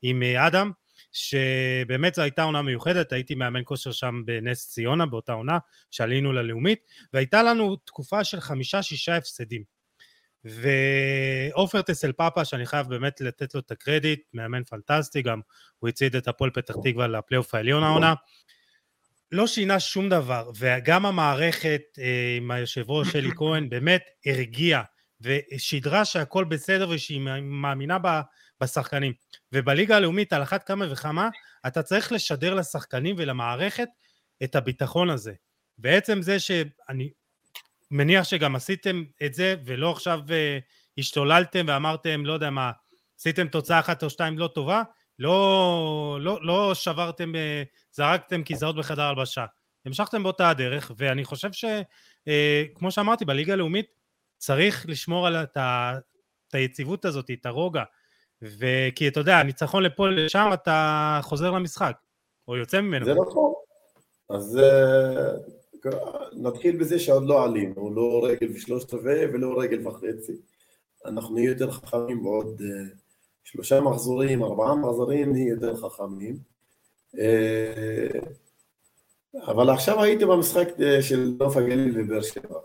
עם 0.03 0.23
אדם, 0.23 0.71
שבאמת 1.13 2.15
זו 2.15 2.23
הייתה 2.23 2.43
עונה 2.43 2.63
מיוחדת, 2.63 3.13
הייתי 3.13 3.35
מאמן 3.35 3.61
כושר 3.65 3.93
שם 3.93 4.23
בנס 4.25 4.69
ציונה 4.69 5.07
באותה 5.07 5.33
עונה, 5.33 5.59
שעלינו 5.91 6.33
ללאומית, 6.33 6.79
והייתה 7.13 7.43
לנו 7.43 7.77
תקופה 7.77 8.25
של 8.25 8.41
חמישה-שישה 8.41 9.17
הפסדים. 9.17 9.63
ועופר 10.45 11.83
טסל 11.83 12.13
פאפה, 12.13 12.45
שאני 12.45 12.67
חייב 12.67 12.89
באמת 12.89 13.21
לתת 13.21 13.55
לו 13.55 13.61
את 13.61 13.71
הקרדיט, 13.71 14.21
מאמן 14.35 14.65
פנטסטי, 14.65 15.23
גם 15.23 15.41
הוא 15.79 15.89
הצעיד 15.89 16.17
את 16.17 16.29
הפועל 16.29 16.51
פתח 16.51 16.75
תקווה 16.85 17.07
לפלייאוף 17.07 17.55
העליון 17.55 17.83
העונה, 17.83 18.15
לא 19.33 19.47
שינה 19.47 19.81
שום 19.81 20.09
דבר, 20.09 20.51
וגם 20.59 21.07
המערכת 21.07 21.83
אה, 21.99 22.35
עם 22.37 22.51
היושב 22.51 22.91
ראש 22.91 23.17
אלי 23.17 23.31
כהן 23.39 23.69
באמת 23.69 24.03
הרגיעה 24.27 24.83
ושידרה 25.21 26.05
שהכל 26.05 26.45
בסדר 26.45 26.89
ושהיא 26.89 27.21
מאמינה 27.43 27.99
בשחקנים. 28.61 29.13
ובליגה 29.53 29.97
הלאומית 29.97 30.33
על 30.33 30.43
אחת 30.43 30.63
כמה 30.63 30.93
וכמה 30.93 31.29
אתה 31.67 31.83
צריך 31.83 32.13
לשדר 32.13 32.55
לשחקנים 32.55 33.17
ולמערכת 33.19 33.89
את 34.45 34.57
הביטחון 34.57 35.11
הזה. 35.11 35.33
בעצם 35.79 36.23
זה 36.23 36.39
שאני 36.39 37.11
מניח 37.93 38.25
שגם 38.25 38.57
עשיתם 38.57 39.05
את 39.25 39.35
זה 39.35 39.55
ולא 39.65 39.91
עכשיו 39.91 40.21
uh, 40.27 40.63
השתוללתם 40.99 41.65
ואמרתם 41.69 42.27
לא 42.27 42.33
יודע 42.33 42.51
מה 42.51 42.71
עשיתם 43.19 43.49
תוצאה 43.49 43.81
אחת 43.81 44.03
או 44.03 44.11
שתיים 44.11 44.39
לא 44.39 44.47
טובה 44.47 44.83
לא, 45.19 46.19
לא, 46.21 46.39
לא 46.43 46.75
שברתם, 46.75 47.33
uh, 47.35 47.69
זרקתם 47.93 48.43
כיסאות 48.43 48.77
בחדר 48.77 49.03
הלבשה. 49.03 49.45
המשכתם 49.87 50.23
באותה 50.23 50.51
הדרך 50.51 50.93
ואני 50.97 51.25
חושב 51.25 51.51
שכמו 51.53 52.89
uh, 52.89 52.91
שאמרתי 52.91 53.25
בליגה 53.25 53.53
הלאומית 53.53 53.87
צריך 54.39 54.87
לשמור 54.89 55.27
על 55.27 55.37
את, 55.37 55.57
ה, 55.57 55.93
את 56.49 56.55
היציבות 56.55 57.05
הזאת, 57.05 57.31
את 57.31 57.47
הרוגע. 57.47 57.83
וכי 58.43 59.09
אתה 59.09 59.21
יודע, 59.21 59.43
ניצחון 59.43 59.83
לפה 59.83 60.09
לשם 60.09 60.51
אתה 60.55 61.21
חוזר 61.23 61.51
למשחק 61.51 61.97
או 62.49 62.57
יוצא 62.57 62.81
ממנו. 62.81 63.05
זה 63.05 63.15
נכון 63.15 63.53
אז 64.31 64.61
נתחיל 66.33 66.77
בזה 66.77 66.99
שעוד 66.99 67.27
לא 67.27 67.45
עלינו, 67.45 67.95
לא 67.95 68.21
רגל 68.25 68.51
ושלושת 68.55 68.95
רבעי 68.95 69.27
ולא 69.27 69.61
רגל 69.61 69.89
וחצי. 69.89 70.33
אנחנו 71.05 71.35
נהיה 71.35 71.51
יותר 71.51 71.71
חכמים 71.71 72.23
בעוד 72.23 72.61
uh, 72.61 72.97
שלושה 73.45 73.81
מחזורים, 73.81 74.43
ארבעה 74.43 74.75
מחזורים, 74.75 75.33
נהיה 75.33 75.49
יותר 75.49 75.77
חכמים. 75.77 76.37
Uh, 77.15 77.19
אבל 79.47 79.71
עכשיו 79.71 80.03
הייתי 80.03 80.25
במשחק 80.25 80.69
uh, 80.69 81.03
של 81.03 81.35
נוף 81.39 81.57
הגליל 81.57 81.93
ובאר 81.95 82.23
שבע. 82.23 82.59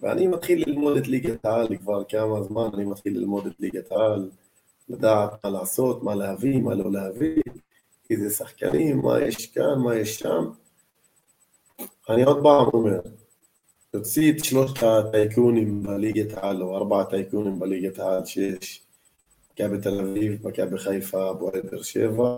ואני 0.00 0.26
מתחיל 0.26 0.64
ללמוד 0.66 0.96
את 0.96 1.08
ליגת 1.08 1.44
העל 1.44 1.76
כבר 1.76 2.04
כמה 2.04 2.42
זמן, 2.42 2.68
אני 2.74 2.84
מתחיל 2.84 3.18
ללמוד 3.18 3.46
את 3.46 3.60
ליגת 3.60 3.92
העל, 3.92 4.30
לדעת 4.88 5.44
מה 5.44 5.50
לעשות, 5.50 6.02
מה 6.02 6.14
להביא, 6.14 6.62
מה 6.62 6.74
לא 6.74 6.92
להביא, 6.92 7.42
איזה 8.10 8.30
שחקנים, 8.30 8.98
מה 8.98 9.20
יש 9.20 9.46
כאן, 9.46 9.78
מה 9.84 9.96
יש 9.96 10.18
שם. 10.18 10.50
אני 12.10 12.22
עוד 12.22 12.42
פעם 12.42 12.66
אומר, 12.72 13.00
תוציא 13.90 14.32
את 14.32 14.44
שלושת 14.44 14.82
הטייקונים 14.82 15.82
בליגת 15.82 16.36
העל, 16.36 16.62
או 16.62 16.76
ארבעה 16.76 17.04
טייקונים 17.04 17.58
בליגת 17.58 17.98
העל 17.98 18.24
שיש, 18.24 18.82
מכבי 19.52 19.78
תל 19.78 20.00
אביב, 20.00 20.48
מכבי 20.48 20.78
חיפה, 20.78 21.32
בועד 21.32 21.66
באר 21.70 21.82
שבע, 21.82 22.36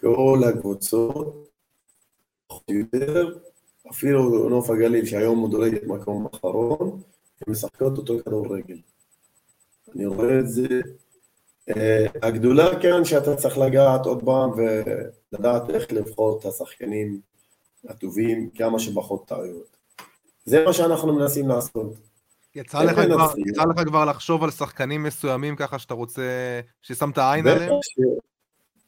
כל 0.00 0.40
הקבוצות, 0.48 1.48
יותר, 2.68 3.38
אפילו 3.90 4.48
נוף 4.48 4.70
הגליל 4.70 5.06
שהיום 5.06 5.44
מדורגת 5.44 5.84
מקום 5.84 6.26
אחרון, 6.34 7.00
הן 7.46 7.52
משחקות 7.52 7.98
אותו 7.98 8.14
כדורגל. 8.24 8.78
אני 9.94 10.06
רואה 10.06 10.38
את 10.38 10.48
זה. 10.48 10.80
Uh, 11.70 11.74
הגדולה 12.22 12.80
כאן 12.82 13.04
שאתה 13.04 13.36
צריך 13.36 13.58
לגעת 13.58 14.06
עוד 14.06 14.24
פעם 14.24 14.50
ולדעת 14.50 15.70
איך 15.70 15.92
לבחור 15.92 16.38
את 16.38 16.44
השחקנים 16.44 17.20
הטובים, 17.88 18.50
כמה 18.50 18.78
שפחות 18.78 19.28
טעויות. 19.28 19.76
זה 20.44 20.64
מה 20.64 20.72
שאנחנו 20.72 21.12
מנסים 21.12 21.48
לעשות. 21.48 21.92
יצא 22.54 22.82
לך, 22.82 23.00
כבר, 23.00 23.32
יצא 23.46 23.62
לך 23.62 23.86
כבר 23.86 24.04
לחשוב 24.04 24.44
על 24.44 24.50
שחקנים 24.50 25.02
מסוימים 25.02 25.56
ככה 25.56 25.78
שאתה 25.78 25.94
רוצה, 25.94 26.22
ששמת 26.82 27.18
עין 27.18 27.46
עליהם? 27.46 27.72
ש... 27.82 27.98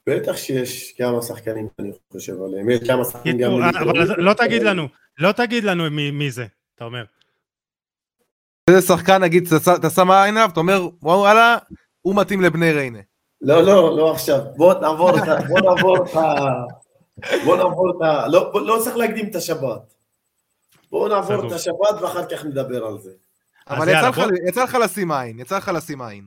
בטח 0.07 0.37
שיש 0.37 0.93
כמה 0.93 1.23
שחקנים 1.23 1.69
שאני 1.77 1.91
חושב 2.13 2.43
עליהם, 2.43 2.71
יש 2.71 2.81
כמה 2.87 3.05
שחקנים 3.05 3.39
גם... 3.39 3.53
אבל 3.53 4.21
לא 4.21 4.33
תגיד 4.33 4.63
לנו, 4.63 4.89
לא 5.19 5.33
תגיד 5.33 5.65
לנו 5.65 5.91
מי, 5.91 6.11
מי 6.11 6.31
זה, 6.31 6.47
אתה 6.75 6.85
אומר. 6.85 7.05
איזה 8.71 8.87
שחקן, 8.87 9.23
נגיד, 9.23 9.49
אתה 9.79 9.91
שם 9.91 10.11
עין 10.11 10.37
עליו, 10.37 10.49
אתה 10.53 10.61
אומר, 10.61 10.89
וואלה, 11.03 11.57
הוא 12.03 12.17
מתאים 12.17 12.41
לבני 12.41 12.73
ריינה. 12.73 12.99
לא, 13.41 13.63
לא, 13.63 13.97
לא 13.97 14.13
עכשיו, 14.13 14.41
בוא 14.57 14.75
נעבור, 14.75 15.11
בוא 15.49 15.61
נעבור 15.61 15.97
את 15.97 16.15
ה... 16.17 16.21
בוא 17.45 17.57
נעבור 17.57 17.91
את 17.91 18.03
ה... 18.03 18.29
לא, 18.29 18.53
לא 18.67 18.81
צריך 18.85 18.97
להקדים 18.97 19.31
את 19.31 19.35
השבת. 19.35 19.95
בואו 20.91 21.09
נעבור 21.09 21.47
את 21.47 21.53
השבת 21.53 22.03
ואחר 22.03 22.27
כך 22.27 22.45
נדבר 22.45 22.87
על 22.87 22.99
זה. 22.99 23.12
אבל 23.69 23.89
יצא, 23.89 24.09
לך, 24.09 24.23
יצא 24.49 24.65
לך 24.65 24.75
לשים 24.75 25.12
עין, 25.12 25.39
יצא 25.39 25.57
לך 25.57 25.71
לשים 25.75 26.03
עין. 26.03 26.25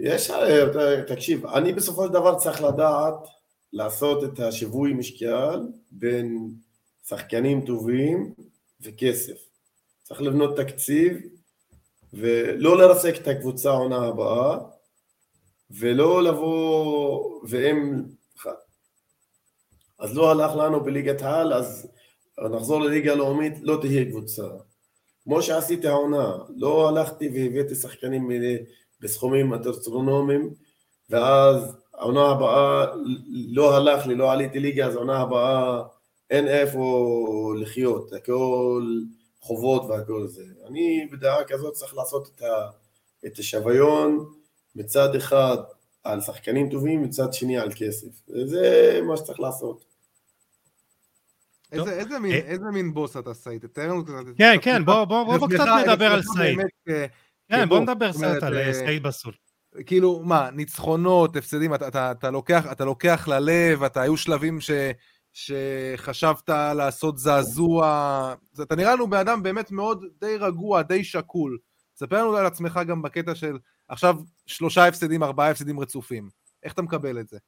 יש, 0.00 0.30
אה, 0.30 1.02
תקשיב, 1.06 1.46
אני 1.46 1.72
בסופו 1.72 2.06
של 2.06 2.12
דבר 2.12 2.38
צריך 2.38 2.62
לדעת 2.62 3.14
לעשות 3.72 4.24
את 4.24 4.40
השיווי 4.40 4.92
משקל 4.92 5.60
בין 5.90 6.50
שחקנים 7.08 7.64
טובים 7.64 8.34
וכסף. 8.80 9.36
צריך 10.02 10.22
לבנות 10.22 10.56
תקציב 10.56 11.16
ולא 12.12 12.78
לרסק 12.78 13.14
את 13.16 13.28
הקבוצה 13.28 13.70
העונה 13.70 14.06
הבאה 14.06 14.58
ולא 15.70 16.22
לבוא 16.22 17.40
והם 17.48 18.04
אז 20.02 20.16
לא 20.16 20.30
הלך 20.30 20.56
לנו 20.56 20.84
בליגת 20.84 21.22
העל, 21.22 21.52
אז 21.52 21.88
נחזור 22.50 22.80
לליגה 22.80 23.12
הלאומית, 23.12 23.52
לא 23.60 23.78
תהיה 23.80 24.04
קבוצה. 24.04 24.42
כמו 25.24 25.42
שעשיתי 25.42 25.88
העונה, 25.88 26.38
לא 26.56 26.88
הלכתי 26.88 27.28
והבאתי 27.34 27.74
שחקנים 27.74 28.30
בסכומים 29.00 29.54
אסטרונומיים, 29.54 30.54
ואז 31.10 31.76
העונה 31.94 32.28
הבאה 32.28 32.86
לא 33.52 33.76
הלך 33.76 34.06
לי, 34.06 34.14
לא 34.14 34.32
עליתי 34.32 34.60
ליגה, 34.60 34.86
אז 34.86 34.96
העונה 34.96 35.20
הבאה 35.20 35.82
אין 36.30 36.48
איפה 36.48 37.54
לחיות, 37.60 38.12
הכל 38.12 38.86
חובות 39.40 39.82
והכל 39.88 40.26
זה. 40.26 40.44
אני 40.66 41.08
בדעה 41.12 41.44
כזאת 41.44 41.74
צריך 41.74 41.94
לעשות 41.94 42.30
את, 42.34 42.42
ה, 42.42 42.70
את 43.26 43.38
השוויון 43.38 44.26
מצד 44.76 45.14
אחד 45.14 45.56
על 46.04 46.20
שחקנים 46.20 46.70
טובים, 46.70 47.02
מצד 47.02 47.32
שני 47.32 47.58
על 47.58 47.70
כסף. 47.76 48.08
זה 48.44 49.00
מה 49.02 49.16
שצריך 49.16 49.40
לעשות. 49.40 49.91
איזה, 51.72 51.92
איזה, 51.92 52.18
מין, 52.18 52.32
אה, 52.32 52.38
איזה 52.38 52.64
מין 52.64 52.94
בוס 52.94 53.16
אתה 53.16 53.34
סעיד? 53.34 53.66
תתאר 53.66 53.88
לנו 53.88 54.04
קצת. 54.04 54.14
כן, 54.36 54.56
כן, 54.62 54.84
בוא, 54.84 55.04
בוא, 55.04 55.24
בוא, 55.24 55.38
בוא 55.38 55.48
קצת 55.48 55.66
נדבר 55.86 56.12
על 56.12 56.22
סעיד. 56.22 56.58
כן, 57.48 57.68
בוא 57.68 57.80
נדבר 57.80 58.12
קצת 58.12 58.42
על 58.42 58.58
אה, 58.58 58.74
סעיד 58.74 59.02
בסול. 59.02 59.32
כאילו, 59.86 60.22
מה, 60.24 60.50
ניצחונות, 60.50 61.36
הפסדים, 61.36 61.74
אתה, 61.74 61.88
אתה, 61.88 62.10
אתה, 62.10 62.30
לוקח, 62.30 62.66
אתה 62.72 62.84
לוקח 62.84 63.28
ללב, 63.28 63.82
אתה 63.82 64.02
היו 64.02 64.16
שלבים 64.16 64.60
ש, 64.60 64.70
שחשבת 65.32 66.48
לעשות 66.48 67.18
זעזוע, 67.18 68.34
אתה 68.62 68.76
נראה 68.76 68.94
לנו 68.94 69.10
בן 69.10 69.18
אדם 69.18 69.42
באמת 69.42 69.70
מאוד 69.70 70.04
די 70.20 70.36
רגוע, 70.36 70.82
די 70.82 71.04
שקול. 71.04 71.58
ספר 71.96 72.18
לנו 72.18 72.36
על 72.36 72.46
עצמך 72.46 72.80
גם 72.88 73.02
בקטע 73.02 73.34
של 73.34 73.58
עכשיו 73.88 74.16
שלושה 74.46 74.86
הפסדים, 74.86 75.22
ארבעה 75.22 75.50
הפסדים 75.50 75.80
רצופים. 75.80 76.28
איך 76.62 76.72
אתה 76.72 76.82
מקבל 76.82 77.20
את 77.20 77.28
זה? 77.28 77.38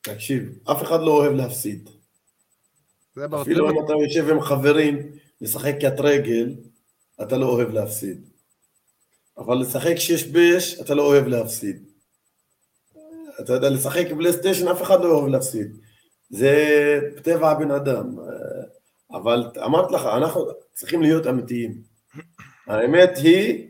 תקשיב, 0.00 0.58
אף 0.72 0.82
אחד 0.82 1.00
לא 1.00 1.10
אוהב 1.10 1.32
להפסיד. 1.32 2.01
אפילו 3.42 3.70
אם 3.70 3.84
אתה 3.84 3.92
יושב 3.92 4.28
עם 4.30 4.40
חברים 4.40 5.12
לשחק 5.40 5.74
קט 5.80 6.00
רגל, 6.00 6.54
אתה 7.22 7.36
לא 7.36 7.46
אוהב 7.46 7.70
להפסיד. 7.70 8.28
אבל 9.38 9.56
לשחק 9.60 9.96
שש 9.96 10.24
בש, 10.24 10.80
אתה 10.80 10.94
לא 10.94 11.02
אוהב 11.06 11.26
להפסיד. 11.26 11.84
אתה 13.40 13.52
יודע, 13.52 13.70
לשחק 13.70 14.06
פלייסטיישן, 14.16 14.68
אף 14.68 14.82
אחד 14.82 15.00
לא 15.00 15.12
אוהב 15.12 15.28
להפסיד. 15.28 15.76
זה 16.30 17.00
טבע 17.22 17.50
הבן 17.50 17.70
אדם. 17.70 18.16
אבל 19.12 19.50
אמרתי 19.64 19.94
לך, 19.94 20.06
אנחנו 20.06 20.46
צריכים 20.72 21.02
להיות 21.02 21.26
אמיתיים. 21.26 21.82
האמת 22.66 23.10
היא 23.16 23.68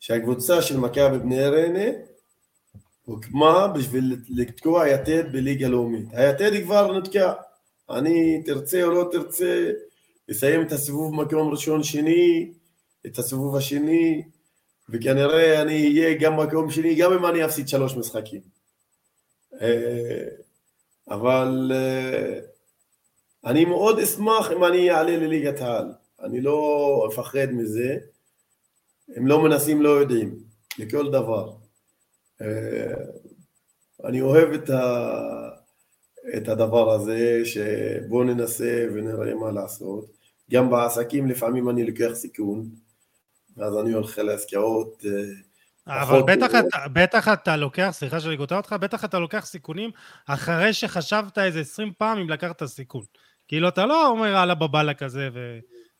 שהקבוצה 0.00 0.62
של 0.62 0.76
מכבי 0.76 1.18
בני 1.18 1.48
ריינה 1.48 1.90
הוקמה 3.04 3.68
בשביל 3.68 4.16
לתקוע 4.28 4.88
יתד 4.88 5.32
בליגה 5.32 5.68
לאומית. 5.68 6.06
היתד 6.12 6.62
כבר 6.64 6.98
נתקע. 6.98 7.32
אני, 7.92 8.42
תרצה 8.42 8.84
או 8.84 8.90
לא 8.90 9.08
תרצה, 9.12 9.70
לסיים 10.28 10.62
את 10.62 10.72
הסיבוב 10.72 11.14
מקום 11.14 11.50
ראשון 11.50 11.82
שני, 11.82 12.52
את 13.06 13.18
הסיבוב 13.18 13.56
השני, 13.56 14.22
וכנראה 14.88 15.62
אני 15.62 15.86
אהיה 15.86 16.18
גם 16.18 16.36
מקום 16.36 16.70
שני, 16.70 16.94
גם 16.94 17.12
אם 17.12 17.26
אני 17.26 17.44
אפסיד 17.44 17.68
שלוש 17.68 17.96
משחקים. 17.96 18.40
אה, 19.60 20.28
אבל 21.08 21.72
אה, 21.74 22.40
אני 23.44 23.64
מאוד 23.64 23.98
אשמח 23.98 24.52
אם 24.52 24.64
אני 24.64 24.90
אעלה 24.90 25.16
לליגת 25.16 25.60
העל. 25.60 25.92
אני 26.22 26.40
לא 26.40 27.08
אפחד 27.12 27.46
מזה. 27.52 27.96
הם 29.16 29.26
לא 29.26 29.42
מנסים, 29.42 29.82
לא 29.82 29.88
יודעים, 29.88 30.38
לכל 30.78 31.10
דבר. 31.10 31.52
אה, 32.42 32.94
אני 34.04 34.20
אוהב 34.20 34.52
את, 34.52 34.70
ה... 34.70 35.51
את 36.36 36.48
הדבר 36.48 36.90
הזה, 36.90 37.40
שבואו 37.44 38.24
ננסה 38.24 38.86
ונראה 38.94 39.34
מה 39.34 39.50
לעשות. 39.50 40.04
גם 40.50 40.70
בעסקים 40.70 41.28
לפעמים 41.28 41.70
אני 41.70 41.86
לוקח 41.86 42.10
סיכון, 42.14 42.68
ואז 43.56 43.78
אני 43.78 43.92
הולך 43.92 44.18
לעסקאות. 44.18 45.04
אה, 45.88 46.02
אבל 46.02 46.22
בטח 46.22 46.50
אתה, 46.50 46.78
בטח 46.92 47.28
אתה 47.28 47.56
לוקח, 47.56 47.90
סליחה 47.92 48.20
שאני 48.20 48.36
קוטע 48.36 48.56
אותך, 48.56 48.76
בטח 48.80 49.04
אתה 49.04 49.18
לוקח 49.18 49.44
סיכונים 49.46 49.90
אחרי 50.26 50.72
שחשבת 50.72 51.38
איזה 51.38 51.60
20 51.60 51.92
פעם 51.98 52.18
אם 52.18 52.30
לקחת 52.30 52.64
סיכון. 52.64 53.04
כאילו 53.48 53.68
אתה 53.68 53.86
לא 53.86 54.08
אומר 54.08 54.42
אללה 54.42 54.54
בבאללה 54.54 54.94
כזה 54.94 55.28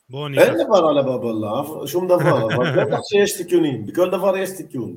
ובואו 0.09 0.29
ניקח. 0.29 0.43
אין 0.43 0.55
דבר 0.67 0.91
אללה 0.91 1.03
בבאללה, 1.03 1.87
שום 1.87 2.09
דבר, 2.09 2.55
אבל 2.55 2.85
בטח 2.85 2.99
שיש 3.05 3.33
סיכונים, 3.33 3.87
בכל 3.87 4.11
דבר 4.11 4.37
יש 4.37 4.49
סיכון. 4.49 4.97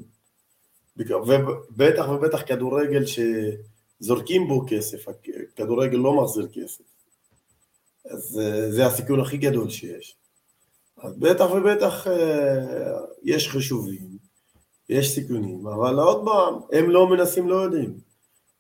ובטח 0.98 2.10
ובטח 2.10 2.42
כדורגל 2.46 3.06
שזורקים 4.06 4.48
בו 4.48 4.66
כסף, 4.68 5.06
כדורגל 5.56 5.98
לא 5.98 6.14
מחזיר 6.14 6.48
כסף. 6.54 6.84
אז 8.12 8.40
אה, 8.44 8.72
זה 8.72 8.86
הסיכון 8.86 9.20
הכי 9.20 9.38
גדול 9.38 9.70
שיש. 9.70 10.16
אז 11.04 11.18
בטח 11.18 11.46
ובטח 11.52 12.08
אה, 12.08 12.98
יש 13.24 13.50
חישובים, 13.50 14.08
יש 14.90 15.16
סיכונים, 15.16 15.68
אבל 15.68 16.00
עוד 16.00 16.26
פעם, 16.26 16.54
הם 16.72 16.90
לא 16.90 17.08
מנסים, 17.08 17.50
לא 17.50 17.56
יודעים. 17.56 17.98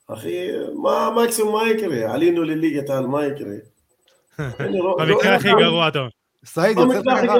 אחי, 0.07 0.47
מה 0.83 1.09
מקסימום 1.23 1.53
מה 1.53 1.69
יקרה? 1.69 2.13
עלינו 2.13 2.43
לליגת 2.43 2.89
העל, 2.89 3.07
מה 3.07 3.25
יקרה? 3.25 3.55
במקרה 4.99 5.35
הכי 5.35 5.49
גרוע, 5.59 5.89
טוב. 5.89 6.07
סעיד, 6.45 6.77
יוצא 6.77 6.99
לך 6.99 7.31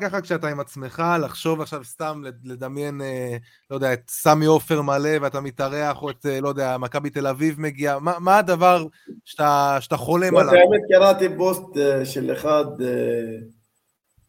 ככה 0.00 0.20
כשאתה 0.20 0.48
עם 0.48 0.60
עצמך 0.60 1.02
לחשוב 1.22 1.60
עכשיו 1.60 1.84
סתם 1.84 2.22
לדמיין, 2.44 3.00
אה, 3.00 3.36
לא 3.70 3.76
יודע, 3.76 3.92
את 3.92 4.02
סמי 4.08 4.46
עופר 4.46 4.82
מלא 4.82 5.10
ואתה 5.20 5.40
מתארח, 5.40 6.02
או 6.02 6.10
את, 6.10 6.26
אה, 6.26 6.40
לא 6.40 6.48
יודע, 6.48 6.78
מכבי 6.78 7.10
תל 7.10 7.26
אביב 7.26 7.60
מגיע, 7.60 7.98
מה, 7.98 8.18
מה 8.18 8.38
הדבר 8.38 8.86
שאתה, 9.24 9.76
שאתה 9.80 9.96
חולם 9.96 10.36
עליו? 10.36 10.54
האמת 10.54 10.80
קראתי 10.88 11.26
פוסט 11.36 11.76
אה, 11.76 12.04
של 12.04 12.32
אחד, 12.32 12.64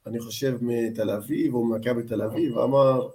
אני 0.07 0.19
חושב 0.19 0.57
מתל 0.61 1.09
אביב 1.09 1.53
או 1.53 1.65
ממכבי 1.65 2.03
תל 2.03 2.22
אביב, 2.22 2.57
אמר 2.57 3.07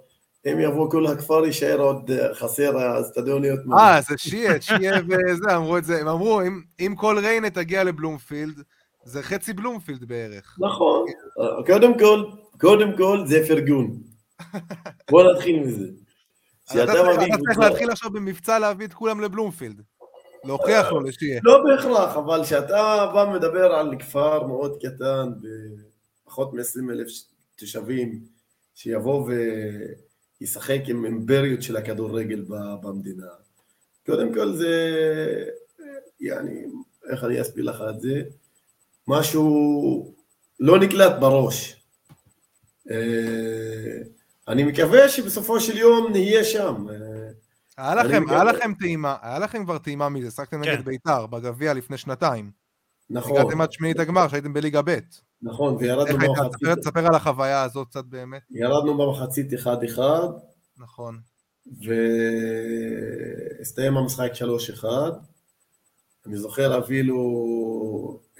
אם 0.45 0.59
יבוא 0.59 0.91
כל 0.91 1.07
הכפר 1.07 1.45
יישאר 1.45 1.79
עוד 1.79 2.11
חסר 2.33 2.77
האצטדיוניות. 2.77 3.59
אה, 3.79 3.99
זה 4.09 4.15
שיהיה, 4.17 4.61
שיהיה 4.61 4.95
וזה, 5.09 5.55
אמרו 5.55 5.77
את 5.77 5.85
זה, 5.85 6.01
הם 6.01 6.07
אמרו, 6.07 6.41
אם, 6.41 6.61
אם 6.79 6.95
כל 6.97 7.19
ריינה 7.19 7.49
תגיע 7.49 7.83
לבלומפילד, 7.83 8.63
זה 9.07 9.23
חצי 9.23 9.53
בלומפילד 9.53 10.05
בערך. 10.05 10.57
נכון, 10.59 11.05
קודם 11.65 11.99
כל, 11.99 12.23
קודם 12.59 12.97
כל 12.97 13.23
זה 13.25 13.47
פרגון. 13.47 14.01
בוא 15.11 15.23
נתחיל 15.31 15.59
מזה. 15.59 15.87
אתה 16.83 16.93
צריך 17.45 17.59
להתחיל 17.59 17.91
עכשיו 17.91 18.11
במבצע 18.11 18.59
להביא 18.59 18.85
את 18.85 18.93
כולם 18.93 19.21
לבלומפילד. 19.21 19.81
להוכיח 20.43 20.91
לו 20.91 20.99
לשיהיה. 20.99 21.41
לא 21.43 21.63
בהכרח, 21.63 22.17
אבל 22.17 22.43
כשאתה 22.43 23.11
בא 23.13 23.31
מדבר 23.33 23.73
על 23.73 23.95
כפר 23.99 24.47
מאוד 24.47 24.77
קטן, 24.81 25.29
בפחות 26.25 26.53
מ-20 26.53 26.91
אלף 26.91 27.07
תושבים, 27.55 28.19
שיבוא 28.75 29.29
וישחק 30.41 30.79
עם 30.87 31.05
אימבריות 31.05 31.61
של 31.61 31.77
הכדורגל 31.77 32.45
במדינה. 32.81 33.27
קודם 34.05 34.33
כל 34.33 34.53
זה, 34.53 34.73
יעני, 36.19 36.65
איך 37.09 37.23
אני 37.23 37.41
אסביר 37.41 37.65
לך 37.65 37.83
את 37.89 38.01
זה? 38.01 38.23
משהו 39.07 40.13
לא 40.59 40.79
נקלט 40.79 41.13
בראש. 41.19 41.83
אה, 42.91 43.97
אני 44.47 44.63
מקווה 44.63 45.09
שבסופו 45.09 45.59
של 45.59 45.77
יום 45.77 46.11
נהיה 46.11 46.43
שם. 46.43 46.85
אה, 46.89 46.95
היה 47.77 47.95
לכם, 47.95 48.29
היה 48.29 48.43
לכם 48.43 48.71
טעימה, 48.79 49.15
היה 49.21 49.39
לכם 49.39 49.63
כבר 49.63 49.77
טעימה 49.77 50.09
מזה, 50.09 50.31
שחקתם 50.31 50.63
כן. 50.63 50.71
נגד 50.71 50.85
בית"ר 50.85 51.25
בגביע 51.25 51.73
לפני 51.73 51.97
שנתיים. 51.97 52.51
נכון. 53.09 53.37
הגעתם 53.37 53.61
עד 53.61 53.71
שמינית 53.71 53.99
הגמר, 53.99 54.27
שהייתם 54.27 54.53
בליגה 54.53 54.81
ב'. 54.85 54.99
נכון, 55.41 55.75
וירדנו 55.79 56.17
במחצית. 56.17 56.67
תספר 56.79 57.07
על 57.07 57.15
החוויה 57.15 57.63
הזאת 57.63 57.87
קצת 57.87 58.05
באמת. 58.05 58.41
ירדנו 58.51 58.97
במחצית 58.97 59.53
1-1. 59.53 59.99
נכון. 60.77 61.19
והסתיים 63.59 63.97
המשחק 63.97 64.31
3-1. 64.81 64.85
אני 66.25 66.37
זוכר 66.37 66.79
אפילו 66.79 67.17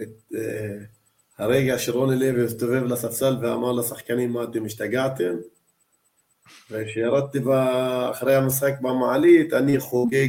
את 0.02 0.34
uh, 0.34 0.38
הרגע 1.38 1.80
שרוני 1.80 2.16
לוי 2.16 2.46
הסתובב 2.46 2.84
לספסל 2.84 3.38
ואמר 3.42 3.72
לשחקנים 3.72 4.34
מה 4.34 4.44
אתם 4.44 4.66
השתגעתם? 4.66 5.36
וכשירדתי 6.72 7.40
אחרי 8.12 8.36
המשחק 8.36 8.74
במעלית 8.82 9.54
אני 9.54 9.80
חוגג 9.80 10.28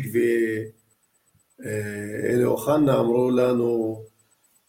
ואלי 1.59 2.43
אה, 2.43 2.47
אוחנה 2.47 3.01
אמרו 3.01 3.31
לנו 3.31 4.03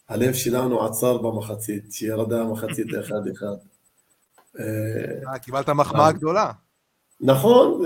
הלב 0.10 0.34
שלנו 0.34 0.86
עצר 0.86 1.18
במחצית, 1.18 1.92
שירדה 1.92 2.42
המחצית 2.42 2.88
אחד 3.00 3.28
אחד. 3.34 3.56
אה, 4.60 5.40
קיבלת 5.40 5.70
מחמאה 5.70 6.12
גדולה. 6.12 6.52
נכון, 7.22 7.84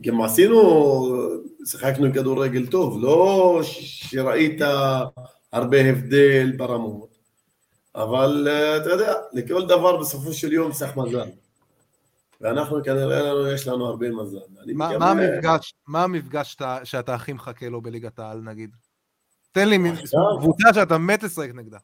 גם 0.00 0.22
עשינו, 0.22 0.58
שיחקנו 1.66 2.12
כדורגל 2.14 2.66
טוב, 2.66 2.98
לא 3.02 3.60
שראית 3.62 4.60
הרבה 5.52 5.80
הבדל 5.80 6.52
ברמות, 6.56 7.18
אבל 7.94 8.48
אה, 8.50 8.76
אתה 8.76 8.90
יודע, 8.90 9.12
לכל 9.32 9.66
דבר 9.66 9.96
בסופו 9.96 10.32
של 10.32 10.52
יום 10.52 10.72
צריך 10.72 10.96
מזל. 10.96 11.28
ואנחנו 12.40 12.84
כנראה 12.84 13.22
לנו, 13.22 13.48
יש 13.48 13.68
לנו 13.68 13.86
הרבה 13.86 14.10
מזל. 14.10 14.38
מה, 14.74 14.98
מה 14.98 15.10
המפגש, 15.10 15.74
מה 15.86 16.04
המפגש 16.04 16.52
שאתה, 16.52 16.78
שאתה 16.84 17.14
הכי 17.14 17.32
מחכה 17.32 17.68
לו 17.68 17.80
בליגת 17.80 18.18
העל 18.18 18.40
נגיד? 18.40 18.70
תן 19.52 19.68
לי 19.68 19.78
קבוצה 20.40 20.74
שאתה 20.74 20.98
מת 20.98 21.22
לשחק 21.22 21.50
נגדה. 21.54 21.78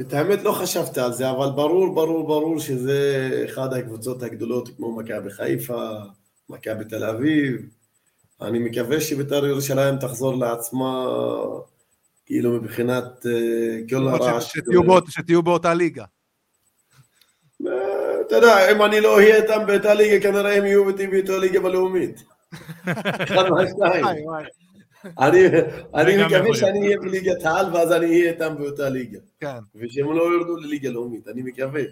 את 0.00 0.12
האמת 0.12 0.42
לא 0.42 0.52
חשבת 0.52 0.98
על 0.98 1.12
זה, 1.12 1.30
אבל 1.30 1.50
ברור, 1.54 1.94
ברור, 1.94 2.26
ברור 2.26 2.60
שזה 2.60 3.42
אחד 3.44 3.72
הקבוצות 3.72 4.22
הגדולות 4.22 4.68
כמו 4.76 4.96
מכבי 4.96 5.30
חיפה, 5.30 5.90
מכבי 6.48 6.84
תל 6.84 7.04
אביב. 7.04 7.60
אני 8.42 8.58
מקווה 8.58 9.00
שבית"ר 9.00 9.46
ירושלים 9.46 9.98
תחזור 9.98 10.34
לעצמה, 10.34 11.06
כאילו 12.26 12.52
מבחינת 12.52 13.26
אה, 13.26 13.78
כל 13.90 14.08
הרעש. 14.08 14.56
שתהיו 15.08 15.42
באותה 15.42 15.74
ליגה. 15.74 16.04
אה, 17.66 18.20
אתה 18.26 18.36
יודע, 18.36 18.72
אם 18.72 18.82
אני 18.82 19.00
לא 19.00 19.16
אהיה 19.16 19.36
איתם 19.36 19.66
באותה 19.66 19.94
ליגה, 19.94 20.30
כנראה 20.30 20.56
הם 20.56 20.66
יהיו 20.66 20.88
איתי 20.88 21.06
באותה 21.06 21.38
ליגה 21.38 21.60
בלאומית. 21.60 22.22
אחד 23.24 23.48
מהשניים. 23.50 24.04
אני 25.94 26.24
מקווה 26.24 26.54
שאני 26.54 26.86
אהיה 26.86 26.98
בליגת 26.98 27.44
העל 27.44 27.74
ואז 27.74 27.92
אני 27.92 28.06
אהיה 28.06 28.30
איתם 28.30 28.54
באותה 28.58 28.88
ליגה. 28.88 29.18
כן. 29.40 29.58
ושהם 29.74 30.12
לא 30.12 30.36
ירדו 30.36 30.56
לליגה 30.56 30.90
לאומית, 30.90 31.28
אני 31.28 31.42
מקווה. 31.42 31.82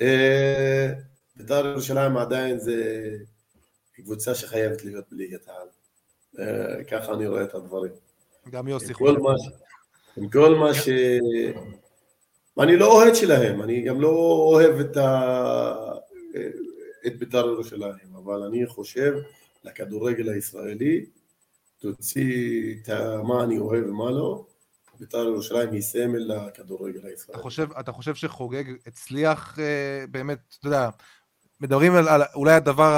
אה, 0.00 0.92
בית"ר 1.36 1.66
ירושלים 1.66 2.16
עדיין 2.16 2.58
זה 2.58 3.08
קבוצה 3.92 4.34
שחייבת 4.34 4.84
להיות 4.84 5.04
בליגת 5.12 5.48
העל. 5.48 5.68
אה, 6.38 6.84
ככה 6.84 7.12
אני 7.12 7.26
רואה 7.26 7.42
את 7.42 7.54
הדברים. 7.54 7.92
גם 8.50 8.68
יוסי 8.68 8.94
חושב. 8.94 9.14
עם 10.16 10.28
כל 10.28 10.54
מה 10.54 10.74
ש... 10.74 10.88
אני 12.58 12.76
לא 12.76 12.92
אוהד 12.92 13.14
שלהם, 13.14 13.62
אני 13.62 13.82
גם 13.82 14.00
לא 14.00 14.08
אוהב 14.52 14.80
את, 14.80 14.96
ה... 14.96 15.72
את 17.06 17.18
בית"ר 17.18 17.46
ירושלים, 17.46 18.16
אבל 18.16 18.42
אני 18.42 18.66
חושב 18.66 19.14
לכדורגל 19.64 20.28
הישראלי 20.28 21.04
תוציא 21.82 22.74
את 22.74 22.88
מה 23.24 23.44
אני 23.44 23.58
אוהב 23.58 23.84
ומה 23.88 24.10
לא, 24.10 24.46
בית"ר 25.00 25.18
ירושלים 25.18 25.72
היא 25.72 25.82
סמל 25.82 26.18
לכדורגל 26.18 27.06
הישראלי. 27.06 27.34
אתה 27.34 27.42
חושב, 27.42 27.72
אתה 27.80 27.92
חושב 27.92 28.14
שחוגג 28.14 28.64
הצליח 28.86 29.58
אה, 29.58 30.04
באמת, 30.10 30.38
אתה 30.60 30.66
יודע, 30.66 30.88
מדברים 31.60 31.94
על, 31.94 32.08
על 32.08 32.22
אולי 32.34 32.52
הדבר 32.52 32.92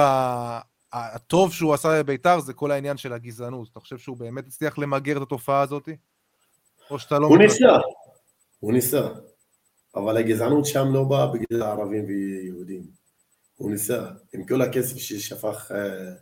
הטוב 0.93 1.53
שהוא 1.53 1.75
עשה 1.75 2.03
בביתר 2.03 2.41
זה 2.41 2.53
כל 2.53 2.71
העניין 2.71 2.97
של 2.97 3.13
הגזענות. 3.13 3.69
אתה 3.73 3.81
חושב 3.81 3.99
שהוא 3.99 4.17
באמת 4.17 4.47
הצליח 4.47 4.79
למגר 4.79 5.17
את 5.17 5.23
התופעה 5.23 5.61
הזאת? 5.61 5.89
או 6.91 6.99
שאתה 6.99 7.19
לא... 7.19 7.27
הוא 7.27 7.39
ניסה, 7.39 7.79
הוא 8.61 8.73
ניסה. 8.73 9.09
אבל 9.97 10.17
הגזענות 10.17 10.67
שם 10.67 10.87
לא 10.93 11.05
באה 11.05 11.27
בגלל 11.27 11.63
ערבים 11.63 12.05
ויהודים. 12.07 12.87
הוא 13.57 13.71
ניסה. 13.71 14.07
עם 14.33 14.47
כל 14.47 14.63
הכסף 14.63 14.97
ששפך 14.97 15.73
אה, 15.75 16.13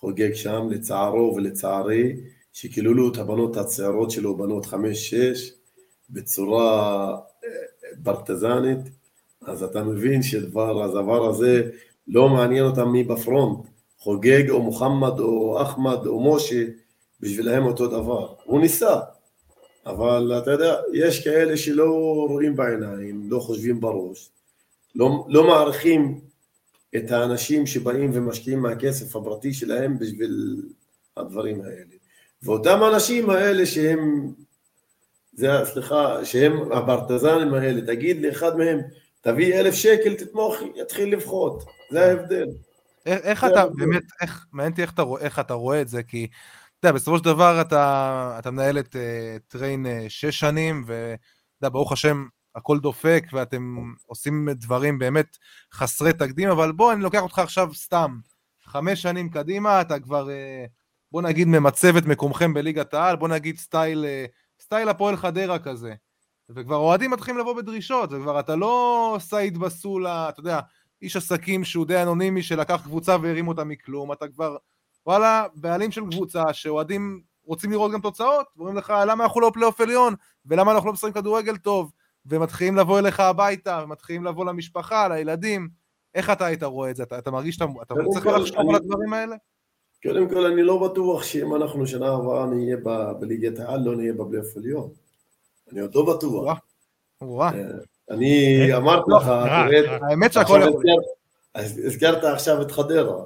חוגג 0.00 0.34
שם, 0.34 0.68
לצערו 0.70 1.34
ולצערי, 1.36 2.16
שקיללו 2.52 3.12
את 3.12 3.18
הבנות 3.18 3.56
הצעירות 3.56 4.10
שלו, 4.10 4.36
בנות 4.36 4.66
חמש-שש, 4.66 5.52
בצורה 6.10 7.08
אה, 7.44 7.50
פרטזנית, 8.04 8.78
אז 9.46 9.62
אתה 9.62 9.84
מבין 9.84 10.22
שהדבר 10.22 11.28
הזה 11.28 11.70
לא 12.08 12.28
מעניין 12.28 12.64
אותם 12.64 12.88
מי 12.88 13.04
בפרונט, 13.04 13.66
חוגג 13.98 14.50
או 14.50 14.62
מוחמד 14.62 15.20
או 15.20 15.62
אחמד 15.62 16.06
או 16.06 16.34
משה, 16.34 16.64
בשבילהם 17.20 17.66
אותו 17.66 17.86
דבר. 17.86 18.34
הוא 18.44 18.60
ניסה, 18.60 19.00
אבל 19.86 20.32
אתה 20.38 20.50
יודע, 20.50 20.76
יש 20.92 21.24
כאלה 21.24 21.56
שלא 21.56 21.90
רואים 22.28 22.56
בעיניים, 22.56 23.30
לא 23.30 23.38
חושבים 23.38 23.80
בראש, 23.80 24.30
לא, 24.94 25.24
לא 25.28 25.46
מעריכים 25.46 26.20
את 26.96 27.10
האנשים 27.10 27.66
שבאים 27.66 28.10
ומשקיעים 28.14 28.60
מהכסף 28.60 29.16
הפרטי 29.16 29.54
שלהם 29.54 29.98
בשביל 29.98 30.62
הדברים 31.16 31.60
האלה. 31.60 31.96
ואותם 32.42 32.82
האנשים 32.82 33.30
האלה 33.30 33.66
שהם, 33.66 34.32
זה, 35.32 35.48
סליחה, 35.64 36.24
שהם 36.24 36.72
הפרטזנים 36.72 37.54
האלה, 37.54 37.86
תגיד 37.86 38.22
לאחד 38.22 38.56
מהם, 38.58 38.80
תביא 39.20 39.60
אלף 39.60 39.74
שקל, 39.74 40.14
תתמוך, 40.14 40.54
יתחיל 40.74 41.12
לבחוט, 41.12 41.62
זה 41.90 42.06
ההבדל. 42.06 42.46
איך, 43.06 43.20
איך 43.22 43.44
אתה, 43.44 43.60
ההבדל. 43.60 43.84
באמת, 43.84 44.02
איך, 44.22 44.46
מעניין 44.52 44.72
אותי 44.72 44.82
איך, 44.82 44.92
איך 45.20 45.38
אתה 45.38 45.54
רואה 45.54 45.80
את 45.80 45.88
זה, 45.88 46.02
כי 46.02 46.26
אתה 46.78 46.88
יודע, 46.88 46.96
בסופו 46.96 47.18
של 47.18 47.24
דבר 47.24 47.60
אתה, 47.60 48.36
אתה 48.38 48.50
מנהל 48.50 48.78
את 48.78 48.96
uh, 48.96 48.98
טריין 49.48 49.86
uh, 49.86 49.88
שש 50.08 50.38
שנים, 50.38 50.84
ואתה 50.86 51.16
יודע, 51.62 51.72
ברוך 51.72 51.92
השם, 51.92 52.26
הכל 52.56 52.78
דופק, 52.78 53.24
ואתם 53.32 53.92
עושים 54.06 54.48
דברים 54.50 54.98
באמת 54.98 55.36
חסרי 55.72 56.12
תקדים, 56.12 56.48
אבל 56.48 56.72
בוא, 56.72 56.92
אני 56.92 57.02
לוקח 57.02 57.22
אותך 57.22 57.38
עכשיו 57.38 57.74
סתם, 57.74 58.18
חמש 58.64 59.02
שנים 59.02 59.28
קדימה, 59.28 59.80
אתה 59.80 60.00
כבר, 60.00 60.26
uh, 60.26 60.68
בוא 61.12 61.22
נגיד, 61.22 61.48
ממצב 61.48 61.96
את 61.96 62.06
מקומכם 62.06 62.54
בליגת 62.54 62.94
העל, 62.94 63.16
בוא 63.16 63.28
נגיד 63.28 63.58
סטייל, 63.58 64.04
אה, 64.04 64.62
סטייל 64.62 64.88
הפועל 64.88 65.16
חדרה 65.16 65.58
כזה. 65.58 65.94
וכבר 66.50 66.76
אוהדים 66.76 67.10
מתחילים 67.10 67.40
לבוא 67.40 67.56
בדרישות, 67.56 68.12
וכבר 68.12 68.40
אתה 68.40 68.56
לא 68.56 69.16
סעיד 69.20 69.58
בסולה, 69.58 70.28
אתה 70.28 70.40
יודע, 70.40 70.60
איש 71.02 71.16
עסקים 71.16 71.64
שהוא 71.64 71.86
די 71.86 72.02
אנונימי 72.02 72.42
שלקח 72.42 72.80
קבוצה 72.84 73.16
והרים 73.22 73.48
אותה 73.48 73.64
מכלום, 73.64 74.12
אתה 74.12 74.28
כבר, 74.28 74.56
וואלה, 75.06 75.46
בעלים 75.54 75.90
של 75.90 76.02
קבוצה 76.10 76.42
שאוהדים 76.52 77.20
רוצים 77.44 77.70
לראות 77.70 77.92
גם 77.92 78.00
תוצאות, 78.00 78.46
ואומרים 78.56 78.76
לך 78.76 78.94
למה 79.06 79.24
אנחנו 79.24 79.40
לא 79.40 79.50
פלייאוף 79.54 79.80
עליון, 79.80 80.14
ולמה 80.46 80.72
אנחנו 80.72 80.86
לא 80.86 80.92
משחקים 80.92 81.12
כדורגל 81.12 81.56
טוב, 81.56 81.92
ומתחילים 82.28 82.76
לבוא 82.76 82.98
אליך 82.98 83.20
הביתה, 83.20 83.80
ומתחילים 83.84 84.24
לבוא 84.24 84.44
למשפחה, 84.44 85.08
לילדים, 85.08 85.68
איך 86.14 86.30
אתה 86.30 86.46
היית 86.46 86.62
רואה 86.62 86.90
את 86.90 86.96
זה? 86.96 87.02
אתה, 87.02 87.18
אתה 87.18 87.30
מרגיש 87.30 87.54
שאתה 87.54 87.64
אתה 87.82 87.94
צריך 88.12 88.26
לחשוב 88.26 88.70
על 88.70 88.74
הדברים 88.74 89.12
האלה? 89.12 89.36
קודם 90.02 90.28
כל, 90.28 90.46
אני 90.46 90.62
לא 90.62 90.88
בטוח 90.88 91.22
שאם 91.22 91.54
אנחנו 91.54 91.86
שנה 91.86 92.12
הבאה 92.12 92.46
נהיה 92.46 92.76
בליגת 93.20 93.58
העל, 93.58 93.80
לא 93.80 93.96
נהיה 93.96 94.12
בפלייאוף 94.12 94.56
עליון. 94.56 94.90
אני 95.72 95.80
עוד 95.80 95.94
לא 95.94 96.14
בטוח. 96.14 96.58
אה, 97.22 97.50
אני 98.10 98.58
אה, 98.72 98.76
אמרתי 98.76 99.10
לא, 99.10 99.18
לך, 99.18 99.28
האמת 100.10 100.32
שהכל 100.32 100.60
יכול. 100.68 100.84
הזכרת 101.54 102.24
עכשיו 102.24 102.62
את 102.62 102.70
חדרה. 102.70 103.24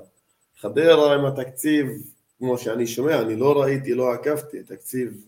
חדרה 0.61 1.15
עם 1.15 1.25
התקציב, 1.25 1.87
כמו 2.39 2.59
שאני 2.59 2.87
שומע, 2.87 3.21
אני 3.21 3.37
לא 3.37 3.63
ראיתי, 3.63 3.95
לא 3.95 4.13
עקבתי, 4.13 4.63
תקציב 4.63 5.25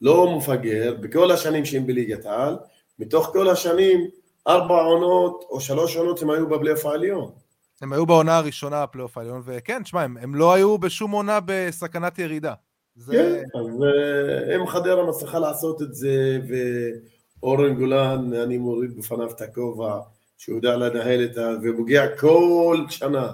לא 0.00 0.36
מפגר, 0.38 0.94
בכל 1.00 1.30
השנים 1.30 1.64
שהם 1.64 1.86
בליגת 1.86 2.26
העל, 2.26 2.56
מתוך 2.98 3.26
כל 3.32 3.48
השנים, 3.48 4.06
ארבע 4.46 4.80
עונות 4.80 5.44
או 5.50 5.60
שלוש 5.60 5.96
עונות 5.96 6.22
הם 6.22 6.30
היו 6.30 6.48
בפלייאוף 6.48 6.86
העליון. 6.86 7.30
הם 7.82 7.92
היו 7.92 8.06
בעונה 8.06 8.36
הראשונה 8.36 8.86
בפלייאוף 8.86 9.18
העליון, 9.18 9.42
וכן, 9.44 9.82
תשמע, 9.82 10.02
הם, 10.02 10.16
הם 10.16 10.34
לא 10.34 10.54
היו 10.54 10.78
בשום 10.78 11.10
עונה 11.10 11.38
בסכנת 11.44 12.18
ירידה. 12.18 12.54
זה... 12.96 13.12
כן, 13.12 13.58
אז 13.58 13.66
אה, 13.82 14.56
אם 14.56 14.66
חדרה 14.66 15.06
מצליחה 15.06 15.38
לעשות 15.38 15.82
את 15.82 15.94
זה, 15.94 16.40
ואורן 17.42 17.74
גולן, 17.74 18.32
אני 18.34 18.58
מוריד 18.58 18.98
בפניו 18.98 19.30
את 19.30 19.40
הכובע, 19.40 20.00
שהוא 20.38 20.56
יודע 20.56 20.76
לנהל 20.76 21.24
את 21.24 21.38
ה... 21.38 21.50
ופוגע 21.62 22.16
כל 22.16 22.84
שנה, 22.88 23.32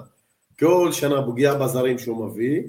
כל 0.59 0.89
שנה 0.91 1.25
פוגע 1.25 1.53
בזרים 1.53 1.99
שהוא 1.99 2.25
מביא, 2.25 2.61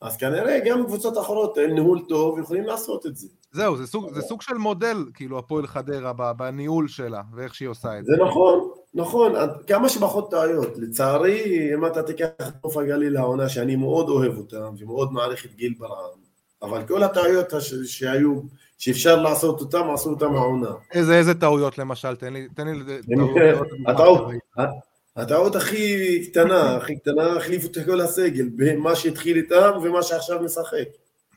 אז 0.00 0.16
כנראה 0.16 0.58
גם 0.66 0.86
קבוצות 0.86 1.18
אחרות 1.18 1.58
עם 1.58 1.70
ניהול 1.70 2.00
טוב 2.08 2.38
יכולים 2.38 2.64
לעשות 2.64 3.06
את 3.06 3.16
זה. 3.16 3.28
זהו, 3.52 3.76
זה 3.76 3.86
סוג, 3.86 4.14
זה 4.14 4.22
סוג 4.22 4.42
של 4.42 4.54
מודל, 4.54 5.04
כאילו, 5.14 5.38
הפועל 5.38 5.66
חדרה 5.66 6.12
בניהול 6.32 6.88
שלה, 6.88 7.22
ואיך 7.34 7.54
שהיא 7.54 7.68
עושה 7.68 7.98
את 7.98 8.04
זה. 8.04 8.12
זה 8.16 8.24
נכון, 8.24 8.70
נכון, 8.94 9.32
כמה 9.66 9.88
שפחות 9.88 10.30
טעויות. 10.30 10.78
לצערי, 10.78 11.70
אם 11.74 11.86
אתה 11.86 12.02
תיקח 12.02 12.26
את 12.48 12.64
נוף 12.64 12.76
הגליל 12.76 13.16
העונה, 13.16 13.48
שאני 13.48 13.76
מאוד 13.76 14.08
אוהב 14.08 14.38
אותם, 14.38 14.74
ומאוד 14.78 15.12
מעריך 15.12 15.44
את 15.46 15.54
גיל 15.54 15.74
ברעם, 15.78 16.18
אבל 16.62 16.86
כל 16.86 17.02
הטעויות 17.02 17.46
שהיו, 17.84 18.40
שאפשר 18.78 19.22
לעשות 19.22 19.60
אותם, 19.60 19.90
עשו 19.94 20.10
אותם 20.10 20.34
העונה. 20.34 20.70
איזה, 20.94 21.18
איזה 21.18 21.34
טעויות 21.34 21.78
למשל? 21.78 22.16
תן 22.16 22.32
לי, 22.32 22.48
תן 22.54 22.68
לי 22.68 23.02
טעויות. 23.96 24.32
הטעות 25.16 25.56
הכי 25.56 26.26
קטנה, 26.30 26.76
הכי 26.76 26.96
קטנה, 26.96 27.36
החליפו 27.36 27.66
את 27.66 27.78
כל 27.86 28.00
הסגל, 28.00 28.48
במה 28.56 28.96
שהתחיל 28.96 29.36
איתם 29.36 29.70
ומה 29.82 30.02
שעכשיו 30.02 30.42
משחק. 30.42 30.88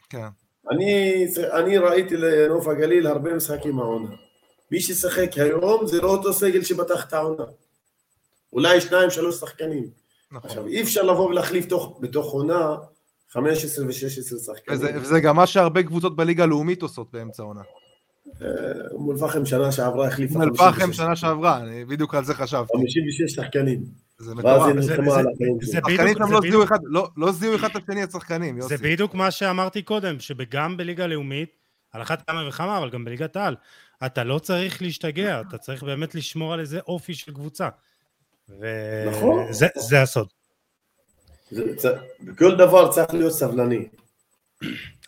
כן. 0.10 0.28
אני, 0.72 1.26
אני 1.54 1.78
ראיתי 1.78 2.18
לנוף 2.18 2.68
הגליל 2.68 3.08
הרבה 3.08 3.34
משחקים 3.34 3.80
העונה. 3.80 4.10
מי 4.72 4.82
ששיחק 4.82 5.30
היום 5.38 5.88
זה 5.88 6.02
לא 6.02 6.08
אותו 6.08 6.34
סגל 6.34 6.64
שפתח 6.64 7.06
את 7.08 7.14
העונה. 7.14 7.44
אולי 8.54 8.82
שניים, 8.82 9.10
שלוש 9.10 9.36
שחקנים. 9.36 9.90
נכון. 10.32 10.50
עכשיו, 10.50 10.68
אי 10.68 10.82
אפשר 10.82 11.04
לבוא 11.04 11.30
ולהחליף 11.30 11.66
תוך, 11.66 11.98
בתוך 12.02 12.34
עונה 12.34 12.76
15 13.30 13.86
ו-16 13.86 13.92
שחקנים. 14.46 14.78
וזה, 14.78 14.92
וזה 14.96 15.20
גם 15.20 15.36
מה 15.36 15.48
שהרבה 15.48 15.84
קבוצות 15.84 16.16
בליגה 16.16 16.44
הלאומית 16.44 16.82
עושות 16.82 17.08
באמצע 17.14 17.44
העונה. 17.44 17.62
אה, 18.42 18.48
אום 18.92 19.12
אל-פחם 19.12 19.46
שנה 19.46 19.72
שעברה 19.72 20.08
החליפה. 20.08 20.34
אום 20.34 20.42
אל-פחם 20.42 20.94
שנה 20.94 21.16
שעברה, 21.16 21.58
אני 21.58 21.86
בדיוק 21.86 22.16
על 22.16 22.26
זה 22.26 22.34
חשבתי. 22.34 22.78
56 22.78 23.36
שחקנים. 23.36 24.05
זה 24.18 24.36
מטורף. 24.36 24.74
שם 26.18 26.26
לא, 26.84 27.10
לא 27.18 27.32
זיהו 27.32 27.56
אחד 27.56 27.70
את 27.70 27.76
השני 27.76 28.04
השחקנים, 28.04 28.62
זה 28.62 28.78
בדיוק 28.78 29.14
מה 29.14 29.32
שאמרתי 29.32 29.82
קודם, 29.82 30.20
שגם 30.20 30.78
בליגה 30.78 31.04
הלאומית, 31.04 31.56
על 31.92 32.02
אחת 32.02 32.28
כמה 32.28 32.48
וכמה, 32.48 32.78
אבל 32.78 32.90
גם 32.90 33.06
בליגת 33.06 33.36
העל, 33.36 33.56
אתה 34.06 34.24
לא 34.24 34.40
צריך 34.40 34.82
להשתגע, 34.82 35.42
אתה 35.42 35.58
צריך 35.58 35.84
באמת 35.84 36.16
לשמור 36.16 36.54
על 36.54 36.60
איזה 36.60 36.80
אופי 36.80 37.14
של 37.14 37.34
קבוצה. 37.34 37.70
נכון. 39.08 39.48
וזה 39.50 40.02
הסוד. 40.02 40.28
בכל 42.22 42.56
דבר 42.56 42.92
צריך 42.92 43.14
להיות 43.14 43.34
סבלני. 43.34 43.88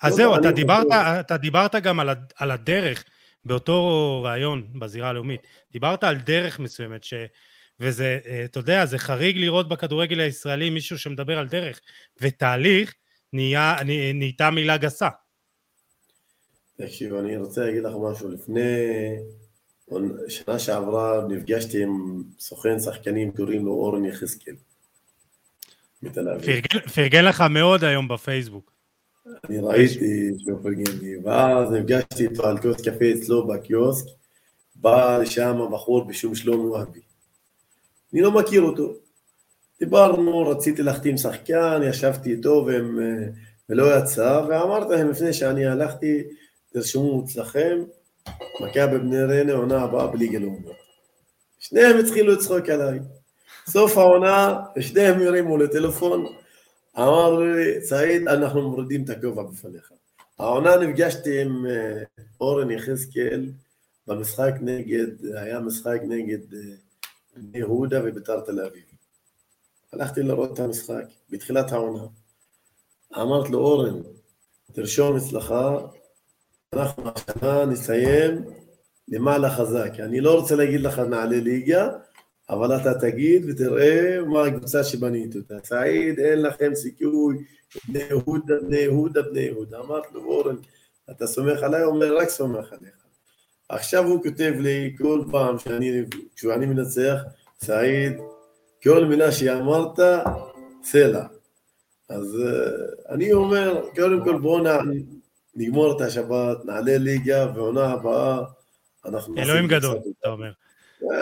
אז 0.01 0.14
זהו, 0.14 0.36
אתה 0.36 0.51
דיברת, 0.51 0.88
אתה 1.20 1.38
דיברת 1.38 1.76
גם 1.76 1.99
על, 1.99 2.10
על 2.36 2.51
הדרך 2.51 3.03
באותו 3.45 4.22
ראיון 4.24 4.68
בזירה 4.80 5.10
הלאומית. 5.10 5.41
דיברת 5.72 6.03
על 6.03 6.16
דרך 6.16 6.60
מסוימת, 6.60 7.03
ש, 7.03 7.14
וזה, 7.80 8.19
אה, 8.25 8.45
אתה 8.45 8.59
יודע, 8.59 8.86
זה 8.86 8.97
חריג 8.97 9.38
לראות 9.38 9.69
בכדורגל 9.69 10.19
הישראלי 10.19 10.69
מישהו 10.69 10.97
שמדבר 10.97 11.38
על 11.38 11.47
דרך, 11.47 11.80
ותהליך 12.21 12.93
נהיה, 13.34 13.75
נהייתה 14.13 14.51
מילה 14.51 14.78
גסה. 14.78 15.09
תקשיב, 16.78 17.13
אני 17.13 17.38
רוצה 17.38 17.65
להגיד 17.65 17.84
לך 17.84 17.93
משהו. 18.11 18.32
לפני 18.32 18.61
שנה 20.28 20.59
שעברה 20.59 21.28
נפגשתי 21.30 21.84
עם 21.84 22.23
סוכן 22.39 22.80
שחקנים, 22.80 23.32
קוראים 23.32 23.65
לו 23.65 23.71
אורן 23.71 24.05
יחזקאל. 24.05 24.55
פרגן 26.95 27.25
לך 27.25 27.43
מאוד 27.49 27.84
היום 27.84 28.07
בפייסבוק. 28.07 28.71
אני 29.49 29.59
ראיתי 29.59 30.32
שהוא 30.39 30.59
פרגן 30.63 30.97
לי, 31.01 31.17
ואז 31.17 31.71
נפגשתי 31.71 32.28
איתו 32.28 32.47
על 32.47 32.57
כוס 32.61 32.82
קפה 32.82 33.05
אצלו 33.15 33.47
בקיוסק, 33.47 34.05
בא 34.75 35.17
לשם 35.17 35.59
בחור 35.71 36.07
בשום 36.07 36.36
שלומי 36.36 36.69
והבי. 36.69 37.07
אני 38.14 38.22
לא 38.22 38.32
מכיר 38.32 38.62
אותו. 38.62 38.93
דיברנו, 39.80 40.47
רציתי 40.47 40.82
להחתים 40.82 41.18
שחקן, 41.18 41.82
ישבתי 41.89 42.32
איתו 42.32 42.64
והם, 42.68 42.99
ולא 43.70 43.97
יצא, 43.97 44.45
ואמרתי 44.49 44.93
להם 44.95 45.10
לפני 45.10 45.34
שאני 45.34 45.66
הלכתי, 45.66 46.24
תרשמו 46.74 47.24
אצלכם, 47.26 47.84
מכבי 48.60 48.99
בני 48.99 49.24
ריינה, 49.24 49.53
עונה 49.53 49.82
הבאה 49.82 50.08
בליגה 50.08 50.39
לאומית. 50.39 50.66
שניהם 51.60 51.97
התחילו 51.97 52.34
לצחוק 52.34 52.70
עליי. 52.70 52.99
סוף 53.70 53.97
העונה, 53.97 54.60
שניהם 54.80 55.22
הרימו 55.22 55.58
לטלפון, 55.58 56.26
אמר 56.97 57.39
לי, 57.39 57.82
סעיד, 57.82 58.28
אנחנו 58.28 58.70
מורידים 58.70 59.03
את 59.03 59.10
הכובע 59.10 59.43
בפניך. 59.43 59.91
העונה 60.39 60.76
נפגשתי 60.76 61.41
עם 61.41 61.66
אה, 61.66 62.03
אורן 62.41 62.72
יחזקאל 62.72 63.49
במשחק 64.08 64.53
נגד, 64.62 65.36
היה 65.36 65.60
משחק 65.60 65.99
נגד 66.08 66.53
אה, 66.53 66.60
בני 67.38 67.57
יהודה 67.57 68.01
וביתר 68.03 68.39
תל 68.39 68.59
אביב. 68.59 68.83
הלכתי 69.93 70.23
לראות 70.23 70.53
את 70.53 70.59
המשחק 70.59 71.03
בתחילת 71.29 71.71
העונה. 71.71 72.03
אמרת 73.15 73.49
לו, 73.49 73.59
אורן, 73.59 74.01
תרשום 74.73 75.17
אצלך, 75.17 75.55
אנחנו 76.73 77.03
השנה 77.15 77.65
נסיים 77.65 78.45
למעלה 79.07 79.49
חזק. 79.49 79.91
אני 79.99 80.21
לא 80.21 80.39
רוצה 80.39 80.55
להגיד 80.55 80.81
לך 80.81 80.99
נעלה 80.99 81.39
ליגה, 81.39 81.89
אבל 82.49 82.75
אתה 82.81 82.99
תגיד 82.99 83.45
ותראה 83.49 84.21
מה 84.25 84.45
הקבוצה 84.45 84.83
שבנית 84.83 85.35
אותה. 85.35 85.55
סעיד, 85.63 86.19
אין 86.19 86.41
לכם 86.41 86.75
סיכוי, 86.75 87.38
בני 87.88 88.03
יהודה, 88.03 88.53
בני 88.61 88.77
יהודה, 88.77 89.21
בני 89.21 89.41
יהודה. 89.41 89.79
אמרתי 89.79 90.07
לו, 90.13 90.23
אורן, 90.23 90.55
אתה 91.11 91.27
סומך 91.27 91.63
עליי? 91.63 91.81
הוא 91.81 91.93
אומר, 91.93 92.17
רק 92.17 92.29
סומך 92.29 92.73
עליך. 92.73 93.07
עכשיו 93.70 94.05
הוא 94.05 94.24
כותב 94.24 94.53
לי 94.59 94.95
כל 94.97 95.24
פעם 95.32 95.59
שאני, 95.59 96.01
כשאני 96.36 96.65
מנצח, 96.65 97.22
סעיד, 97.63 98.13
כל 98.84 99.05
מילה 99.05 99.32
שאמרת, 99.32 99.99
סלע. 100.84 101.26
אז 102.09 102.36
uh, 102.36 103.13
אני 103.13 103.34
אומר, 103.34 103.86
קודם 103.95 104.24
כל 104.24 104.39
בואו 104.39 104.63
נגמור 105.55 105.95
את 105.95 106.01
השבת, 106.01 106.65
נעלה 106.65 106.97
ליגה, 106.97 107.51
ועונה 107.55 107.86
הבאה 107.91 108.39
אנחנו... 109.05 109.38
אלוהים 109.38 109.68
גדול, 109.68 109.97
אתה 110.20 110.30
אומר. 110.30 110.51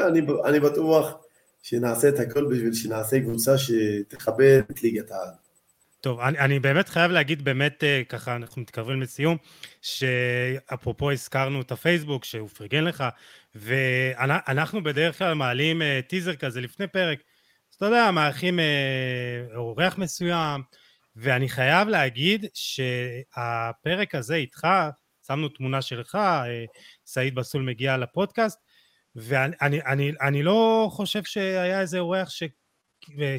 אני, 0.08 0.22
אני 0.46 0.60
בטוח 0.60 1.18
שנעשה 1.64 2.10
את 2.10 2.20
הכל 2.20 2.46
בשביל 2.46 2.74
שנעשה 2.74 3.20
קבוצה 3.20 3.58
שתכבד 3.58 4.62
את 4.72 4.84
ליגת 4.84 5.12
העל. 5.12 5.45
טוב, 6.06 6.20
אני, 6.20 6.40
אני 6.40 6.60
באמת 6.60 6.90
חייב 6.90 7.12
להגיד 7.12 7.44
באמת, 7.44 7.84
אה, 7.84 8.02
ככה 8.10 8.36
אנחנו 8.36 8.62
מתקרבים 8.62 9.02
לסיום, 9.02 9.38
שאפרופו 9.82 11.12
הזכרנו 11.12 11.62
את 11.62 11.72
הפייסבוק, 11.72 12.26
שהוא 12.26 12.50
פרגן 12.50 12.84
לך, 12.84 13.04
ואנחנו 13.56 14.84
בדרך 14.84 15.18
כלל 15.18 15.34
מעלים 15.34 15.82
אה, 15.82 16.00
טיזר 16.08 16.36
כזה 16.36 16.62
לפני 16.62 16.88
פרק, 16.88 17.20
אז 17.72 17.76
אתה 17.76 17.86
יודע, 17.86 18.12
מארחים 18.12 18.60
אה, 18.60 19.46
אורח 19.56 19.98
מסוים, 19.98 20.62
ואני 21.16 21.50
חייב 21.50 21.88
להגיד 21.88 22.46
שהפרק 22.54 24.16
הזה 24.16 24.36
איתך, 24.36 24.68
שמנו 25.28 25.50
תמונה 25.50 25.82
שלך, 25.82 26.18
סעיד 27.06 27.36
בסול 27.36 27.64
מגיע 27.64 27.98
לפודקאסט, 27.98 28.60
ואני 29.16 29.56
אני, 29.62 29.82
אני, 29.86 30.12
אני 30.22 30.44
לא 30.44 30.88
חושב 30.92 31.24
שהיה 31.24 31.82
איזה 31.82 32.00
אורח 32.00 32.30
ש, 32.30 32.44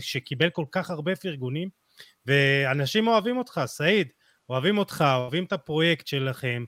שקיבל 0.00 0.50
כל 0.50 0.64
כך 0.72 0.90
הרבה 0.90 1.16
פרגונים, 1.16 1.85
ואנשים 2.26 3.08
אוהבים 3.08 3.36
אותך, 3.36 3.60
סעיד, 3.66 4.08
אוהבים 4.48 4.78
אותך, 4.78 5.04
אוהבים 5.16 5.44
את 5.44 5.52
הפרויקט 5.52 6.06
שלכם, 6.06 6.64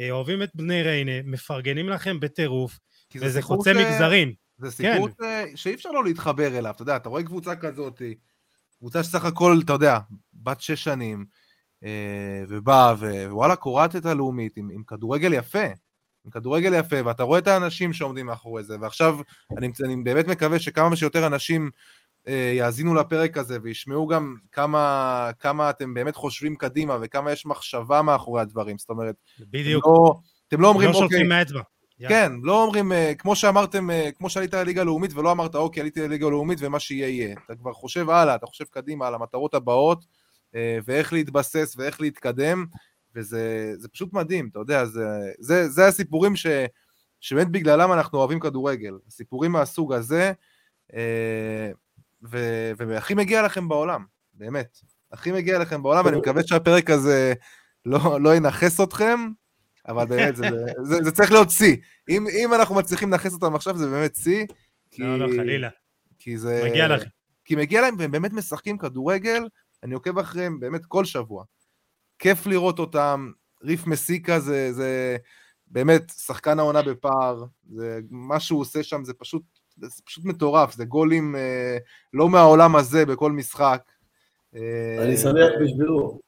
אה, 0.00 0.10
אוהבים 0.10 0.42
את 0.42 0.50
בני 0.54 0.82
ריינה, 0.82 1.22
מפרגנים 1.24 1.88
לכם 1.88 2.20
בטירוף, 2.20 2.78
וזה 3.16 3.42
חוצה 3.42 3.70
ש... 3.74 3.76
מגזרים. 3.76 4.32
זה 4.58 4.70
סיפור 4.70 5.08
כן. 5.08 5.44
ש... 5.54 5.62
שאי 5.62 5.74
אפשר 5.74 5.90
לא 5.90 6.04
להתחבר 6.04 6.58
אליו, 6.58 6.70
אתה 6.70 6.82
יודע, 6.82 6.96
אתה 6.96 7.08
רואה 7.08 7.22
קבוצה 7.22 7.56
כזאת, 7.56 8.02
קבוצה 8.78 9.02
שסך 9.02 9.24
הכל, 9.24 9.58
אתה 9.64 9.72
יודע, 9.72 9.98
בת 10.34 10.60
שש 10.60 10.84
שנים, 10.84 11.24
אה, 11.84 12.42
ובאה, 12.48 12.94
ווואלה, 13.26 13.56
קורעת 13.56 13.96
את 13.96 14.06
הלאומית 14.06 14.56
עם, 14.56 14.68
עם 14.72 14.82
כדורגל 14.82 15.32
יפה, 15.32 15.64
עם 16.24 16.30
כדורגל 16.30 16.74
יפה, 16.74 16.96
ואתה 17.04 17.22
רואה 17.22 17.38
את 17.38 17.46
האנשים 17.46 17.92
שעומדים 17.92 18.26
מאחורי 18.26 18.64
זה, 18.64 18.76
ועכשיו 18.80 19.18
אני, 19.58 19.70
אני 19.84 19.96
באמת 19.96 20.26
מקווה 20.26 20.58
שכמה 20.58 20.96
שיותר 20.96 21.26
אנשים 21.26 21.62
אה, 21.64 21.70
יאזינו 22.54 22.94
לפרק 22.94 23.36
הזה 23.36 23.58
וישמעו 23.62 24.06
גם 24.06 24.36
כמה, 24.52 25.30
כמה 25.40 25.70
אתם 25.70 25.94
באמת 25.94 26.16
חושבים 26.16 26.56
קדימה 26.56 26.98
וכמה 27.02 27.32
יש 27.32 27.46
מחשבה 27.46 28.02
מאחורי 28.02 28.40
הדברים, 28.40 28.78
זאת 28.78 28.90
אומרת, 28.90 29.14
בדיוק. 29.40 29.86
לא, 29.86 30.14
אתם 30.48 30.60
לא 30.60 30.68
אומרים, 30.68 30.90
לא 30.90 30.98
אוקיי, 30.98 31.22
מהאצבע. 31.22 31.60
כן, 32.08 32.32
לא 32.42 32.62
אומרים, 32.62 32.92
אה, 32.92 33.12
כמו 33.18 33.36
שאמרתם, 33.36 33.90
אה, 33.90 34.08
כמו 34.18 34.30
שעלית 34.30 34.54
לליגה 34.54 34.80
הלאומית 34.80 35.14
ולא 35.14 35.32
אמרת, 35.32 35.54
אוקיי, 35.54 35.80
עליתי 35.80 36.00
לליגה 36.00 36.26
הלאומית 36.26 36.58
ומה 36.62 36.80
שיהיה 36.80 37.08
יהיה. 37.08 37.34
אתה 37.44 37.54
כבר 37.54 37.72
חושב 37.72 38.10
הלאה, 38.10 38.34
אתה 38.34 38.46
חושב 38.46 38.64
קדימה 38.64 39.06
על 39.06 39.14
המטרות 39.14 39.54
הבאות, 39.54 40.04
ואיך 40.84 41.12
להתבסס 41.12 41.74
ואיך 41.78 42.00
להתקדם, 42.00 42.66
וזה 43.14 43.88
פשוט 43.92 44.12
מדהים, 44.12 44.48
אתה 44.52 44.58
יודע, 44.58 44.84
זה, 44.84 45.06
זה, 45.38 45.68
זה 45.68 45.86
הסיפורים 45.86 46.36
ש, 46.36 46.46
שבאמת 47.20 47.48
בגללם 47.50 47.92
אנחנו 47.92 48.18
אוהבים 48.18 48.40
כדורגל. 48.40 48.98
סיפורים 49.10 49.52
מהסוג 49.52 49.92
הזה, 49.92 50.32
ו- 52.22 52.70
והכי 52.78 53.14
מגיע 53.14 53.42
לכם 53.42 53.68
בעולם, 53.68 54.04
באמת. 54.34 54.78
הכי 55.12 55.32
מגיע 55.32 55.58
לכם 55.58 55.82
בעולם, 55.82 56.04
ואני 56.04 56.16
מקווה 56.16 56.42
שהפרק 56.46 56.90
הזה 56.90 57.34
לא, 57.86 58.20
לא 58.20 58.34
ינכס 58.36 58.80
אתכם, 58.80 59.20
אבל 59.88 60.06
באמת, 60.06 60.36
זה, 60.36 60.48
זה, 60.82 61.02
זה 61.02 61.10
צריך 61.10 61.32
להיות 61.32 61.50
שיא. 61.50 61.76
אם, 62.08 62.26
אם 62.28 62.54
אנחנו 62.54 62.74
מצליחים 62.74 63.10
לנכס 63.12 63.32
אותם 63.32 63.54
עכשיו, 63.54 63.76
זה 63.76 63.90
באמת 63.90 64.16
שיא. 64.16 64.46
כי... 64.90 65.02
לא, 65.02 65.18
לא, 65.18 65.36
חלילה. 65.36 65.68
כי 66.18 66.38
זה... 66.38 66.62
מגיע 66.70 66.88
לכם. 66.88 67.08
כי 67.44 67.56
מגיע 67.56 67.80
להם, 67.80 67.94
והם 67.98 68.10
באמת 68.10 68.32
משחקים 68.32 68.78
כדורגל, 68.78 69.48
אני 69.82 69.94
עוקב 69.94 70.18
אחריהם 70.18 70.60
באמת 70.60 70.86
כל 70.86 71.04
שבוע. 71.04 71.44
כיף 72.18 72.46
לראות 72.46 72.78
אותם, 72.78 73.30
ריף 73.62 73.86
מסיקה 73.86 74.40
זה, 74.40 74.72
זה 74.72 75.16
באמת 75.66 76.12
שחקן 76.16 76.58
העונה 76.58 76.82
בפער, 76.82 77.44
זה, 77.70 78.00
מה 78.10 78.40
שהוא 78.40 78.60
עושה 78.60 78.82
שם 78.82 79.04
זה 79.04 79.14
פשוט 79.14 79.42
זה 79.80 80.02
פשוט 80.04 80.24
מטורף, 80.24 80.74
זה 80.74 80.84
גולים 80.84 81.36
אה, 81.36 81.78
לא 82.12 82.28
מהעולם 82.28 82.76
הזה 82.76 83.06
בכל 83.06 83.32
משחק. 83.32 83.82
אה, 84.56 85.04
אני 85.04 85.16
שמח 85.16 85.50
בשבילו. 85.62 86.20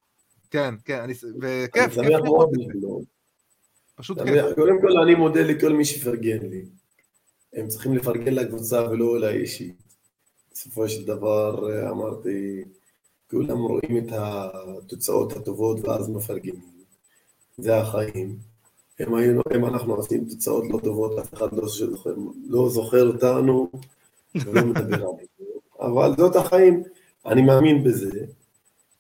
כן, 0.51 0.75
כן, 0.85 1.01
אני, 1.01 1.13
וכיף, 1.41 1.99
אני 1.99 2.09
שמח 2.09 2.21
מאוד 2.25 2.51
בשבילו. 2.53 3.01
פשוט 3.95 4.23
כיף. 4.23 4.45
קודם 4.55 4.81
כל 4.81 4.99
אני 5.03 5.15
מודה 5.15 5.43
לכל 5.43 5.73
מי 5.73 5.85
שפרגן 5.85 6.47
לי. 6.47 6.65
הם 7.53 7.69
צריכים 7.69 7.97
לפרגן 7.97 8.35
לקבוצה 8.35 8.91
ולא 8.91 9.17
אליי 9.17 9.37
אישית. 9.37 9.77
בסופו 10.53 10.89
של 10.89 11.07
דבר 11.07 11.73
אה, 11.73 11.91
אמרתי, 11.91 12.65
כולם 13.31 13.59
רואים 13.59 13.99
את 13.99 14.13
התוצאות 14.13 15.33
הטובות 15.33 15.81
ואז 15.81 16.09
מפרגנים. 16.09 16.71
זה 17.59 17.77
החיים. 17.77 18.50
אם, 19.01 19.15
היינו, 19.15 19.43
אם 19.57 19.65
אנחנו 19.65 19.95
עושים 19.95 20.25
תוצאות 20.25 20.65
לא 20.71 20.79
טובות, 20.79 21.19
אף 21.19 21.35
אחד 21.35 21.53
לא 21.53 21.69
זוכר, 21.69 22.15
לא 22.47 22.69
זוכר 22.69 23.07
אותנו 23.07 23.71
ולא 24.35 24.67
מדבר 24.67 24.95
עלינו. 24.95 25.19
אבל 25.81 26.15
זאת 26.19 26.37
החיים, 26.37 26.83
אני 27.27 27.43
מאמין 27.43 27.85
בזה, 27.85 28.25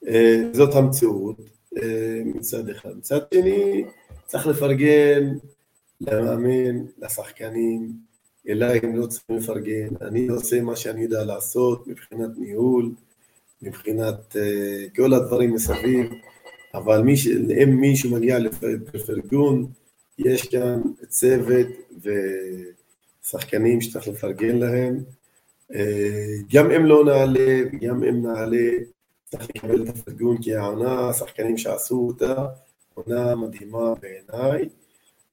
אה, 0.08 0.42
זאת 0.52 0.74
המציאות 0.74 1.36
אה, 1.82 2.22
מצד 2.24 2.68
אחד. 2.68 2.90
מצד 2.96 3.20
שני, 3.34 3.84
צריך 4.26 4.46
לפרגן 4.46 5.34
למאמן, 6.00 6.84
לשחקנים, 6.98 7.92
אליי 8.48 8.80
הם 8.82 8.96
לא 8.96 9.06
צריכים 9.06 9.36
לפרגן, 9.36 9.88
אני 10.00 10.28
עושה 10.28 10.60
מה 10.60 10.76
שאני 10.76 11.02
יודע 11.02 11.24
לעשות 11.24 11.86
מבחינת 11.86 12.30
ניהול, 12.36 12.90
מבחינת 13.62 14.36
uh, 14.36 14.96
כל 14.96 15.14
הדברים 15.14 15.54
מסביב, 15.54 16.12
אבל 16.74 17.02
מי 17.02 17.16
ש... 17.16 17.26
אם 17.62 17.80
מישהו 17.80 18.10
מגיע 18.10 18.38
לפרגון, 18.94 19.66
יש 20.24 20.48
כאן 20.48 20.80
צוות 21.08 21.66
ושחקנים 23.22 23.80
שצריך 23.80 24.08
לפרגן 24.08 24.56
להם. 24.56 25.04
אה, 25.74 26.34
גם 26.54 26.70
אם 26.70 26.84
לא 26.84 27.04
נעלה, 27.04 27.62
גם 27.80 28.04
אם 28.04 28.26
נעלה, 28.26 28.70
צריך 29.24 29.48
לקבל 29.56 29.82
את 29.82 29.88
הפרגון, 29.88 30.42
כי 30.42 30.54
העונה, 30.54 31.08
השחקנים 31.08 31.58
שעשו 31.58 32.06
אותה, 32.08 32.46
עונה 32.94 33.36
מדהימה 33.36 33.94
בעיניי, 33.94 34.68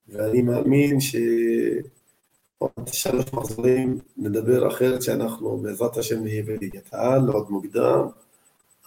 ואני 0.08 0.42
מאמין 0.42 1.00
שעוד 1.00 2.88
שלוש 2.92 3.26
מחזורים 3.34 4.00
נדבר 4.18 4.68
אחרת 4.68 5.02
שאנחנו 5.02 5.58
בעזרת 5.58 5.98
השם 5.98 6.24
נהיה 6.24 6.44
בליגת 6.44 6.94
העל, 6.94 7.30
עוד 7.30 7.52
מוקדם, 7.52 8.08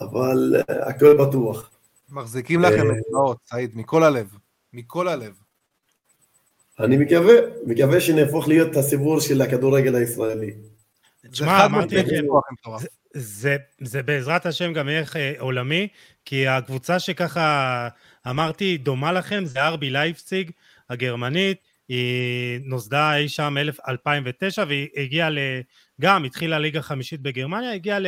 אבל 0.01 0.55
אה, 0.57 0.89
הכל 0.89 1.17
בטוח. 1.17 1.71
מחזיקים 2.11 2.61
לכם 2.61 2.91
את 2.91 2.97
סעיד, 3.47 3.77
מכל 3.77 4.05
הלב, 4.05 4.37
מכל 4.73 5.09
הלב. 5.09 5.35
אני 6.85 6.97
מקווה, 6.97 7.35
מקווה 7.67 8.01
שנהפוך 8.01 8.49
להיות 8.49 8.77
הסיפור 8.77 9.21
של 9.21 9.43
הכדורגל 9.43 9.95
הישראלי. 9.95 10.53
תשמע, 11.31 11.65
אמרתי 11.65 11.97
לכם, 11.97 12.25
זה, 13.15 13.57
זה 13.81 14.03
בעזרת 14.03 14.47
השם 14.47 14.73
גם 14.73 14.89
יהיה 14.89 15.05
אה, 15.17 15.33
עולמי, 15.39 15.89
כי 16.25 16.47
הקבוצה 16.47 16.99
שככה 16.99 17.89
אמרתי 18.31 18.77
דומה 18.77 19.13
לכם 19.13 19.45
זה 19.45 19.61
ארבי 19.61 19.91
לייפציג 19.91 20.51
הגרמנית, 20.91 21.59
היא 21.89 22.61
נוסדה 22.65 23.17
אי 23.17 23.29
שם 23.29 23.57
2009 23.89 24.65
והיא 24.69 24.89
הגיעה 24.97 25.29
גם 26.01 26.25
התחילה 26.25 26.59
ליגה 26.59 26.83
חמישית 26.83 27.21
בגרמניה, 27.21 27.73
הגיעה 27.73 27.99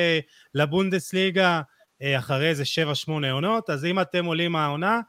לבונדסליגה 0.55 1.61
אה, 2.03 2.18
אחרי 2.18 2.49
איזה 2.49 2.62
7-8 3.07 3.11
עונות, 3.33 3.70
אז 3.70 3.85
אם 3.85 4.01
אתם 4.01 4.25
עולים 4.25 4.53
מהעונה, 4.53 5.01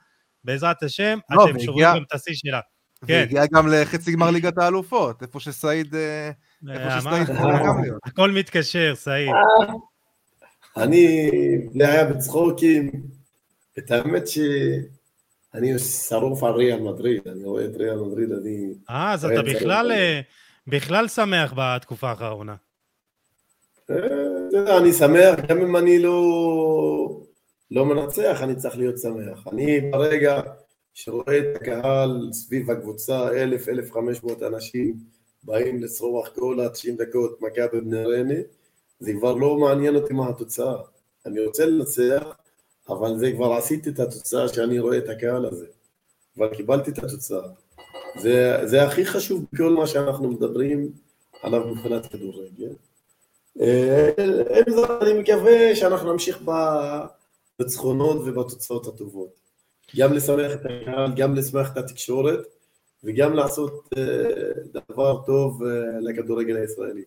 בעזרת 0.44 0.84
השם, 0.84 1.20
לא, 1.30 1.46
אתם 1.46 1.60
שוברים 1.60 1.88
גם 1.96 2.04
את 2.04 2.14
השיא 2.14 2.34
שלה. 2.36 2.60
כן. 3.08 3.14
והגיע 3.14 3.46
גם 3.54 3.68
לחצי 3.68 4.12
גמר 4.12 4.32
ליגת 4.32 4.58
האלופות, 4.58 5.22
איפה 5.22 5.40
שסעיד... 5.40 5.96
אה, 5.96 6.32
איפה 6.70 7.00
שסעיד 7.00 7.28
גם 7.38 7.82
להיות. 7.84 8.00
הכל 8.06 8.32
מתקשר, 8.32 8.96
סעיד. 8.96 9.32
אני, 10.78 11.30
זה 11.78 11.90
היה 11.90 12.06
בצחוקים. 12.06 12.92
את 13.78 13.92
האמת 13.92 14.28
שאני 14.28 15.80
שרוף 15.80 16.44
על 16.44 16.54
ריאל 16.54 16.80
מדריד, 16.80 17.28
אני 17.28 17.44
רואה 17.44 17.66
את 17.66 17.76
ריאל 17.76 17.96
מדריד, 17.96 18.32
אני... 18.32 18.74
אה, 18.90 19.14
אז 19.14 19.26
אתה 19.26 19.42
בכלל, 19.42 19.92
אה, 19.92 20.22
בכלל 20.68 21.08
שמח 21.08 21.54
בתקופה 21.58 22.10
האחרונה. 22.10 22.56
אתה 23.86 23.94
יודע, 24.54 24.78
אני 24.78 24.94
שמח, 24.94 25.40
גם 25.48 25.58
אם 25.62 25.76
אני 25.76 26.00
לא, 26.00 27.22
לא 27.72 27.86
מנצח, 27.86 28.40
אני 28.44 28.56
צריך 28.56 28.78
להיות 28.78 28.98
שמח. 28.98 29.48
אני 29.52 29.92
ברגע 29.92 30.42
שרואה 30.94 31.38
את 31.40 31.56
הקהל 31.56 32.30
סביב 32.32 32.72
הקבוצה, 32.72 33.30
אלף, 33.30 33.70
אלף 33.70 33.92
חמש 33.92 34.24
מאות 34.24 34.44
אנשים 34.44 34.98
באים 35.44 35.84
לצרוח 35.84 36.28
כל 36.28 36.60
ה-90 36.60 36.98
דקות 36.98 37.42
מכבי 37.42 37.82
בני 37.82 38.06
ריינה, 38.06 38.40
זה 39.00 39.14
כבר 39.14 39.34
לא 39.34 39.58
מעניין 39.58 39.96
אותי 39.96 40.14
מה 40.14 40.30
התוצאה. 40.30 40.76
אני 41.26 41.46
רוצה 41.46 41.66
לנצח, 41.66 42.36
אבל 42.90 43.18
זה 43.18 43.32
כבר 43.32 43.54
עשיתי 43.54 43.90
את 43.90 44.00
התוצאה 44.00 44.48
שאני 44.48 44.80
רואה 44.80 44.98
את 44.98 45.10
הקהל 45.10 45.46
הזה. 45.46 45.66
כבר 46.34 46.54
קיבלתי 46.54 46.92
את 46.92 46.98
התוצאה. 46.98 47.48
זה, 48.22 48.58
זה 48.66 48.84
הכי 48.84 49.06
חשוב 49.06 49.46
בכל 49.54 49.70
מה 49.70 49.88
שאנחנו 49.88 50.32
מדברים 50.32 50.92
עליו 51.44 51.68
מבחינת 51.68 52.06
כדורגל. 52.06 52.74
אה, 53.62 54.10
עם 54.68 54.74
זאת, 54.76 55.04
אני 55.04 55.14
מקווה 55.14 55.76
שאנחנו 55.76 56.12
נמשיך 56.12 56.42
בניצחונות 57.60 58.18
ובתוצאות 58.26 58.88
הטובות. 58.88 59.43
גם 59.98 60.14
לשמח 60.14 60.52
את 60.54 60.66
הקהל, 60.66 61.14
גם 61.16 61.36
לשמח 61.36 61.72
את 61.72 61.78
התקשורת, 61.78 62.40
וגם 63.04 63.34
לעשות 63.34 63.90
אה, 63.98 64.04
דבר 64.74 65.22
טוב 65.26 65.64
אה, 65.64 65.70
לכדורגל 66.02 66.56
הישראלי. 66.56 67.04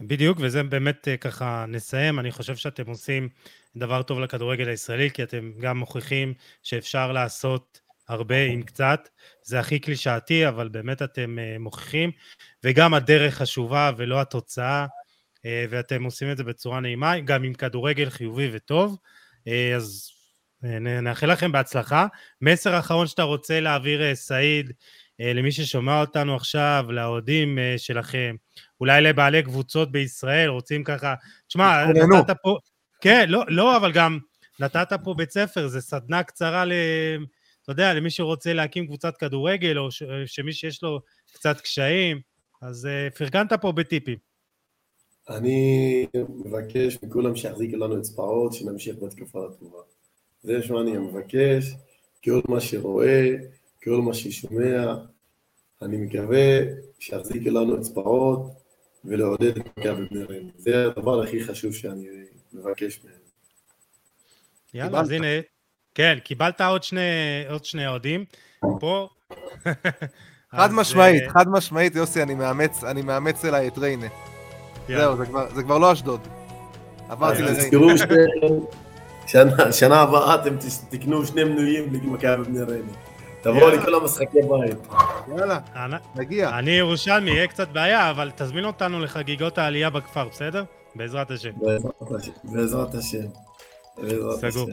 בדיוק, 0.00 0.38
וזה 0.40 0.62
באמת 0.62 1.08
ככה 1.20 1.64
נסיים. 1.68 2.18
אני 2.18 2.32
חושב 2.32 2.56
שאתם 2.56 2.86
עושים 2.86 3.28
דבר 3.76 4.02
טוב 4.02 4.20
לכדורגל 4.20 4.68
הישראלי, 4.68 5.10
כי 5.10 5.22
אתם 5.22 5.52
גם 5.60 5.78
מוכיחים 5.78 6.34
שאפשר 6.62 7.12
לעשות 7.12 7.80
הרבה 8.08 8.44
עם 8.44 8.62
קצת. 8.62 9.08
זה 9.42 9.60
הכי 9.60 9.78
קלישאתי, 9.78 10.48
אבל 10.48 10.68
באמת 10.68 11.02
אתם 11.02 11.38
מוכיחים. 11.60 12.10
וגם 12.64 12.94
הדרך 12.94 13.34
חשובה 13.34 13.92
ולא 13.96 14.20
התוצאה. 14.20 14.86
אה, 15.46 15.64
ואתם 15.70 16.04
עושים 16.04 16.30
את 16.32 16.36
זה 16.36 16.44
בצורה 16.44 16.80
נעימה, 16.80 17.20
גם 17.20 17.42
עם 17.44 17.54
כדורגל 17.54 18.10
חיובי 18.10 18.50
וטוב, 18.52 18.96
אה, 19.48 19.76
אז 19.76 20.10
אה, 20.10 20.15
נאחל 20.62 21.32
לכם 21.32 21.52
בהצלחה. 21.52 22.06
מסר 22.40 22.78
אחרון 22.78 23.06
שאתה 23.06 23.22
רוצה 23.22 23.60
להעביר, 23.60 24.14
סעיד, 24.14 24.72
למי 25.18 25.52
ששומע 25.52 26.00
אותנו 26.00 26.36
עכשיו, 26.36 26.84
לאוהדים 26.88 27.58
שלכם, 27.76 28.36
אולי 28.80 29.00
לבעלי 29.00 29.42
קבוצות 29.42 29.92
בישראל, 29.92 30.48
רוצים 30.48 30.84
ככה, 30.84 31.14
תשמע, 31.48 31.84
נתת 31.86 32.36
פה, 32.42 32.58
כן, 33.00 33.26
לא, 33.28 33.44
לא, 33.48 33.76
אבל 33.76 33.92
גם 33.92 34.18
נתת 34.60 34.92
פה 35.04 35.14
בית 35.14 35.30
ספר, 35.30 35.68
זה 35.68 35.80
סדנה 35.80 36.22
קצרה 36.22 36.64
ל... 36.64 36.72
אתה 37.62 37.72
יודע, 37.72 37.94
למי 37.94 38.10
שרוצה 38.10 38.52
להקים 38.52 38.86
קבוצת 38.86 39.16
כדורגל, 39.16 39.78
או 39.78 39.90
ש... 39.90 40.02
שמי 40.26 40.52
שיש 40.52 40.82
לו 40.82 41.00
קצת 41.32 41.60
קשיים, 41.60 42.20
אז 42.62 42.88
פרגנת 43.18 43.52
פה 43.52 43.72
בטיפים. 43.72 44.18
אני 45.28 46.06
מבקש 46.44 46.98
מכולם 47.02 47.36
שיחזיקו 47.36 47.76
לנו 47.76 48.00
אצבעות, 48.00 48.52
שנמשיך 48.52 48.96
בתקופה 49.02 49.46
הטובה. 49.46 49.78
זה 50.46 50.60
מה 50.70 50.80
אני 50.80 50.98
מבקש, 50.98 51.74
כל 52.24 52.40
מה 52.48 52.60
שרואה, 52.60 53.30
כל 53.84 54.02
מה 54.02 54.14
ששומע, 54.14 54.94
אני 55.82 55.96
מקווה 55.96 56.58
שיחזיקו 56.98 57.50
לנו 57.50 57.80
אצבעות 57.80 58.40
ולעודד 59.04 59.56
את 59.56 59.78
מכבי 59.78 60.04
בני 60.10 60.24
ריינה. 60.24 60.50
זה 60.56 60.86
הדבר 60.86 61.22
הכי 61.22 61.44
חשוב 61.44 61.74
שאני 61.74 62.06
מבקש 62.52 63.00
מהם. 63.04 63.14
יאללה, 64.74 65.00
אז 65.00 65.10
הנה, 65.10 65.26
כן, 65.94 66.18
קיבלת 66.24 66.60
עוד 66.60 66.82
שני, 66.82 67.00
עוד 67.50 67.64
שני 67.64 67.86
אוהדים 67.86 68.24
פה. 68.80 69.08
חד 70.56 70.68
משמעית, 70.72 71.22
אה, 71.22 71.30
חד 71.30 71.48
משמעית, 71.48 71.96
יוסי, 71.96 72.22
אני 72.22 72.34
מאמץ, 72.34 72.84
אני 72.84 73.02
מאמץ 73.02 73.44
אליי 73.44 73.68
את 73.68 73.78
ריינה. 73.78 74.08
זהו, 74.88 75.16
זה 75.54 75.62
כבר 75.62 75.78
לא 75.78 75.92
אשדוד. 75.92 76.20
עברתי 77.08 77.42
לזה. 77.42 77.68
תזכרו 79.26 79.72
שנה 79.72 80.00
הבאה 80.00 80.34
אתם 80.34 80.56
תקנו 80.88 81.26
שני 81.26 81.44
מנויים 81.44 81.92
למכבי 81.92 82.44
בני 82.44 82.62
ריינה. 82.62 82.92
תבואו 83.42 83.68
לכל 83.68 83.94
המשחקי 83.94 84.38
בית. 84.42 84.78
יאללה, 85.38 85.58
נגיע. 86.16 86.58
אני 86.58 86.70
ירושלמי, 86.70 87.30
יהיה 87.30 87.46
קצת 87.46 87.68
בעיה, 87.68 88.10
אבל 88.10 88.30
תזמין 88.36 88.64
אותנו 88.64 89.00
לחגיגות 89.00 89.58
העלייה 89.58 89.90
בכפר, 89.90 90.28
בסדר? 90.28 90.64
בעזרת 90.94 91.30
השם. 91.30 91.50
בעזרת 92.44 92.94
השם. 92.94 93.26
סגור. 94.50 94.68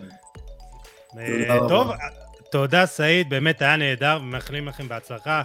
אה, 1.18 1.60
טוב, 1.70 1.92
תודה 2.52 2.86
סעיד, 2.86 3.30
באמת 3.30 3.62
היה 3.62 3.76
נהדר, 3.76 4.18
ומאחלים 4.22 4.68
לכם 4.68 4.88
בהצלחה. 4.88 5.42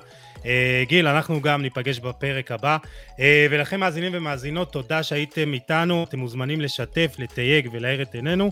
אה, 0.47 0.83
גיל, 0.89 1.09
אנחנו 1.09 1.41
גם 1.41 1.63
ניפגש 1.63 1.99
בפרק 1.99 2.53
הבא. 2.53 2.77
אה, 3.21 3.47
ולכם 3.51 3.81
מאזינים 3.81 4.13
ומאזינות, 4.15 4.73
תודה 4.73 5.03
שהייתם 5.03 5.53
איתנו. 5.53 6.05
אתם 6.09 6.19
מוזמנים 6.19 6.61
לשתף, 6.61 7.17
לתייג 7.19 7.69
ולהאיר 7.73 8.03
את 8.03 8.15
עינינו. 8.15 8.51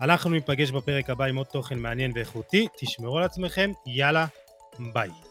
אנחנו 0.00 0.30
ניפגש 0.30 0.70
בפרק 0.70 1.10
הבא 1.10 1.24
עם 1.24 1.36
עוד 1.36 1.46
תוכן 1.46 1.78
מעניין 1.78 2.12
ואיכותי. 2.14 2.66
תשמרו 2.76 3.18
על 3.18 3.24
עצמכם, 3.24 3.70
יאללה, 3.86 4.26
ביי. 4.92 5.25